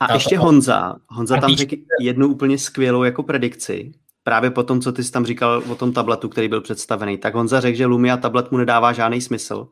A 0.00 0.14
ještě. 0.14 0.38
Honza, 0.38 0.94
Honza 1.08 1.36
tam 1.40 1.56
řekl 1.56 1.76
jednu 2.00 2.28
úplně 2.28 2.58
skvělou 2.58 3.02
jako 3.02 3.22
predikci, 3.22 3.92
právě 4.22 4.50
po 4.50 4.62
tom, 4.62 4.80
co 4.80 4.92
ty 4.92 5.04
jsi 5.04 5.12
tam 5.12 5.26
říkal 5.26 5.62
o 5.68 5.74
tom 5.74 5.92
tabletu, 5.92 6.28
který 6.28 6.48
byl 6.48 6.60
představený, 6.60 7.18
tak 7.18 7.34
Honza 7.34 7.60
řekl, 7.60 7.76
že 7.76 7.86
Lumia 7.86 8.16
tablet 8.16 8.50
mu 8.50 8.58
nedává 8.58 8.92
žádný 8.92 9.20
smysl 9.20 9.68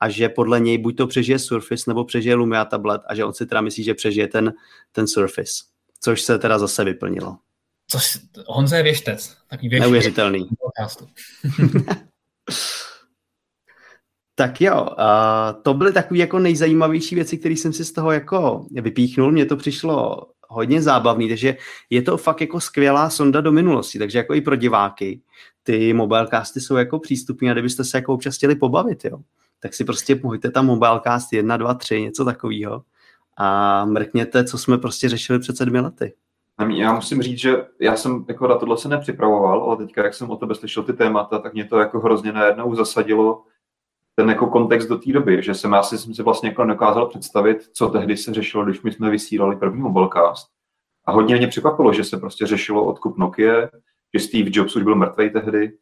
a 0.00 0.08
že 0.08 0.28
podle 0.28 0.60
něj 0.60 0.78
buď 0.78 0.96
to 0.96 1.06
přežije 1.06 1.38
Surface 1.38 1.84
nebo 1.86 2.04
přežije 2.04 2.34
Lumia 2.34 2.64
tablet 2.64 3.02
a 3.06 3.14
že 3.14 3.24
on 3.24 3.34
si 3.34 3.46
teda 3.46 3.60
myslí, 3.60 3.84
že 3.84 3.94
přežije 3.94 4.28
ten, 4.28 4.52
ten 4.92 5.06
Surface, 5.06 5.52
což 6.00 6.22
se 6.22 6.38
teda 6.38 6.58
zase 6.58 6.84
vyplnilo. 6.84 7.36
Což 7.90 8.18
Honza 8.46 8.76
je 8.76 8.82
věštec. 8.82 9.36
Takový 9.48 9.68
věštec. 9.68 9.82
Neuvěřitelný. 9.82 10.48
tak 14.34 14.60
jo, 14.60 14.82
uh, 14.82 15.62
to 15.62 15.74
byly 15.74 15.92
takové 15.92 16.18
jako 16.18 16.38
nejzajímavější 16.38 17.14
věci, 17.14 17.38
které 17.38 17.54
jsem 17.54 17.72
si 17.72 17.84
z 17.84 17.92
toho 17.92 18.12
jako 18.12 18.66
vypíchnul. 18.70 19.32
Mně 19.32 19.46
to 19.46 19.56
přišlo 19.56 20.26
hodně 20.48 20.82
zábavný, 20.82 21.28
takže 21.28 21.56
je 21.90 22.02
to 22.02 22.16
fakt 22.16 22.40
jako 22.40 22.60
skvělá 22.60 23.10
sonda 23.10 23.40
do 23.40 23.52
minulosti, 23.52 23.98
takže 23.98 24.18
jako 24.18 24.34
i 24.34 24.40
pro 24.40 24.56
diváky 24.56 25.20
ty 25.62 25.92
mobilecasty 25.92 26.60
jsou 26.60 26.76
jako 26.76 26.98
přístupní 26.98 27.50
a 27.50 27.52
kdybyste 27.52 27.84
se 27.84 27.98
jako 27.98 28.14
občas 28.14 28.36
chtěli 28.36 28.54
pobavit, 28.54 29.04
jo, 29.04 29.18
tak 29.60 29.74
si 29.74 29.84
prostě 29.84 30.16
pojďte 30.16 30.50
tam 30.50 30.66
mobilecast 30.66 31.32
1, 31.32 31.56
2, 31.56 31.74
3, 31.74 32.00
něco 32.00 32.24
takového 32.24 32.82
a 33.36 33.84
mrkněte, 33.84 34.44
co 34.44 34.58
jsme 34.58 34.78
prostě 34.78 35.08
řešili 35.08 35.38
před 35.38 35.56
sedmi 35.56 35.80
lety. 35.80 36.12
Já 36.66 36.92
musím 36.92 37.22
říct, 37.22 37.38
že 37.38 37.66
já 37.80 37.96
jsem 37.96 38.24
jako 38.28 38.48
na 38.48 38.58
tohle 38.58 38.78
se 38.78 38.88
nepřipravoval, 38.88 39.62
ale 39.62 39.76
teďka, 39.76 40.04
jak 40.04 40.14
jsem 40.14 40.30
o 40.30 40.36
tebe 40.36 40.54
slyšel 40.54 40.82
ty 40.82 40.92
témata, 40.92 41.38
tak 41.38 41.54
mě 41.54 41.64
to 41.64 41.78
jako 41.78 42.00
hrozně 42.00 42.32
najednou 42.32 42.74
zasadilo 42.74 43.44
ten 44.14 44.28
jako 44.28 44.46
kontext 44.46 44.88
do 44.88 44.98
té 44.98 45.12
doby, 45.12 45.42
že 45.42 45.54
jsem 45.54 45.74
asi 45.74 45.98
jsem 45.98 46.14
si 46.14 46.22
vlastně 46.22 46.48
jako 46.48 46.64
dokázal 46.64 47.06
představit, 47.06 47.70
co 47.72 47.88
tehdy 47.88 48.16
se 48.16 48.34
řešilo, 48.34 48.64
když 48.64 48.82
my 48.82 48.92
jsme 48.92 49.10
vysílali 49.10 49.56
první 49.56 49.80
mobilecast. 49.80 50.48
A 51.04 51.12
hodně 51.12 51.36
mě 51.36 51.46
překvapilo, 51.48 51.92
že 51.92 52.04
se 52.04 52.16
prostě 52.16 52.46
řešilo 52.46 52.84
odkup 52.84 53.18
Nokia, 53.18 53.68
že 54.14 54.20
Steve 54.20 54.50
Jobs 54.52 54.76
už 54.76 54.82
byl 54.82 54.94
mrtvý 54.94 55.30
tehdy, 55.30 55.72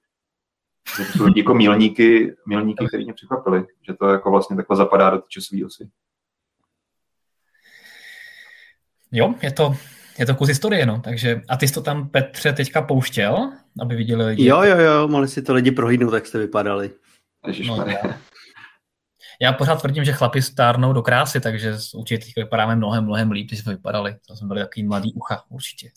že 0.99 1.05
to 1.05 1.19
jsou 1.19 1.27
jako 1.37 1.55
milníky, 1.55 2.37
milníky, 2.47 2.87
které 2.87 3.05
mě 3.05 3.13
překvapily, 3.13 3.67
že 3.89 3.95
to 3.95 4.07
jako 4.07 4.31
vlastně 4.31 4.57
takhle 4.57 4.77
zapadá 4.77 5.11
do 5.11 5.19
té 5.19 5.25
časové 5.29 5.65
osy. 5.65 5.91
Jo, 9.13 9.35
je 9.43 9.53
to, 9.53 9.75
je 10.19 10.27
to 10.27 10.35
kus 10.35 10.49
historie, 10.49 10.87
no. 10.87 11.01
Takže, 11.05 11.41
a 11.49 11.57
ty 11.57 11.69
jsi 11.69 11.75
to 11.75 11.83
tam, 11.83 12.09
Petře, 12.09 12.53
teďka 12.53 12.83
pouštěl, 12.83 13.53
aby 13.81 13.97
viděli 13.97 14.27
lidi? 14.27 14.47
Jo, 14.47 14.63
jo, 14.63 14.79
jo, 14.79 15.09
mohli 15.09 15.29
si 15.29 15.43
to 15.43 15.55
lidi 15.55 15.71
prohlídnout, 15.71 16.15
jak 16.15 16.27
jste 16.27 16.39
vypadali. 16.39 16.91
No, 17.67 17.85
já, 17.87 18.19
já 19.41 19.53
pořád 19.53 19.81
tvrdím, 19.81 20.05
že 20.05 20.13
chlapi 20.13 20.43
stárnou 20.43 20.93
do 20.93 21.03
krásy, 21.03 21.41
takže 21.41 21.75
určitě 21.95 22.33
vypadáme 22.37 22.77
mnohem, 22.77 23.05
mnohem 23.05 23.31
líp, 23.31 23.47
když 23.47 23.61
jsme 23.61 23.73
vypadali. 23.73 24.17
To 24.29 24.37
jsme 24.37 24.49
byli 24.49 24.61
takový 24.61 24.87
mladý 24.87 25.13
ucha, 25.13 25.43
určitě. 25.49 25.91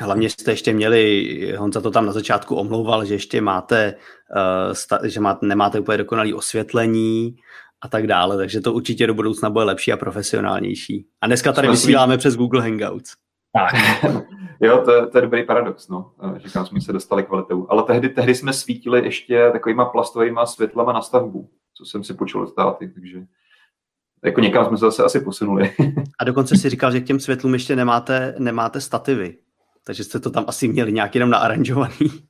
Hlavně 0.00 0.30
jste 0.30 0.52
ještě 0.52 0.72
měli, 0.72 1.54
Honza 1.58 1.80
to 1.80 1.90
tam 1.90 2.06
na 2.06 2.12
začátku 2.12 2.56
omlouval, 2.56 3.04
že 3.04 3.14
ještě 3.14 3.40
máte, 3.40 3.94
uh, 4.36 4.72
sta, 4.72 4.98
že 5.04 5.20
máte, 5.20 5.46
nemáte 5.46 5.80
úplně 5.80 5.98
dokonalý 5.98 6.34
osvětlení 6.34 7.36
a 7.80 7.88
tak 7.88 8.06
dále, 8.06 8.36
takže 8.36 8.60
to 8.60 8.72
určitě 8.72 9.06
do 9.06 9.14
budoucna 9.14 9.50
bude 9.50 9.64
lepší 9.64 9.92
a 9.92 9.96
profesionálnější. 9.96 11.06
A 11.20 11.26
dneska 11.26 11.52
tady 11.52 11.68
vysíláme 11.68 12.18
přes 12.18 12.36
Google 12.36 12.62
Hangouts. 12.62 13.12
Tak. 13.58 13.74
jo, 14.60 14.82
to, 14.84 15.10
to 15.10 15.18
je 15.18 15.22
dobrý 15.22 15.46
paradox, 15.46 15.88
no. 15.88 16.12
že 16.36 16.48
kam 16.48 16.66
jsme 16.66 16.80
se 16.80 16.92
dostali 16.92 17.22
kvalitou. 17.22 17.66
Ale 17.70 17.82
tehdy, 17.82 18.08
tehdy 18.08 18.34
jsme 18.34 18.52
svítili 18.52 19.04
ještě 19.04 19.50
takovýma 19.52 19.84
plastovými 19.84 20.40
světlama 20.44 20.92
na 20.92 21.02
stavbu, 21.02 21.50
co 21.74 21.84
jsem 21.84 22.04
si 22.04 22.14
počul 22.14 22.42
od 22.42 22.54
táty, 22.54 22.88
takže 22.88 23.26
jako 24.24 24.40
někam 24.40 24.66
jsme 24.66 24.76
se 24.76 24.84
zase 24.84 25.04
asi 25.04 25.20
posunuli. 25.20 25.74
a 26.18 26.24
dokonce 26.24 26.56
si 26.56 26.70
říkal, 26.70 26.92
že 26.92 27.00
k 27.00 27.06
těm 27.06 27.20
světlům 27.20 27.52
ještě 27.52 27.76
nemáte, 27.76 28.34
nemáte 28.38 28.80
stativy, 28.80 29.36
takže 29.84 30.04
jste 30.04 30.20
to 30.20 30.30
tam 30.30 30.44
asi 30.48 30.68
měli 30.68 30.92
nějak 30.92 31.14
jenom 31.14 31.30
naaranžovaný. 31.30 32.28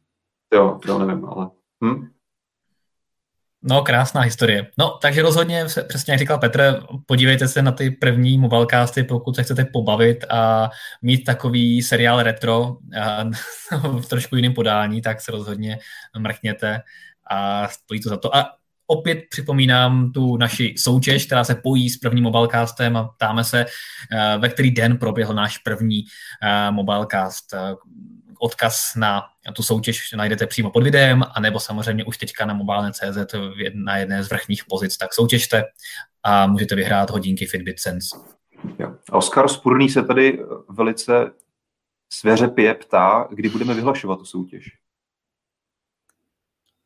Jo, 0.54 0.80
to 0.86 0.98
nevím, 0.98 1.24
ale... 1.24 1.50
Hm? 1.84 2.08
No, 3.62 3.82
krásná 3.82 4.20
historie. 4.20 4.66
No, 4.78 4.98
takže 5.02 5.22
rozhodně, 5.22 5.64
přesně 5.88 6.12
jak 6.12 6.20
říkal 6.20 6.38
Petr, 6.38 6.82
podívejte 7.06 7.48
se 7.48 7.62
na 7.62 7.72
ty 7.72 7.90
první 7.90 8.38
mobilecasty, 8.38 9.04
pokud 9.04 9.36
se 9.36 9.42
chcete 9.42 9.64
pobavit 9.64 10.24
a 10.30 10.70
mít 11.02 11.24
takový 11.24 11.82
seriál 11.82 12.22
retro 12.22 12.76
v 14.00 14.06
trošku 14.08 14.36
jiném 14.36 14.54
podání, 14.54 15.02
tak 15.02 15.20
se 15.20 15.32
rozhodně 15.32 15.78
mrkněte 16.18 16.80
a 17.30 17.68
stojí 17.68 18.00
to 18.00 18.08
za 18.08 18.16
to. 18.16 18.36
A 18.36 18.50
opět 18.86 19.18
připomínám 19.30 20.12
tu 20.12 20.36
naši 20.36 20.74
soutěž, 20.78 21.26
která 21.26 21.44
se 21.44 21.54
pojí 21.54 21.90
s 21.90 21.98
prvním 21.98 22.24
mobilecastem 22.24 22.96
a 22.96 23.04
ptáme 23.04 23.44
se, 23.44 23.66
ve 24.38 24.48
který 24.48 24.70
den 24.70 24.98
proběhl 24.98 25.34
náš 25.34 25.58
první 25.58 26.04
mobilecast 26.70 27.54
odkaz 28.38 28.94
na 28.94 29.22
tu 29.54 29.62
soutěž 29.62 30.12
najdete 30.12 30.46
přímo 30.46 30.70
pod 30.70 30.82
videem, 30.82 31.24
anebo 31.34 31.60
samozřejmě 31.60 32.04
už 32.04 32.18
teďka 32.18 32.46
na 32.46 32.54
mobilne.cz 32.54 33.34
na 33.74 33.96
jedné 33.96 34.24
z 34.24 34.30
vrchních 34.30 34.64
pozic, 34.64 34.96
tak 34.96 35.14
soutěžte 35.14 35.64
a 36.22 36.46
můžete 36.46 36.74
vyhrát 36.74 37.10
hodinky 37.10 37.46
Fitbit 37.46 37.80
Sense. 37.80 38.16
Jo. 38.78 38.94
Oskar 39.10 39.48
Spurný 39.48 39.88
se 39.88 40.02
tady 40.02 40.44
velice 40.68 41.32
svěřepě 42.12 42.74
ptá, 42.74 43.28
kdy 43.30 43.48
budeme 43.48 43.74
vyhlašovat 43.74 44.18
tu 44.18 44.24
soutěž. 44.24 44.64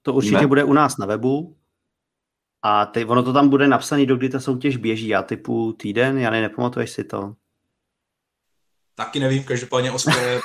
To 0.02 0.12
určitě 0.12 0.36
Víme? 0.36 0.46
bude 0.46 0.64
u 0.64 0.72
nás 0.72 0.96
na 0.96 1.06
webu. 1.06 1.56
A 2.62 2.86
ty, 2.86 3.04
ono 3.04 3.22
to 3.22 3.32
tam 3.32 3.48
bude 3.48 3.68
napsané, 3.68 4.06
do 4.06 4.16
kdy 4.16 4.28
ta 4.28 4.40
soutěž 4.40 4.76
běží. 4.76 5.08
Já 5.08 5.22
typu 5.22 5.72
týden, 5.72 6.18
já 6.18 6.30
nepamatuješ 6.30 6.90
si 6.90 7.04
to? 7.04 7.34
Taky 8.94 9.20
nevím, 9.20 9.44
každopádně 9.44 9.92
Oskar 9.92 10.40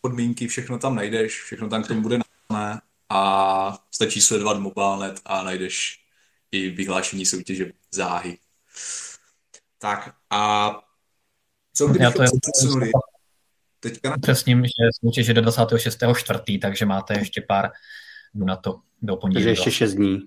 podmínky, 0.00 0.48
všechno 0.48 0.78
tam 0.78 0.94
najdeš, 0.94 1.42
všechno 1.42 1.68
tam 1.68 1.82
k 1.82 1.88
tomu 1.88 2.00
bude 2.00 2.18
napsané 2.18 2.80
a 3.08 3.78
stačí 3.90 4.20
sledovat 4.20 4.58
mobilnet 4.58 5.20
a 5.24 5.42
najdeš 5.42 6.00
i 6.52 6.70
vyhlášení 6.70 7.26
soutěže 7.26 7.72
záhy. 7.90 8.38
Tak 9.78 10.14
a 10.30 10.72
co 11.74 11.86
kdybychom 11.86 12.26
se 12.26 12.36
přesunuli 12.40 12.90
teďka 13.80 14.10
na... 14.10 14.18
Přesním, 14.18 14.64
že 14.64 14.70
soutěž 15.04 15.26
je 15.26 15.34
do 15.34 15.42
26.4., 15.42 16.60
takže 16.60 16.86
máte 16.86 17.18
ještě 17.18 17.40
pár 17.40 17.70
dnů 18.34 18.46
na 18.46 18.56
to 18.56 18.80
do 19.02 19.16
pondělí. 19.16 19.44
Takže 19.44 19.50
ještě 19.50 19.70
6 19.70 19.94
dní. 19.94 20.20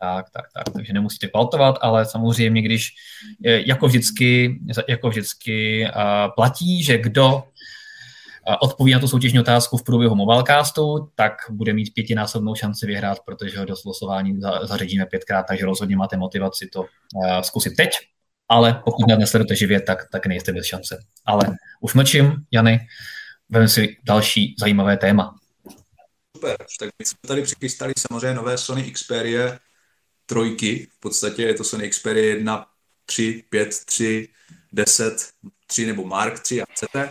Tak, 0.00 0.30
tak, 0.30 0.44
tak, 0.54 0.74
takže 0.74 0.92
nemusíte 0.92 1.28
kvaltovat, 1.28 1.78
ale 1.80 2.06
samozřejmě, 2.06 2.62
když 2.62 2.94
jako 3.44 3.86
vždycky, 3.86 4.60
jako 4.88 5.08
vždycky 5.08 5.88
platí, 6.34 6.84
že 6.84 6.98
kdo 6.98 7.44
odpoví 8.60 8.92
na 8.92 8.98
tu 8.98 9.08
soutěžní 9.08 9.40
otázku 9.40 9.76
v 9.76 9.84
průběhu 9.84 10.14
mobilecastu, 10.14 11.10
tak 11.14 11.32
bude 11.50 11.72
mít 11.72 11.94
pětinásobnou 11.94 12.54
šanci 12.54 12.86
vyhrát, 12.86 13.18
protože 13.20 13.58
ho 13.58 13.64
do 13.64 13.74
losování 13.86 14.40
zařadíme 14.62 15.06
pětkrát, 15.06 15.46
takže 15.48 15.64
rozhodně 15.64 15.96
máte 15.96 16.16
motivaci 16.16 16.68
to 16.72 16.86
zkusit 17.42 17.76
teď, 17.76 17.90
ale 18.48 18.82
pokud 18.84 19.08
nás 19.08 19.18
nesledujete 19.18 19.56
živě, 19.56 19.80
tak, 19.80 19.98
tak 20.12 20.26
nejste 20.26 20.52
bez 20.52 20.66
šance. 20.66 21.04
Ale 21.26 21.44
už 21.80 21.94
mlčím, 21.94 22.32
Jany, 22.50 22.80
vezmeme 23.48 23.68
si 23.68 23.96
další 24.04 24.54
zajímavé 24.58 24.96
téma. 24.96 25.34
Super, 26.36 26.56
tak 26.80 26.88
my 26.98 27.04
jsme 27.04 27.18
tady 27.26 27.42
přichystali 27.42 27.92
samozřejmě 27.98 28.34
nové 28.34 28.58
Sony 28.58 28.90
Xperia 28.90 29.58
trojky, 30.26 30.88
v 30.96 31.00
podstatě 31.00 31.42
je 31.42 31.54
to 31.54 31.64
Sony 31.64 31.90
Xperia 31.90 32.26
1, 32.26 32.66
3, 33.06 33.44
5, 33.50 33.68
3, 33.84 34.28
10, 34.72 35.28
3 35.66 35.86
nebo 35.86 36.04
Mark 36.04 36.40
3 36.40 36.62
a 36.62 36.64
chcete. 36.72 37.10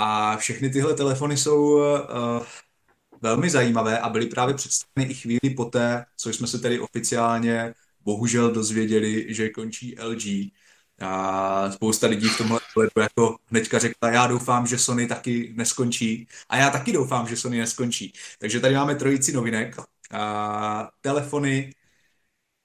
A 0.00 0.36
všechny 0.36 0.70
tyhle 0.70 0.94
telefony 0.94 1.36
jsou 1.36 1.76
uh, 1.76 1.82
velmi 3.22 3.50
zajímavé 3.50 3.98
a 3.98 4.08
byly 4.08 4.26
právě 4.26 4.54
představeny 4.54 5.12
i 5.12 5.14
chvíli 5.14 5.54
poté, 5.56 6.06
co 6.16 6.30
jsme 6.30 6.46
se 6.46 6.58
tedy 6.58 6.80
oficiálně 6.80 7.74
bohužel 8.00 8.50
dozvěděli, 8.50 9.34
že 9.34 9.48
končí 9.48 9.96
LG. 10.00 10.52
A 11.00 11.70
spousta 11.70 12.06
lidí 12.06 12.28
v 12.28 12.38
tomhle 12.38 12.60
ohledu 12.76 13.00
jako 13.00 13.38
hnedka 13.46 13.78
řekla, 13.78 14.10
já 14.10 14.26
doufám, 14.26 14.66
že 14.66 14.78
Sony 14.78 15.06
taky 15.06 15.52
neskončí. 15.56 16.28
A 16.48 16.56
já 16.56 16.70
taky 16.70 16.92
doufám, 16.92 17.28
že 17.28 17.36
Sony 17.36 17.58
neskončí. 17.58 18.12
Takže 18.38 18.60
tady 18.60 18.74
máme 18.74 18.94
trojici 18.94 19.32
novinek. 19.32 19.76
A 20.12 20.90
telefony, 21.00 21.74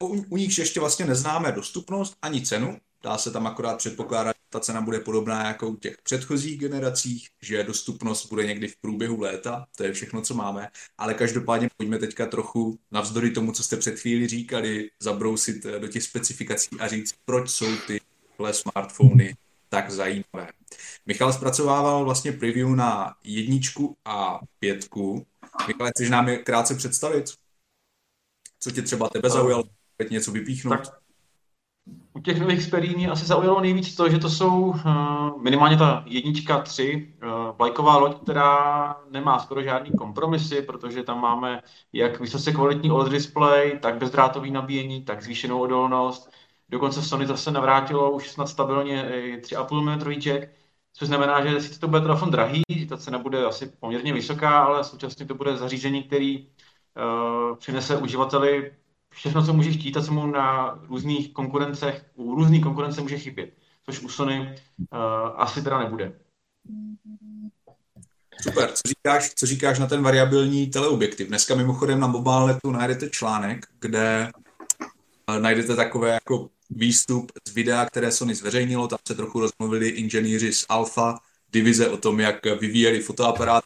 u, 0.04 0.08
u 0.30 0.38
nichž 0.38 0.58
ještě 0.58 0.80
vlastně 0.80 1.06
neznáme 1.06 1.52
dostupnost 1.52 2.18
ani 2.22 2.42
cenu, 2.46 2.78
Dá 3.04 3.18
se 3.18 3.32
tam 3.32 3.48
akorát 3.48 3.78
předpokládat, 3.78 4.36
že 4.36 4.50
ta 4.50 4.60
cena 4.60 4.82
bude 4.82 5.00
podobná 5.00 5.48
jako 5.48 5.68
u 5.68 5.76
těch 5.76 5.98
předchozích 6.04 6.60
generacích, 6.60 7.28
že 7.42 7.64
dostupnost 7.64 8.30
bude 8.30 8.46
někdy 8.46 8.68
v 8.68 8.76
průběhu 8.76 9.22
léta, 9.22 9.66
to 9.78 9.84
je 9.84 9.94
všechno, 9.94 10.22
co 10.22 10.34
máme, 10.34 10.70
ale 10.98 11.14
každopádně 11.14 11.70
pojďme 11.78 11.98
teďka 11.98 12.26
trochu 12.26 12.80
navzdory 12.92 13.32
tomu, 13.32 13.52
co 13.52 13.64
jste 13.64 13.78
před 13.78 14.00
chvíli 14.00 14.28
říkali, 14.28 14.90
zabrousit 15.00 15.66
eh, 15.66 15.80
do 15.80 15.88
těch 15.88 16.04
specifikací 16.04 16.70
a 16.80 16.88
říct, 16.88 17.16
proč 17.26 17.50
jsou 17.50 17.78
ty 17.88 18.02
smartfony 18.52 19.36
tak 19.70 19.92
zajímavé. 19.92 20.52
Michal 21.06 21.34
zpracovával 21.34 22.06
vlastně 22.06 22.32
preview 22.32 22.76
na 22.76 23.16
jedničku 23.24 23.98
a 24.06 24.40
pětku. 24.60 25.26
Michal, 25.68 25.88
chceš 25.90 26.10
nám 26.10 26.30
je 26.30 26.38
krátce 26.38 26.76
představit? 26.76 27.26
Co 28.60 28.72
tě 28.72 28.82
třeba 28.82 29.10
tebe 29.10 29.30
zaujalo? 29.30 29.64
Teď 29.98 30.10
něco 30.10 30.32
vypíchnout? 30.32 30.88
Tak 30.88 31.03
u 32.14 32.20
těch 32.20 32.40
nových 32.40 32.60
Xperia 32.60 32.94
mě 32.94 33.10
asi 33.10 33.26
zaujalo 33.26 33.62
nejvíc 33.62 33.96
to, 33.96 34.10
že 34.10 34.20
to 34.20 34.30
jsou 34.30 34.62
uh, 34.62 35.42
minimálně 35.42 35.78
ta 35.78 36.04
jednička, 36.08 36.62
tři, 36.62 37.14
uh, 37.24 37.58
vlajková 37.58 37.98
loď, 37.98 38.22
která 38.22 38.96
nemá 39.10 39.40
skoro 39.40 39.64
žádný 39.64 39.92
kompromisy, 39.92 40.62
protože 40.62 41.04
tam 41.04 41.22
máme 41.22 41.62
jak 41.94 42.20
vysoce 42.20 42.52
kvalitní 42.52 42.92
OLED 42.92 43.12
display, 43.12 43.80
tak 43.80 43.98
bezdrátový 43.98 44.52
nabíjení, 44.52 45.04
tak 45.04 45.24
zvýšenou 45.24 45.60
odolnost. 45.60 46.32
Dokonce 46.70 47.02
Sony 47.02 47.28
zase 47.28 47.52
navrátilo 47.52 48.12
už 48.12 48.30
snad 48.30 48.50
stabilně 48.50 49.04
3,5 49.42 49.82
mm 49.82 50.22
jack, 50.22 50.50
což 50.94 51.08
znamená, 51.08 51.46
že 51.46 51.62
sice 51.62 51.80
to 51.80 51.88
bude 51.88 52.02
telefon 52.02 52.32
drahý, 52.32 52.64
ta 52.90 52.98
cena 52.98 53.20
bude 53.20 53.46
asi 53.46 53.68
poměrně 53.80 54.14
vysoká, 54.14 54.64
ale 54.64 54.84
současně 54.84 55.26
to 55.26 55.36
bude 55.36 55.58
zařízení, 55.58 56.04
který 56.04 56.48
uh, 56.48 57.58
přinese 57.58 57.98
uživateli 57.98 58.72
všechno, 59.14 59.46
co 59.46 59.54
může 59.54 59.72
chtít 59.72 59.98
a 59.98 60.04
co 60.04 60.14
mu 60.14 60.28
na 60.28 60.80
různých 60.88 61.34
konkurencech, 61.34 62.06
u 62.16 62.36
různých 62.36 62.64
konkurence 62.64 63.02
může 63.02 63.18
chybět, 63.18 63.54
což 63.86 64.00
u 64.00 64.10
Sony 64.10 64.40
uh, 64.40 65.00
asi 65.36 65.62
teda 65.62 65.80
nebude. 65.80 66.14
Super, 68.42 68.72
co 68.72 68.82
říkáš, 68.88 69.34
co 69.36 69.46
říkáš 69.46 69.80
na 69.80 69.88
ten 69.88 70.04
variabilní 70.04 70.68
teleobjektiv? 70.68 71.28
Dneska 71.28 71.56
mimochodem 71.56 72.00
na 72.00 72.08
mobilnetu 72.08 72.72
najdete 72.72 73.10
článek, 73.10 73.66
kde 73.80 74.32
uh, 75.30 75.40
najdete 75.40 75.76
takové 75.76 76.10
jako 76.10 76.50
výstup 76.70 77.32
z 77.48 77.54
videa, 77.54 77.86
které 77.86 78.12
Sony 78.12 78.36
zveřejnilo, 78.36 78.88
tam 78.88 79.00
se 79.08 79.16
trochu 79.16 79.40
rozmluvili 79.40 79.90
inženýři 79.90 80.54
z 80.54 80.66
Alfa, 80.70 81.20
divize 81.52 81.90
o 81.90 81.98
tom, 81.98 82.20
jak 82.20 82.46
vyvíjeli 82.46 83.00
fotoaparát. 83.00 83.64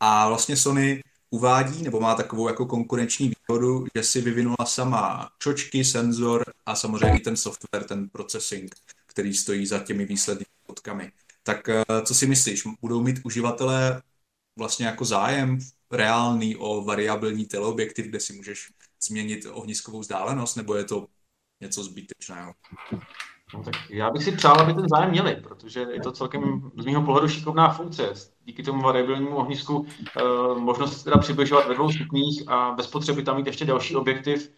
A 0.00 0.28
vlastně 0.28 0.56
Sony 0.56 1.02
uvádí, 1.34 1.82
nebo 1.82 2.00
má 2.00 2.14
takovou 2.14 2.48
jako 2.48 2.66
konkurenční 2.66 3.32
výhodu, 3.34 3.86
že 3.94 4.02
si 4.02 4.20
vyvinula 4.20 4.66
sama 4.66 5.30
čočky, 5.38 5.84
senzor 5.84 6.54
a 6.66 6.76
samozřejmě 6.76 7.18
i 7.18 7.20
ten 7.20 7.36
software, 7.36 7.84
ten 7.84 8.08
processing, 8.08 8.74
který 9.06 9.34
stojí 9.34 9.66
za 9.66 9.78
těmi 9.78 10.04
výslednými 10.04 10.46
fotkami. 10.66 11.12
Tak 11.42 11.68
eh, 11.68 11.84
co 12.04 12.14
si 12.14 12.26
myslíš, 12.26 12.62
budou 12.80 13.02
mít 13.02 13.20
uživatelé 13.24 14.02
vlastně 14.58 14.86
jako 14.86 15.04
zájem 15.04 15.58
reálný 15.90 16.56
o 16.56 16.84
variabilní 16.84 17.46
teleobjektiv, 17.46 18.06
kde 18.06 18.20
si 18.20 18.32
můžeš 18.32 18.72
změnit 19.02 19.46
ohniskovou 19.50 20.00
vzdálenost, 20.00 20.56
nebo 20.56 20.74
je 20.74 20.84
to 20.84 21.06
něco 21.60 21.84
zbytečného? 21.84 22.54
No, 23.54 23.62
tak 23.62 23.74
já 23.90 24.10
bych 24.10 24.24
si 24.24 24.32
přál, 24.32 24.60
aby 24.60 24.74
ten 24.74 24.88
zájem 24.88 25.10
měli, 25.10 25.36
protože 25.36 25.80
je 25.80 26.00
to 26.00 26.12
celkem 26.12 26.70
z 26.76 26.84
mého 26.84 27.02
pohledu 27.02 27.28
šikovná 27.28 27.68
funkce. 27.68 28.12
Díky 28.44 28.62
tomu 28.62 28.82
variabilnímu 28.82 29.36
ohnisku 29.36 29.86
eh, 30.16 30.22
možnost 30.58 31.04
teda 31.04 31.18
přibližovat 31.18 31.68
ve 31.68 31.74
dvou 31.74 31.92
stupních 31.92 32.42
a 32.48 32.72
bez 32.76 32.86
potřeby 32.86 33.22
tam 33.22 33.36
mít 33.36 33.46
ještě 33.46 33.64
další 33.64 33.96
objektiv 33.96 34.52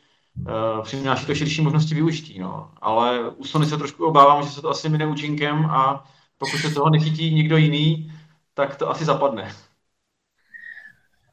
eh, 0.48 0.82
přináší 0.82 1.26
to 1.26 1.34
širší 1.34 1.62
možnosti 1.62 1.94
využití. 1.94 2.38
No. 2.38 2.70
Ale 2.80 3.30
u 3.30 3.44
Sony 3.44 3.66
se 3.66 3.76
trošku 3.76 4.06
obávám, 4.06 4.42
že 4.42 4.50
se 4.50 4.62
to 4.62 4.70
asi 4.70 4.88
mine 4.88 5.06
účinkem 5.06 5.66
a 5.66 6.04
pokud 6.38 6.58
se 6.58 6.74
toho 6.74 6.90
nechytí 6.90 7.34
nikdo 7.34 7.56
jiný, 7.56 8.12
tak 8.54 8.76
to 8.76 8.90
asi 8.90 9.04
zapadne. 9.04 9.52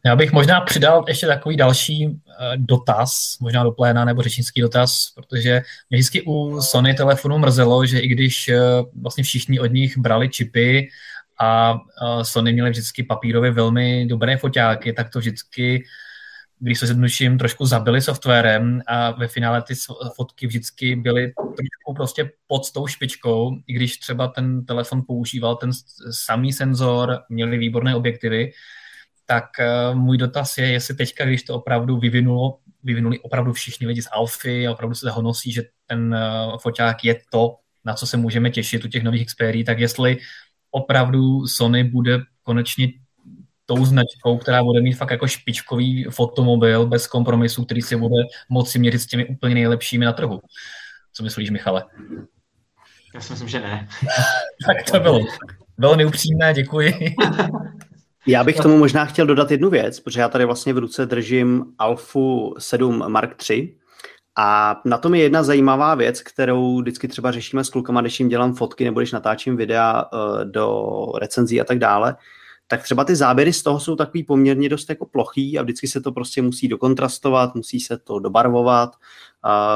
Já 0.06 0.16
bych 0.16 0.32
možná 0.32 0.62
přidal 0.62 1.06
ještě 1.08 1.28
takový 1.28 1.58
další 1.58 2.22
dotaz, 2.55 3.38
možná 3.39 3.63
do 3.63 3.71
pléna 3.71 4.05
nebo 4.05 4.21
řečnický 4.21 4.61
dotaz, 4.61 5.11
protože 5.15 5.61
mě 5.89 5.97
vždycky 5.97 6.21
u 6.21 6.61
Sony 6.61 6.93
telefonu 6.93 7.38
mrzelo, 7.38 7.86
že 7.86 7.99
i 7.99 8.07
když 8.07 8.49
uh, 8.49 9.01
vlastně 9.01 9.23
všichni 9.23 9.59
od 9.59 9.71
nich 9.71 9.97
brali 9.97 10.29
čipy 10.29 10.88
a 11.39 11.73
uh, 11.73 11.79
Sony 12.21 12.53
měli 12.53 12.69
vždycky 12.69 13.03
papírově 13.03 13.51
velmi 13.51 14.05
dobré 14.05 14.38
foťáky, 14.38 14.93
tak 14.93 15.09
to 15.09 15.19
vždycky 15.19 15.84
když 16.63 16.79
se 16.79 16.86
zjednoduším, 16.86 17.38
trošku 17.38 17.65
zabili 17.65 18.01
softwarem 18.01 18.81
a 18.88 19.11
ve 19.11 19.27
finále 19.27 19.61
ty 19.61 19.73
fotky 20.15 20.47
vždycky 20.47 20.95
byly 20.95 21.34
trošku 21.36 21.93
prostě 21.95 22.31
pod 22.47 22.71
tou 22.71 22.88
špičkou, 22.88 23.51
i 23.67 23.73
když 23.73 23.97
třeba 23.97 24.27
ten 24.27 24.65
telefon 24.65 25.03
používal 25.07 25.55
ten 25.55 25.71
samý 26.11 26.53
senzor, 26.53 27.19
měli 27.29 27.57
výborné 27.57 27.95
objektivy, 27.95 28.51
tak 29.26 29.45
uh, 29.59 29.97
můj 29.97 30.17
dotaz 30.17 30.57
je, 30.57 30.67
jestli 30.67 30.95
teďka, 30.95 31.26
když 31.26 31.43
to 31.43 31.55
opravdu 31.55 31.97
vyvinulo, 31.97 32.57
vyvinuli 32.84 33.19
opravdu 33.19 33.53
všichni 33.53 33.88
lidi 33.88 34.01
z 34.01 34.07
Alfy 34.11 34.67
a 34.67 34.71
opravdu 34.71 34.95
se 34.95 35.11
honosí, 35.11 35.51
že 35.51 35.63
ten 35.88 36.15
uh, 36.15 36.57
foťák 36.57 37.05
je 37.05 37.21
to, 37.32 37.55
na 37.86 37.93
co 37.93 38.07
se 38.07 38.17
můžeme 38.17 38.49
těšit 38.49 38.86
u 38.86 38.88
těch 38.88 39.03
nových 39.03 39.26
Xperia, 39.26 39.65
tak 39.65 39.80
jestli 39.80 40.17
opravdu 40.71 41.47
Sony 41.47 41.84
bude 41.84 42.19
konečně 42.43 42.88
tou 43.65 43.86
značkou, 43.86 44.38
která 44.38 44.63
bude 44.63 44.82
mít 44.82 44.93
fakt 44.93 45.11
jako 45.11 45.28
špičkový 45.28 46.03
fotomobil 46.09 46.88
bez 46.88 47.07
kompromisů, 47.07 47.65
který 47.65 47.82
si 47.82 47.95
bude 47.95 48.24
moci 48.49 48.80
měřit 48.80 48.99
s 48.99 49.05
těmi 49.05 49.26
úplně 49.26 49.55
nejlepšími 49.55 50.05
na 50.05 50.13
trhu. 50.13 50.41
Co 51.13 51.24
myslíš, 51.24 51.49
Michale? 51.49 51.84
Já 53.15 53.21
si 53.21 53.34
myslím, 53.34 53.49
že 53.49 53.59
ne. 53.59 53.88
tak 54.67 54.91
to 54.91 54.99
bylo 54.99 55.19
velmi 55.78 56.05
upřímné, 56.05 56.53
děkuji. 56.53 56.93
Já 58.28 58.43
bych 58.43 58.55
tomu 58.55 58.78
možná 58.78 59.05
chtěl 59.05 59.26
dodat 59.26 59.51
jednu 59.51 59.69
věc, 59.69 59.99
protože 59.99 60.19
já 60.19 60.30
tady 60.30 60.45
vlastně 60.45 60.74
v 60.74 60.78
ruce 60.78 61.05
držím 61.05 61.65
Alfu 61.80 62.55
7 62.57 63.03
Mark 63.07 63.49
III 63.49 63.78
a 64.38 64.82
na 64.86 64.97
tom 64.97 65.15
je 65.15 65.24
jedna 65.24 65.43
zajímavá 65.43 65.95
věc, 65.95 66.21
kterou 66.21 66.82
vždycky 66.82 67.07
třeba 67.07 67.32
řešíme 67.32 67.63
s 67.63 67.69
klukama, 67.69 68.01
když 68.01 68.19
jim 68.19 68.30
dělám 68.30 68.53
fotky 68.53 68.84
nebo 68.84 68.99
když 68.99 69.11
natáčím 69.11 69.57
videa 69.57 70.03
uh, 70.03 70.45
do 70.45 70.91
recenzí 71.19 71.61
a 71.61 71.63
tak 71.63 71.80
dále, 71.80 72.15
tak 72.67 72.84
třeba 72.84 73.03
ty 73.03 73.15
záběry 73.15 73.53
z 73.53 73.63
toho 73.63 73.80
jsou 73.80 73.95
takový 73.95 74.24
poměrně 74.24 74.69
dost 74.69 74.89
jako 74.89 75.05
plochý 75.05 75.59
a 75.59 75.61
vždycky 75.61 75.88
se 75.88 76.01
to 76.01 76.11
prostě 76.11 76.41
musí 76.41 76.67
dokontrastovat, 76.67 77.55
musí 77.55 77.80
se 77.80 77.97
to 77.97 78.19
dobarvovat. 78.19 78.95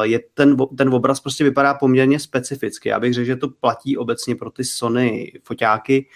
Je 0.04 0.20
ten, 0.34 0.58
ten 0.78 0.94
obraz 0.94 1.20
prostě 1.20 1.44
vypadá 1.44 1.74
poměrně 1.74 2.20
specificky. 2.20 2.90
Já 2.90 3.00
bych 3.00 3.14
řekl, 3.14 3.26
že 3.26 3.36
to 3.36 3.48
platí 3.48 3.98
obecně 3.98 4.36
pro 4.36 4.52
ty 4.52 4.64
Sony 4.64 5.32
foťáky 5.44 6.08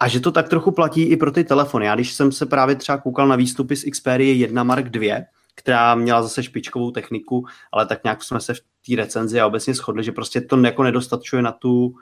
a 0.00 0.08
že 0.08 0.20
to 0.20 0.32
tak 0.32 0.48
trochu 0.48 0.70
platí 0.70 1.02
i 1.02 1.16
pro 1.16 1.32
ty 1.32 1.44
telefony. 1.44 1.86
Já 1.86 1.94
když 1.94 2.12
jsem 2.12 2.32
se 2.32 2.46
právě 2.46 2.76
třeba 2.76 2.98
koukal 2.98 3.28
na 3.28 3.36
výstupy 3.36 3.76
z 3.76 3.90
Xperia 3.90 4.34
1 4.34 4.64
Mark 4.64 4.88
2, 4.88 5.16
která 5.54 5.94
měla 5.94 6.22
zase 6.22 6.42
špičkovou 6.42 6.90
techniku, 6.90 7.46
ale 7.72 7.86
tak 7.86 8.04
nějak 8.04 8.24
jsme 8.24 8.40
se 8.40 8.54
v 8.54 8.60
té 8.60 8.96
recenzi 8.96 9.40
a 9.40 9.46
obecně 9.46 9.74
shodli, 9.74 10.04
že 10.04 10.12
prostě 10.12 10.40
to 10.40 10.56
jako 10.56 10.82
nedostačuje 10.82 11.42
na 11.42 11.52
tu 11.52 11.86
uh, 11.86 11.94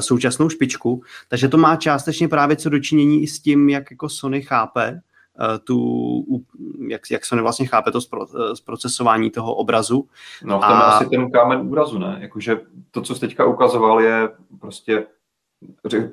současnou 0.00 0.48
špičku. 0.48 1.02
Takže 1.28 1.48
to 1.48 1.58
má 1.58 1.76
částečně 1.76 2.28
právě 2.28 2.56
co 2.56 2.68
dočinění 2.68 3.22
i 3.22 3.26
s 3.26 3.40
tím, 3.40 3.68
jak 3.68 3.90
jako 3.90 4.08
Sony 4.08 4.42
chápe 4.42 5.00
uh, 5.40 5.58
tu, 5.64 6.24
jak, 6.88 7.00
jak 7.10 7.24
Sony 7.24 7.42
vlastně 7.42 7.66
chápe 7.66 7.90
to 7.90 7.98
uh, 7.98 8.26
zprocesování 8.54 9.30
toho 9.30 9.54
obrazu. 9.54 10.08
No 10.44 10.58
v 10.58 10.66
tom 10.66 10.76
a... 10.76 10.80
asi 10.80 11.06
ten 11.10 11.30
kámen 11.30 11.60
úrazu, 11.60 11.98
ne? 11.98 12.18
Jakože 12.20 12.60
to, 12.90 13.02
co 13.02 13.14
jsi 13.14 13.20
teďka 13.20 13.44
ukazoval, 13.44 14.00
je 14.00 14.28
prostě 14.60 15.06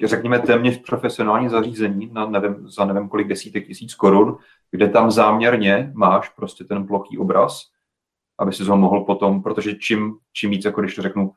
řekněme 0.04 0.40
téměř 0.40 0.82
profesionální 0.82 1.50
zařízení 1.50 2.10
na 2.14 2.26
nevím, 2.26 2.68
za 2.68 2.86
nevím 2.86 3.10
kolik 3.10 3.28
desítek 3.28 3.68
tisíc 3.68 3.96
korun, 3.96 4.38
kde 4.72 4.90
tam 4.90 5.12
záměrně 5.12 5.92
máš 5.94 6.30
prostě 6.30 6.64
ten 6.64 6.88
plochý 6.88 7.18
obraz, 7.18 7.62
aby 8.40 8.54
si 8.54 8.64
ho 8.64 8.78
mohl 8.78 9.02
potom, 9.02 9.44
protože 9.44 9.76
čím, 9.76 10.18
čím 10.34 10.50
víc, 10.50 10.66
jako 10.66 10.82
když 10.82 10.96
to 10.96 11.02
řeknu, 11.02 11.32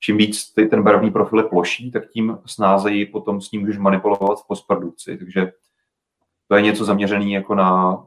čím 0.00 0.16
víc 0.16 0.52
ty, 0.52 0.66
ten 0.66 0.82
barevný 0.82 1.10
profil 1.10 1.38
je 1.38 1.44
ploší, 1.44 1.90
tak 1.90 2.08
tím 2.08 2.38
snázeji 2.46 3.06
potom 3.06 3.40
s 3.40 3.50
ním 3.50 3.60
můžeš 3.60 3.78
manipulovat 3.78 4.38
v 4.40 4.46
postprodukci. 4.48 5.18
Takže 5.18 5.52
to 6.48 6.56
je 6.56 6.62
něco 6.62 6.84
zaměřené 6.84 7.30
jako 7.30 7.54
na 7.54 7.98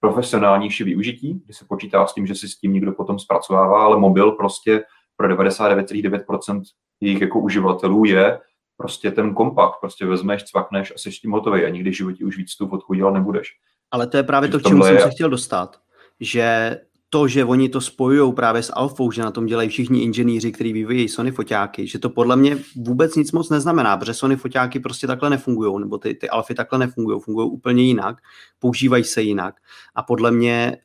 profesionálnější 0.00 0.84
využití, 0.84 1.42
kdy 1.44 1.54
se 1.54 1.64
počítá 1.68 2.06
s 2.06 2.14
tím, 2.14 2.26
že 2.26 2.34
si 2.34 2.48
s 2.48 2.58
tím 2.58 2.72
někdo 2.72 2.92
potom 2.92 3.18
zpracovává, 3.18 3.84
ale 3.84 3.98
mobil 3.98 4.32
prostě 4.32 4.84
pro 5.16 5.28
99,9% 5.28 6.62
jejich 7.00 7.20
jako 7.20 7.40
uživatelů 7.40 8.04
je 8.04 8.40
prostě 8.78 9.10
ten 9.10 9.34
kompakt, 9.34 9.74
prostě 9.80 10.06
vezmeš, 10.06 10.44
cvakneš 10.44 10.90
a 10.90 10.98
jsi 10.98 11.12
s 11.12 11.20
tím 11.20 11.30
hotový 11.30 11.64
a 11.64 11.68
nikdy 11.68 11.90
v 11.90 11.96
životě 11.96 12.24
už 12.24 12.36
víc 12.36 12.56
tu 12.56 12.68
fotku 12.68 12.94
dělat 12.94 13.10
nebudeš. 13.10 13.48
Ale 13.90 14.06
to 14.06 14.16
je 14.16 14.22
právě 14.22 14.48
to, 14.48 14.58
k 14.58 14.62
čemu 14.62 14.82
jsem 14.82 14.94
je... 14.94 15.00
se 15.00 15.10
chtěl 15.10 15.30
dostat, 15.30 15.76
že 16.20 16.76
to, 17.10 17.28
že 17.28 17.44
oni 17.44 17.68
to 17.68 17.80
spojují 17.80 18.32
právě 18.32 18.62
s 18.62 18.72
Alfou, 18.74 19.10
že 19.10 19.22
na 19.22 19.30
tom 19.30 19.46
dělají 19.46 19.68
všichni 19.68 20.02
inženýři, 20.02 20.52
kteří 20.52 20.72
vyvíjí 20.72 21.08
Sony 21.08 21.30
foťáky, 21.30 21.86
že 21.86 21.98
to 21.98 22.10
podle 22.10 22.36
mě 22.36 22.58
vůbec 22.76 23.16
nic 23.16 23.32
moc 23.32 23.50
neznamená, 23.50 23.96
protože 23.96 24.14
Sony 24.14 24.36
foťáky 24.36 24.80
prostě 24.80 25.06
takhle 25.06 25.30
nefungují, 25.30 25.80
nebo 25.80 25.98
ty, 25.98 26.14
ty 26.14 26.28
Alfy 26.28 26.54
takhle 26.54 26.78
nefungují, 26.78 27.20
fungují 27.20 27.50
úplně 27.50 27.82
jinak, 27.82 28.16
používají 28.58 29.04
se 29.04 29.22
jinak 29.22 29.54
a 29.94 30.02
podle 30.02 30.30
mě 30.30 30.76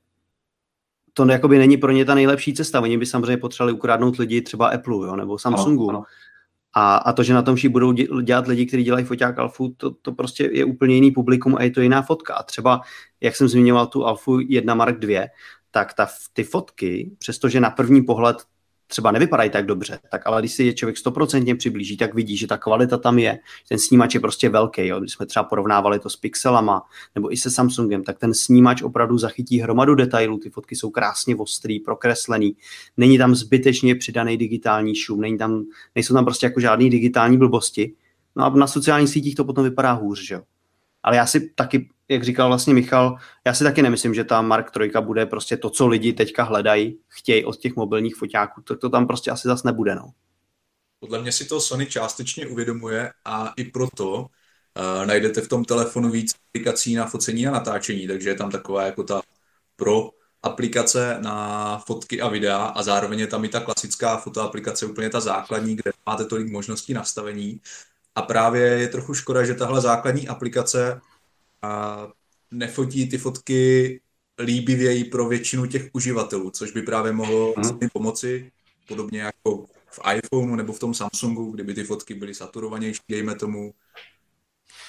to 1.13 1.25
jakoby 1.25 1.57
není 1.57 1.77
pro 1.77 1.91
ně 1.91 2.05
ta 2.05 2.15
nejlepší 2.15 2.53
cesta. 2.53 2.81
Oni 2.81 2.97
by 2.97 3.05
samozřejmě 3.05 3.37
potřebovali 3.37 3.73
ukradnout 3.73 4.17
lidi 4.17 4.41
třeba 4.41 4.67
Apple 4.67 5.07
jo, 5.07 5.15
nebo 5.15 5.37
Samsungu. 5.37 5.89
Ano, 5.89 5.99
ano. 5.99 6.05
A, 6.73 6.95
a 6.95 7.13
to, 7.13 7.23
že 7.23 7.33
na 7.33 7.41
tom 7.41 7.55
všichni 7.55 7.71
budou 7.71 7.91
dělat 8.21 8.47
lidi, 8.47 8.65
kteří 8.65 8.83
dělají 8.83 9.05
foťák 9.05 9.39
Alfu, 9.39 9.73
to, 9.77 9.91
to 9.91 10.11
prostě 10.11 10.49
je 10.53 10.65
úplně 10.65 10.95
jiný 10.95 11.11
publikum 11.11 11.55
a 11.55 11.63
je 11.63 11.71
to 11.71 11.81
jiná 11.81 12.01
fotka. 12.01 12.33
A 12.33 12.43
třeba, 12.43 12.81
jak 13.21 13.35
jsem 13.35 13.47
zmiňoval 13.47 13.87
tu 13.87 14.05
Alfu 14.05 14.39
1 14.39 14.75
Mark 14.75 14.99
2, 14.99 15.21
tak 15.71 15.93
ta, 15.93 16.07
ty 16.33 16.43
fotky, 16.43 17.11
přestože 17.19 17.59
na 17.59 17.69
první 17.69 18.01
pohled 18.01 18.37
třeba 18.93 19.11
nevypadají 19.11 19.49
tak 19.49 19.65
dobře, 19.65 19.99
tak 20.11 20.21
ale 20.25 20.41
když 20.41 20.51
si 20.53 20.63
je 20.63 20.73
člověk 20.73 20.97
stoprocentně 20.97 21.55
přiblíží, 21.55 21.97
tak 21.97 22.13
vidí, 22.13 22.37
že 22.37 22.47
ta 22.47 22.57
kvalita 22.57 22.97
tam 22.97 23.19
je. 23.19 23.39
Ten 23.69 23.79
snímač 23.79 24.13
je 24.13 24.19
prostě 24.19 24.49
velký. 24.49 24.87
Jo. 24.87 24.99
Když 24.99 25.11
jsme 25.11 25.25
třeba 25.25 25.43
porovnávali 25.43 25.99
to 25.99 26.09
s 26.09 26.15
pixelama 26.15 26.81
nebo 27.15 27.33
i 27.33 27.37
se 27.37 27.51
Samsungem, 27.51 28.03
tak 28.03 28.19
ten 28.19 28.33
snímač 28.33 28.81
opravdu 28.81 29.17
zachytí 29.17 29.59
hromadu 29.59 29.95
detailů. 29.95 30.37
Ty 30.37 30.49
fotky 30.49 30.75
jsou 30.75 30.89
krásně 30.89 31.35
ostrý, 31.35 31.79
prokreslený. 31.79 32.55
Není 32.97 33.17
tam 33.17 33.35
zbytečně 33.35 33.95
přidaný 33.95 34.37
digitální 34.37 34.95
šum, 34.95 35.21
není 35.21 35.37
tam, 35.37 35.63
nejsou 35.95 36.13
tam 36.13 36.25
prostě 36.25 36.45
jako 36.45 36.59
žádný 36.59 36.89
digitální 36.89 37.37
blbosti. 37.37 37.93
No 38.35 38.45
a 38.45 38.49
na 38.49 38.67
sociálních 38.67 39.09
sítích 39.09 39.35
to 39.35 39.45
potom 39.45 39.63
vypadá 39.63 39.91
hůř, 39.91 40.27
že 40.27 40.33
jo. 40.33 40.41
Ale 41.03 41.15
já 41.17 41.25
si 41.25 41.49
taky, 41.49 41.89
jak 42.09 42.23
říkal 42.23 42.47
vlastně 42.47 42.73
Michal, 42.73 43.17
já 43.45 43.53
si 43.53 43.63
taky 43.63 43.81
nemyslím, 43.81 44.13
že 44.13 44.23
ta 44.23 44.41
Mark 44.41 44.71
3 44.71 44.91
bude 45.01 45.25
prostě 45.25 45.57
to, 45.57 45.69
co 45.69 45.87
lidi 45.87 46.13
teďka 46.13 46.43
hledají, 46.43 46.97
chtějí 47.07 47.45
od 47.45 47.57
těch 47.57 47.75
mobilních 47.75 48.15
foťáků. 48.15 48.61
To, 48.61 48.77
to 48.77 48.89
tam 48.89 49.07
prostě 49.07 49.31
asi 49.31 49.47
zas 49.47 49.63
nebude, 49.63 49.95
no. 49.95 50.11
Podle 50.99 51.21
mě 51.21 51.31
si 51.31 51.45
to 51.45 51.61
Sony 51.61 51.85
částečně 51.85 52.47
uvědomuje 52.47 53.11
a 53.25 53.53
i 53.57 53.63
proto 53.63 54.15
uh, 54.15 55.05
najdete 55.05 55.41
v 55.41 55.47
tom 55.47 55.65
telefonu 55.65 56.09
víc 56.09 56.35
aplikací 56.49 56.95
na 56.95 57.05
focení 57.05 57.47
a 57.47 57.51
natáčení, 57.51 58.07
takže 58.07 58.29
je 58.29 58.35
tam 58.35 58.51
taková 58.51 58.83
jako 58.83 59.03
ta 59.03 59.21
pro 59.75 60.09
aplikace 60.43 61.17
na 61.21 61.77
fotky 61.77 62.21
a 62.21 62.27
videa 62.27 62.57
a 62.57 62.83
zároveň 62.83 63.19
je 63.19 63.27
tam 63.27 63.45
i 63.45 63.49
ta 63.49 63.59
klasická 63.59 64.17
fotoaplikace, 64.17 64.85
úplně 64.85 65.09
ta 65.09 65.19
základní, 65.19 65.75
kde 65.75 65.91
máte 66.05 66.25
tolik 66.25 66.51
možností 66.51 66.93
nastavení 66.93 67.61
a 68.15 68.21
právě 68.21 68.61
je 68.61 68.87
trochu 68.87 69.13
škoda, 69.13 69.45
že 69.45 69.53
tahle 69.53 69.81
základní 69.81 70.27
aplikace 70.27 71.01
a 71.61 72.07
nefotí 72.51 73.09
ty 73.09 73.17
fotky 73.17 74.01
líbivěji 74.39 75.03
pro 75.03 75.27
většinu 75.27 75.65
těch 75.65 75.89
uživatelů, 75.93 76.51
což 76.51 76.71
by 76.71 76.81
právě 76.81 77.11
mohlo 77.11 77.53
hmm. 77.57 77.89
pomoci 77.93 78.51
podobně 78.87 79.21
jako 79.21 79.65
v 79.91 79.99
iPhoneu 80.15 80.55
nebo 80.55 80.73
v 80.73 80.79
tom 80.79 80.93
Samsungu, 80.93 81.51
kdyby 81.51 81.73
ty 81.73 81.83
fotky 81.83 82.13
byly 82.13 82.33
saturovanější, 82.33 83.01
dejme 83.09 83.35
tomu, 83.35 83.73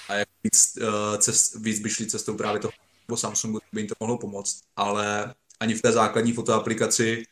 a 0.09 0.13
jak 0.13 0.27
víc, 0.43 0.77
uh, 0.81 1.17
cest, 1.17 1.55
víc 1.55 1.79
by 1.79 1.89
šli 1.89 2.05
cestou 2.05 2.37
právě 2.37 2.61
toho 2.61 2.71
nebo 3.07 3.17
Samsungu, 3.17 3.59
by 3.73 3.81
jim 3.81 3.87
to 3.87 3.95
mohlo 3.99 4.17
pomoct, 4.17 4.61
ale 4.75 5.33
ani 5.59 5.73
v 5.73 5.81
té 5.81 5.91
základní 5.91 6.33
fotoaplikaci 6.33 7.23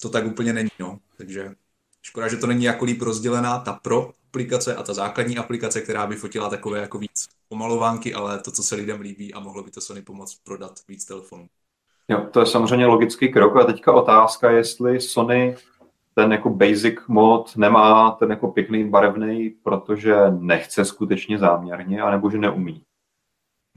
to 0.00 0.08
tak 0.08 0.26
úplně 0.26 0.52
není, 0.52 0.70
no. 0.78 0.98
Takže 1.16 1.54
škoda, 2.02 2.28
že 2.28 2.36
to 2.36 2.46
není 2.46 2.64
jako 2.64 2.84
líp 2.84 3.02
rozdělená 3.02 3.58
ta 3.58 3.72
pro 3.72 4.12
aplikace 4.36 4.76
a 4.76 4.82
ta 4.82 4.94
základní 4.94 5.38
aplikace, 5.38 5.80
která 5.80 6.06
by 6.06 6.16
fotila 6.16 6.50
takové 6.50 6.80
jako 6.80 6.98
víc 6.98 7.28
pomalovánky, 7.48 8.14
ale 8.14 8.38
to, 8.38 8.50
co 8.50 8.62
se 8.62 8.74
lidem 8.74 9.00
líbí 9.00 9.34
a 9.34 9.40
mohlo 9.40 9.62
by 9.62 9.70
to 9.70 9.80
Sony 9.80 10.02
pomoct 10.02 10.40
prodat 10.44 10.72
víc 10.88 11.04
telefonů. 11.04 11.46
Jo, 12.08 12.26
to 12.30 12.40
je 12.40 12.46
samozřejmě 12.46 12.86
logický 12.86 13.32
krok 13.32 13.56
a 13.56 13.64
teďka 13.64 13.92
otázka, 13.92 14.50
jestli 14.50 15.00
Sony 15.00 15.56
ten 16.14 16.32
jako 16.32 16.50
basic 16.50 16.94
mod 17.08 17.56
nemá 17.56 18.10
ten 18.10 18.30
jako 18.30 18.48
pěkný 18.48 18.90
barevný, 18.90 19.50
protože 19.50 20.16
nechce 20.30 20.84
skutečně 20.84 21.38
záměrně, 21.38 22.02
anebo 22.02 22.30
že 22.30 22.38
neumí. 22.38 22.82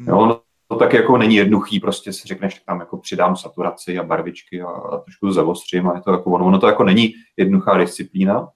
Jo, 0.07 0.25
no, 0.25 0.41
to 0.67 0.75
tak 0.75 0.93
jako 0.93 1.17
není 1.17 1.35
jednoduchý, 1.35 1.79
prostě 1.79 2.13
si 2.13 2.27
řekneš, 2.27 2.53
tak 2.53 2.63
tam 2.63 2.79
jako 2.79 2.97
přidám 2.97 3.35
saturaci 3.35 3.99
a 3.99 4.03
barvičky 4.03 4.61
a, 4.61 4.67
a 4.67 4.97
trošku 4.97 5.31
zavostřím 5.31 5.87
a 5.87 5.95
je 5.95 6.01
to 6.01 6.11
jako 6.11 6.31
ono. 6.31 6.45
Ono 6.45 6.59
to 6.59 6.67
jako 6.67 6.83
není 6.83 7.13
jednoduchá 7.37 7.77
disciplína. 7.77 8.49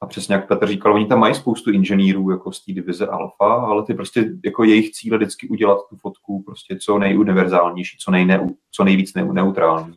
A 0.00 0.06
přesně 0.06 0.34
jak 0.34 0.48
Petr 0.48 0.66
říkal, 0.66 0.94
oni 0.94 1.06
tam 1.06 1.20
mají 1.20 1.34
spoustu 1.34 1.70
inženýrů 1.70 2.30
jako 2.30 2.52
z 2.52 2.64
té 2.64 2.72
divize 2.72 3.06
alfa, 3.06 3.54
ale 3.54 3.84
ty 3.84 3.94
prostě 3.94 4.32
jako 4.44 4.64
jejich 4.64 4.90
cíl 4.90 5.12
je 5.12 5.18
vždycky 5.18 5.48
udělat 5.48 5.78
tu 5.88 5.96
fotku 5.96 6.42
prostě 6.42 6.78
co 6.82 6.98
nejuniverzálnější, 6.98 7.98
co, 7.98 8.10
nejne, 8.10 8.46
co 8.70 8.84
nejvíc 8.84 9.14
neutrální. 9.14 9.96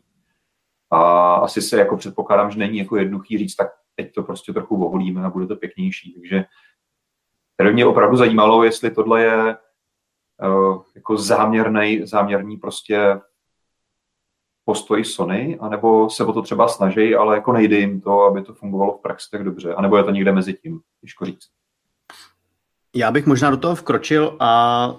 A 0.90 1.34
asi 1.34 1.62
se 1.62 1.78
jako 1.78 1.96
předpokládám, 1.96 2.50
že 2.50 2.58
není 2.58 2.78
jako 2.78 2.96
jednoduchý 2.96 3.38
říct, 3.38 3.56
tak 3.56 3.68
teď 3.96 4.12
to 4.14 4.22
prostě 4.22 4.52
trochu 4.52 4.86
oholíme 4.86 5.24
a 5.24 5.30
bude 5.30 5.46
to 5.46 5.56
pěknější. 5.56 6.12
Takže 6.14 6.44
tady 7.56 7.72
mě 7.72 7.86
opravdu 7.86 8.16
zajímalo, 8.16 8.64
jestli 8.64 8.90
tohle 8.90 9.22
je 9.22 9.56
uh, 10.42 10.82
jako 10.94 11.16
záměrný, 11.16 12.06
záměrný 12.06 12.56
prostě 12.56 13.20
postoj 14.64 15.04
Sony, 15.04 15.58
anebo 15.60 16.10
se 16.10 16.24
o 16.24 16.32
to 16.32 16.42
třeba 16.42 16.68
snaží, 16.68 17.14
ale 17.14 17.34
jako 17.34 17.52
nejde 17.52 17.78
jim 17.78 18.00
to, 18.00 18.22
aby 18.22 18.42
to 18.42 18.54
fungovalo 18.54 18.98
v 18.98 19.02
praxi 19.02 19.30
tak 19.30 19.44
dobře, 19.44 19.74
anebo 19.74 19.96
je 19.96 20.04
to 20.04 20.10
někde 20.10 20.32
mezi 20.32 20.54
tím, 20.54 20.80
těžko 21.00 21.24
říct. 21.24 21.48
Já 22.94 23.10
bych 23.10 23.26
možná 23.26 23.50
do 23.50 23.56
toho 23.56 23.74
vkročil 23.74 24.36
a 24.40 24.94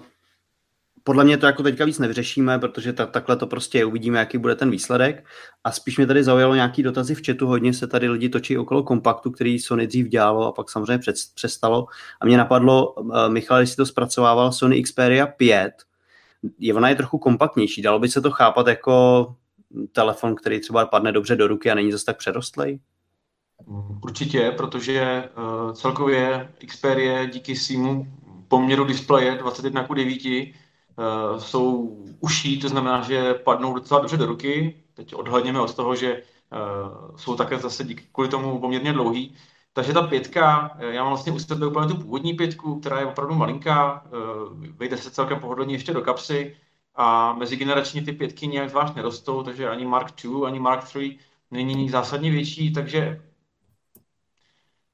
podle 1.06 1.24
mě 1.24 1.36
to 1.36 1.46
jako 1.46 1.62
teďka 1.62 1.84
víc 1.84 1.98
nevyřešíme, 1.98 2.58
protože 2.58 2.92
ta, 2.92 3.06
takhle 3.06 3.36
to 3.36 3.46
prostě 3.46 3.84
uvidíme, 3.84 4.18
jaký 4.18 4.38
bude 4.38 4.54
ten 4.54 4.70
výsledek. 4.70 5.24
A 5.64 5.72
spíš 5.72 5.96
mě 5.96 6.06
tady 6.06 6.24
zaujalo 6.24 6.54
nějaký 6.54 6.82
dotazy 6.82 7.14
v 7.14 7.26
chatu, 7.26 7.46
hodně 7.46 7.74
se 7.74 7.86
tady 7.86 8.08
lidi 8.08 8.28
točí 8.28 8.58
okolo 8.58 8.82
kompaktu, 8.82 9.30
který 9.30 9.58
Sony 9.58 9.86
dřív 9.86 10.08
dělalo 10.08 10.46
a 10.46 10.52
pak 10.52 10.70
samozřejmě 10.70 11.12
přestalo. 11.34 11.86
A 12.20 12.26
mě 12.26 12.36
napadlo, 12.36 12.94
Michal, 13.28 13.60
jestli 13.60 13.76
to 13.76 13.86
zpracovával 13.86 14.52
Sony 14.52 14.82
Xperia 14.82 15.26
5, 15.26 15.72
je 16.58 16.74
ona 16.74 16.88
je 16.88 16.94
trochu 16.94 17.18
kompaktnější. 17.18 17.82
Dalo 17.82 17.98
by 17.98 18.08
se 18.08 18.20
to 18.20 18.30
chápat 18.30 18.66
jako 18.66 19.26
telefon, 19.92 20.34
který 20.34 20.60
třeba 20.60 20.86
padne 20.86 21.12
dobře 21.12 21.36
do 21.36 21.46
ruky 21.46 21.70
a 21.70 21.74
není 21.74 21.92
zase 21.92 22.04
tak 22.04 22.16
přerostlej? 22.16 22.80
Určitě, 24.04 24.50
protože 24.56 25.28
uh, 25.36 25.72
celkově 25.72 26.52
Xperia 26.66 27.24
díky 27.24 27.56
svýmu 27.56 28.06
poměru 28.48 28.84
displeje 28.84 29.34
21 29.34 29.84
k 29.84 29.94
9 29.94 30.22
uh, 30.24 31.38
jsou 31.38 31.96
uší, 32.20 32.60
to 32.60 32.68
znamená, 32.68 33.02
že 33.02 33.34
padnou 33.34 33.74
docela 33.74 34.00
dobře 34.00 34.16
do 34.16 34.26
ruky. 34.26 34.82
Teď 34.94 35.14
odhledněme 35.14 35.60
od 35.60 35.74
toho, 35.74 35.96
že 35.96 36.22
uh, 36.22 37.16
jsou 37.16 37.36
také 37.36 37.58
zase 37.58 37.84
díky 37.84 38.04
kvůli 38.12 38.28
tomu 38.28 38.58
poměrně 38.58 38.92
dlouhý. 38.92 39.36
Takže 39.72 39.92
ta 39.92 40.02
pětka, 40.02 40.76
eh, 40.78 40.94
já 40.94 41.02
mám 41.02 41.10
vlastně 41.10 41.32
u 41.32 41.38
sebe 41.38 41.66
úplně 41.66 41.88
tu 41.88 41.96
původní 41.96 42.34
pětku, 42.34 42.80
která 42.80 43.00
je 43.00 43.06
opravdu 43.06 43.34
malinká, 43.34 44.06
vejde 44.76 44.96
se 44.96 45.10
celkem 45.10 45.40
pohodlně 45.40 45.74
ještě 45.74 45.92
do 45.92 46.00
kapsy 46.00 46.56
a 46.94 47.32
mezigeneračně 47.32 48.02
ty 48.02 48.12
pětky 48.12 48.46
nějak 48.46 48.70
zvlášť 48.70 48.94
nerostou, 48.94 49.42
takže 49.42 49.68
ani 49.68 49.84
Mark 49.84 50.24
II, 50.24 50.34
ani 50.46 50.60
Mark 50.60 50.96
III 50.96 51.18
není 51.50 51.90
zásadně 51.90 52.30
větší, 52.30 52.72
takže 52.72 53.22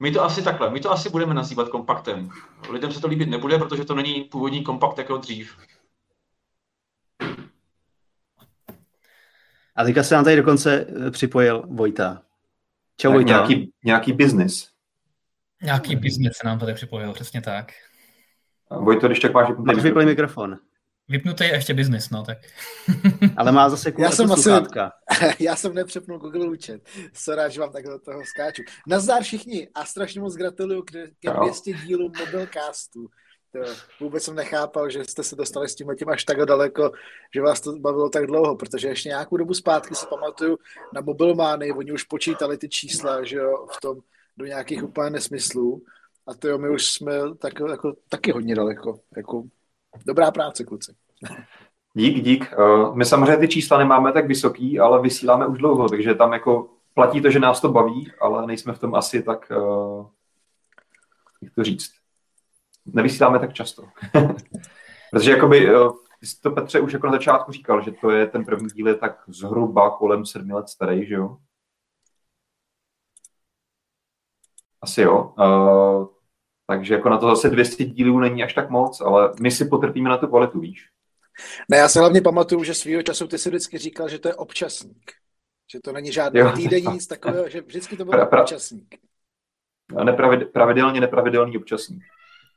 my 0.00 0.10
to 0.10 0.24
asi 0.24 0.42
takhle, 0.42 0.70
my 0.70 0.80
to 0.80 0.90
asi 0.90 1.10
budeme 1.10 1.34
nazývat 1.34 1.68
kompaktem. 1.68 2.30
Lidem 2.70 2.92
se 2.92 3.00
to 3.00 3.08
líbit 3.08 3.28
nebude, 3.28 3.58
protože 3.58 3.84
to 3.84 3.94
není 3.94 4.24
původní 4.24 4.64
kompakt 4.64 4.98
jako 4.98 5.16
dřív. 5.16 5.56
A 9.76 9.84
teďka 9.84 10.02
se 10.02 10.14
nám 10.14 10.24
tady 10.24 10.36
dokonce 10.36 10.86
eh, 11.06 11.10
připojil 11.10 11.62
Vojta. 11.66 12.22
Čau 12.96 13.12
Vojta. 13.12 13.28
Nějaký, 13.28 13.72
nějaký 13.84 14.12
biznis. 14.12 14.70
Nějaký 15.62 15.96
biznis 15.96 16.32
se 16.36 16.46
nám 16.46 16.58
tady 16.58 16.74
připojil, 16.74 17.12
přesně 17.12 17.40
tak. 17.40 17.72
Vojto, 18.70 19.06
když 19.06 19.20
tak 19.20 19.32
máš 19.32 19.48
máš 19.48 19.76
mikrofon. 19.76 20.06
mikrofon. 20.06 20.58
Vypnutý 21.10 21.44
je 21.44 21.54
ještě 21.54 21.74
biznis, 21.74 22.10
no 22.10 22.24
tak. 22.24 22.38
Ale 23.36 23.52
má 23.52 23.68
zase 23.68 23.92
já 23.98 24.10
jsem 24.10 24.32
asi, 24.32 24.50
Já 25.40 25.56
jsem 25.56 25.74
nepřepnul 25.74 26.18
Google 26.18 26.46
účet. 26.46 26.82
Sorry, 27.12 27.42
že 27.52 27.60
vám 27.60 27.72
takhle 27.72 27.98
toho 27.98 28.24
skáču. 28.24 28.62
Nazdár 28.86 29.22
všichni 29.22 29.68
a 29.74 29.84
strašně 29.84 30.20
moc 30.20 30.34
gratuluju 30.34 30.82
k, 30.82 30.90
ke 30.92 31.30
200 31.42 31.72
dílů 31.72 32.12
Mobilecastu. 32.18 33.08
To 33.52 33.58
vůbec 34.00 34.22
jsem 34.22 34.34
nechápal, 34.34 34.90
že 34.90 35.04
jste 35.04 35.22
se 35.22 35.36
dostali 35.36 35.68
s 35.68 35.74
tím 35.74 35.86
tím 35.98 36.08
až 36.08 36.24
tak 36.24 36.38
daleko, 36.38 36.92
že 37.34 37.42
vás 37.42 37.60
to 37.60 37.78
bavilo 37.78 38.08
tak 38.08 38.26
dlouho, 38.26 38.56
protože 38.56 38.88
ještě 38.88 39.08
nějakou 39.08 39.36
dobu 39.36 39.54
zpátky 39.54 39.94
si 39.94 40.06
pamatuju 40.06 40.58
na 40.94 41.00
mobilmány, 41.00 41.72
oni 41.72 41.92
už 41.92 42.04
počítali 42.04 42.58
ty 42.58 42.68
čísla, 42.68 43.24
že 43.24 43.36
jo, 43.36 43.66
v 43.76 43.80
tom 43.80 44.00
do 44.36 44.46
nějakých 44.46 44.84
úplně 44.84 45.10
nesmyslů. 45.10 45.82
A 46.26 46.34
to 46.34 46.48
jo, 46.48 46.58
my 46.58 46.68
už 46.70 46.86
jsme 46.86 47.12
tak, 47.38 47.52
jako, 47.70 47.94
taky 48.08 48.32
hodně 48.32 48.54
daleko. 48.54 49.00
Jako, 49.16 49.44
dobrá 50.06 50.30
práce, 50.30 50.64
kluci. 50.64 50.94
Dík, 51.94 52.24
dík. 52.24 52.54
Uh, 52.58 52.96
my 52.96 53.04
samozřejmě 53.04 53.36
ty 53.36 53.48
čísla 53.48 53.78
nemáme 53.78 54.12
tak 54.12 54.26
vysoký, 54.26 54.80
ale 54.80 55.02
vysíláme 55.02 55.46
už 55.46 55.58
dlouho, 55.58 55.88
takže 55.88 56.14
tam 56.14 56.32
jako 56.32 56.68
platí 56.94 57.20
to, 57.20 57.30
že 57.30 57.38
nás 57.38 57.60
to 57.60 57.68
baví, 57.68 58.12
ale 58.20 58.46
nejsme 58.46 58.72
v 58.72 58.78
tom 58.78 58.94
asi 58.94 59.22
tak, 59.22 59.52
uh, 59.56 60.06
jak 61.42 61.54
to 61.54 61.64
říct, 61.64 61.90
nevysíláme 62.86 63.38
tak 63.38 63.52
často. 63.52 63.82
Protože 65.10 65.30
jakoby, 65.30 65.74
uh, 65.74 65.92
ty 66.20 66.26
jsi 66.26 66.40
to 66.40 66.50
Petře 66.50 66.80
už 66.80 66.92
jako 66.92 67.06
na 67.06 67.12
začátku 67.12 67.52
říkal, 67.52 67.82
že 67.82 67.92
to 67.92 68.10
je 68.10 68.26
ten 68.26 68.44
první 68.44 68.68
díl 68.68 68.88
je 68.88 68.94
tak 68.94 69.22
zhruba 69.28 69.90
kolem 69.90 70.26
sedmi 70.26 70.52
let 70.52 70.68
starý, 70.68 71.06
že 71.06 71.14
jo? 71.14 71.36
Asi 74.82 75.02
jo. 75.02 75.34
Takže 76.70 76.94
jako 76.94 77.08
na 77.08 77.18
to 77.18 77.28
zase 77.28 77.50
200 77.50 77.84
dílů 77.84 78.20
není 78.20 78.44
až 78.44 78.54
tak 78.54 78.70
moc, 78.70 79.00
ale 79.00 79.32
my 79.40 79.50
si 79.50 79.64
potrpíme 79.64 80.10
na 80.10 80.16
tu 80.16 80.26
kvalitu, 80.26 80.60
víš? 80.60 80.88
Ne, 81.68 81.76
já 81.76 81.88
se 81.88 81.98
hlavně 81.98 82.20
pamatuju, 82.20 82.64
že 82.64 82.74
svýho 82.74 83.02
času 83.02 83.26
ty 83.26 83.38
si 83.38 83.48
vždycky 83.48 83.78
říkal, 83.78 84.08
že 84.08 84.18
to 84.18 84.28
je 84.28 84.34
občasník. 84.34 85.12
Že 85.72 85.80
to 85.80 85.92
není 85.92 86.12
žádný 86.12 86.40
týdenní 86.56 86.86
nic 86.92 87.06
takového, 87.06 87.48
že 87.48 87.60
vždycky 87.60 87.96
to 87.96 88.04
byl 88.04 88.12
pra, 88.12 88.26
pra, 88.26 88.42
občasník. 88.42 88.94
Nepravid, 90.04 90.52
pravidelně 90.52 91.00
nepravidelný 91.00 91.56
občasník. 91.56 92.02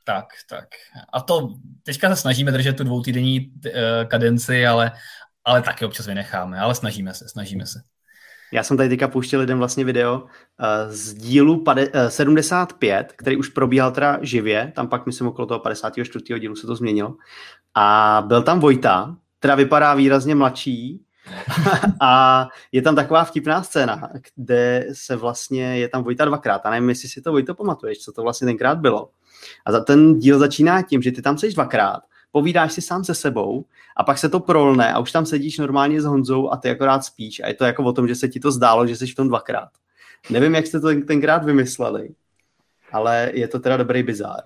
Tak, 0.04 0.26
tak. 0.48 0.68
A 1.12 1.20
to 1.20 1.48
teďka 1.82 2.08
se 2.08 2.16
snažíme 2.16 2.52
držet 2.52 2.76
tu 2.76 2.84
dvoutýdenní 2.84 3.40
uh, 3.40 3.72
kadenci, 4.08 4.66
ale, 4.66 4.92
ale 5.44 5.62
taky 5.62 5.84
občas 5.84 6.06
vynecháme, 6.06 6.58
ale 6.58 6.74
snažíme 6.74 7.14
se, 7.14 7.28
snažíme 7.28 7.66
se. 7.66 7.78
Já 8.52 8.62
jsem 8.62 8.76
tady 8.76 8.88
teďka 8.88 9.08
pouštěl 9.08 9.40
lidem 9.40 9.58
vlastně 9.58 9.84
video 9.84 10.20
uh, 10.20 10.26
z 10.88 11.14
dílu 11.14 11.64
pade, 11.64 11.88
uh, 11.88 12.06
75, 12.08 13.12
který 13.16 13.36
už 13.36 13.48
probíhal 13.48 13.92
teda 13.92 14.18
živě, 14.22 14.72
tam 14.76 14.88
pak 14.88 15.06
myslím 15.06 15.26
okolo 15.26 15.46
toho 15.46 15.60
54. 15.60 16.40
dílu 16.40 16.56
se 16.56 16.66
to 16.66 16.76
změnilo. 16.76 17.14
A 17.74 18.22
byl 18.26 18.42
tam 18.42 18.60
Vojta, 18.60 19.16
která 19.38 19.54
vypadá 19.54 19.94
výrazně 19.94 20.34
mladší, 20.34 21.00
a 22.00 22.48
je 22.72 22.82
tam 22.82 22.94
taková 22.94 23.24
vtipná 23.24 23.62
scéna, 23.62 24.08
kde 24.34 24.86
se 24.92 25.16
vlastně, 25.16 25.78
je 25.78 25.88
tam 25.88 26.02
Vojta 26.02 26.24
dvakrát 26.24 26.66
a 26.66 26.70
nevím, 26.70 26.88
jestli 26.88 27.08
si 27.08 27.22
to 27.22 27.32
Vojto 27.32 27.54
pamatuješ, 27.54 27.98
co 27.98 28.12
to 28.12 28.22
vlastně 28.22 28.46
tenkrát 28.46 28.78
bylo. 28.78 29.10
A 29.64 29.72
za 29.72 29.84
ten 29.84 30.18
díl 30.18 30.38
začíná 30.38 30.82
tím, 30.82 31.02
že 31.02 31.12
ty 31.12 31.22
tam 31.22 31.38
seš 31.38 31.54
dvakrát 31.54 32.00
povídáš 32.34 32.72
si 32.72 32.82
sám 32.82 33.04
se 33.04 33.14
sebou 33.14 33.64
a 33.96 34.04
pak 34.04 34.18
se 34.18 34.28
to 34.28 34.40
prolne 34.40 34.92
a 34.92 34.98
už 34.98 35.12
tam 35.12 35.26
sedíš 35.26 35.58
normálně 35.58 36.00
s 36.00 36.04
Honzou 36.04 36.50
a 36.50 36.56
ty 36.56 36.70
akorát 36.70 37.04
spíš 37.04 37.40
a 37.40 37.48
je 37.48 37.54
to 37.54 37.64
jako 37.64 37.82
o 37.82 37.92
tom, 37.92 38.08
že 38.08 38.14
se 38.14 38.28
ti 38.28 38.40
to 38.40 38.50
zdálo, 38.50 38.86
že 38.86 38.96
jsi 38.96 39.06
v 39.06 39.14
tom 39.14 39.28
dvakrát. 39.28 39.68
Nevím, 40.30 40.54
jak 40.54 40.66
jste 40.66 40.80
to 40.80 40.88
tenkrát 41.06 41.44
vymysleli, 41.44 42.08
ale 42.92 43.30
je 43.34 43.48
to 43.48 43.58
teda 43.58 43.76
dobrý 43.76 44.02
bizár. 44.02 44.42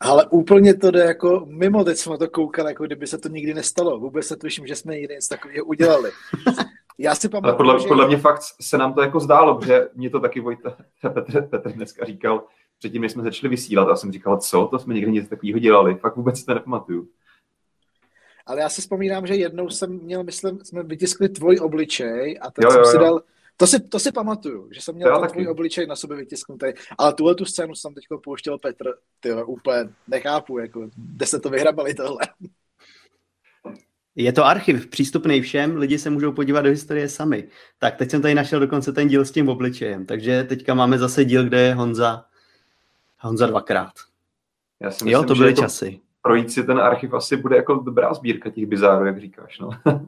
Ale 0.00 0.26
úplně 0.30 0.74
to 0.74 0.90
jde 0.90 1.00
jako 1.00 1.46
mimo, 1.48 1.84
teď 1.84 1.96
jsme 1.96 2.18
to 2.18 2.28
koukali, 2.28 2.70
jako 2.70 2.84
kdyby 2.84 3.06
se 3.06 3.18
to 3.18 3.28
nikdy 3.28 3.54
nestalo. 3.54 3.98
Vůbec 3.98 4.26
se 4.26 4.36
tuším, 4.36 4.66
že 4.66 4.76
jsme 4.76 4.94
nikdy 4.94 5.14
nic 5.14 5.28
takového 5.28 5.64
udělali. 5.64 6.10
Já 6.98 7.14
si 7.14 7.28
pamatuju, 7.28 7.56
podle, 7.56 7.80
že... 7.80 7.88
podle 7.88 8.06
mě 8.06 8.16
fakt 8.16 8.40
se 8.60 8.78
nám 8.78 8.94
to 8.94 9.02
jako 9.02 9.20
zdálo, 9.20 9.58
protože 9.58 9.88
mě 9.94 10.10
to 10.10 10.20
taky 10.20 10.40
Vojta, 10.40 10.76
Petr, 11.14 11.42
Petr 11.42 11.72
dneska 11.72 12.04
říkal, 12.04 12.42
předtím, 12.84 13.02
než 13.02 13.12
jsme 13.12 13.22
začali 13.22 13.50
vysílat, 13.50 13.88
a 13.88 13.96
jsem 13.96 14.12
říkal, 14.12 14.38
co, 14.38 14.68
to 14.70 14.78
jsme 14.78 14.94
někdy 14.94 15.12
nic 15.12 15.28
takového 15.28 15.58
dělali, 15.58 15.94
fakt 15.94 16.16
vůbec 16.16 16.38
si 16.38 16.46
to 16.46 16.54
nepamatuju. 16.54 17.08
Ale 18.46 18.60
já 18.60 18.68
si 18.68 18.80
vzpomínám, 18.80 19.26
že 19.26 19.34
jednou 19.34 19.70
jsem 19.70 19.90
měl, 19.90 20.24
myslím, 20.24 20.58
jsme 20.62 20.82
vytiskli 20.82 21.28
tvůj 21.28 21.58
obličej 21.60 22.38
a 22.40 22.50
ten 22.50 22.64
jo, 22.64 22.70
jsem 22.70 22.80
jo, 22.80 22.84
si 22.84 22.96
jo. 22.96 23.02
dal 23.02 23.22
To 23.56 23.66
si, 23.66 23.80
to 23.80 23.98
si 23.98 24.12
pamatuju, 24.12 24.68
že 24.72 24.80
jsem 24.80 24.94
měl 24.94 25.20
ten 25.20 25.30
tvůj 25.30 25.48
obličej 25.48 25.86
na 25.86 25.96
sobě 25.96 26.16
vytisknutý, 26.16 26.66
ale 26.98 27.14
tuhle 27.14 27.34
tu 27.34 27.44
scénu 27.44 27.74
jsem 27.74 27.94
teď 27.94 28.04
pouštěl 28.24 28.58
Petr, 28.58 28.84
ty 29.20 29.32
úplně 29.32 29.88
nechápu, 30.08 30.58
jako, 30.58 30.90
kde 30.96 31.26
se 31.26 31.40
to 31.40 31.50
vyhrabali 31.50 31.94
tohle. 31.94 32.18
Je 34.16 34.32
to 34.32 34.44
archiv, 34.44 34.86
přístupný 34.86 35.40
všem, 35.40 35.76
lidi 35.76 35.98
se 35.98 36.10
můžou 36.10 36.32
podívat 36.32 36.62
do 36.62 36.70
historie 36.70 37.08
sami. 37.08 37.48
Tak 37.78 37.96
teď 37.96 38.10
jsem 38.10 38.22
tady 38.22 38.34
našel 38.34 38.60
dokonce 38.60 38.92
ten 38.92 39.08
díl 39.08 39.24
s 39.24 39.32
tím 39.32 39.48
obličejem, 39.48 40.06
takže 40.06 40.44
teďka 40.44 40.74
máme 40.74 40.98
zase 40.98 41.24
díl, 41.24 41.44
kde 41.44 41.60
je 41.60 41.74
Honza, 41.74 42.24
Honza 43.24 43.46
dvakrát. 43.46 43.92
Já 44.80 44.90
si 44.90 44.94
myslím, 44.94 45.12
jo, 45.12 45.24
to 45.24 45.34
byly 45.34 45.48
jako 45.48 45.60
časy. 45.60 46.00
Projít 46.22 46.52
si 46.52 46.64
ten 46.64 46.78
archiv 46.78 47.14
asi 47.14 47.36
bude 47.36 47.56
jako 47.56 47.74
dobrá 47.74 48.14
sbírka 48.14 48.50
těch 48.50 48.66
bizárů, 48.66 49.06
jak 49.06 49.20
říkáš. 49.20 49.58
No. 49.58 49.70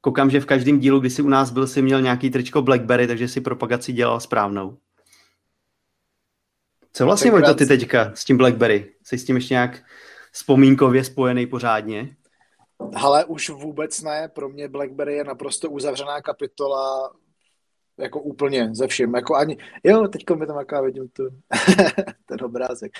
Koukám, 0.00 0.30
že 0.30 0.40
v 0.40 0.46
každém 0.46 0.78
dílu, 0.78 1.00
kdy 1.00 1.10
jsi 1.10 1.22
u 1.22 1.28
nás 1.28 1.50
byl, 1.50 1.66
si 1.66 1.82
měl 1.82 2.02
nějaký 2.02 2.30
tričko 2.30 2.62
Blackberry, 2.62 3.06
takže 3.06 3.28
si 3.28 3.40
propagaci 3.40 3.92
dělal 3.92 4.20
správnou. 4.20 4.78
Co 6.92 7.04
vlastně 7.04 7.30
to 7.30 7.54
ty 7.54 7.66
teďka 7.66 8.12
s 8.14 8.24
tím 8.24 8.36
Blackberry? 8.36 8.94
Jsi 9.02 9.18
s 9.18 9.24
tím 9.24 9.36
ještě 9.36 9.54
nějak 9.54 9.82
vzpomínkově 10.32 11.04
spojený 11.04 11.46
pořádně? 11.46 12.16
Ale 12.96 13.24
už 13.24 13.50
vůbec 13.50 14.02
ne. 14.02 14.28
Pro 14.28 14.48
mě 14.48 14.68
BlackBerry 14.68 15.14
je 15.14 15.24
naprosto 15.24 15.70
uzavřená 15.70 16.22
kapitola 16.22 17.12
jako 17.98 18.20
úplně 18.20 18.74
ze 18.74 18.86
vším. 18.86 19.14
Jako 19.14 19.36
ani, 19.36 19.56
jo, 19.84 20.08
teďko 20.08 20.36
mi 20.36 20.46
tam 20.46 20.58
jaká 20.58 20.80
vidím 20.80 21.08
tu, 21.08 21.28
ten 22.26 22.44
obrázek 22.44 22.92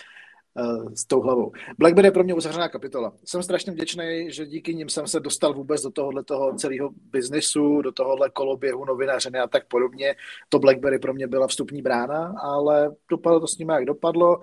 uh, 0.55 0.93
s 0.95 1.05
tou 1.07 1.21
hlavou. 1.21 1.53
BlackBerry 1.79 2.09
je 2.09 2.13
pro 2.13 2.25
mě 2.25 2.35
uzavřená 2.35 2.69
kapitola. 2.69 3.13
Jsem 3.25 3.43
strašně 3.43 3.73
vděčný, 3.73 4.27
že 4.31 4.47
díky 4.47 4.75
nim 4.75 4.89
jsem 4.89 5.07
se 5.07 5.21
dostal 5.21 5.55
vůbec 5.55 5.83
do 5.83 5.91
tohohle 5.91 6.25
toho 6.25 6.55
celého 6.55 6.91
biznisu, 7.11 7.83
do 7.83 7.93
tohohle 7.93 8.31
koloběhu 8.31 8.85
novinařiny 8.85 9.39
a 9.39 9.47
tak 9.47 9.69
podobně. 9.69 10.15
To 10.49 10.59
BlackBerry 10.59 10.99
pro 10.99 11.15
mě 11.15 11.27
byla 11.27 11.47
vstupní 11.47 11.83
brána, 11.83 12.35
ale 12.43 12.91
dopadlo 13.11 13.41
to 13.41 13.47
s 13.47 13.59
nimi, 13.59 13.73
jak 13.73 13.85
dopadlo 13.85 14.41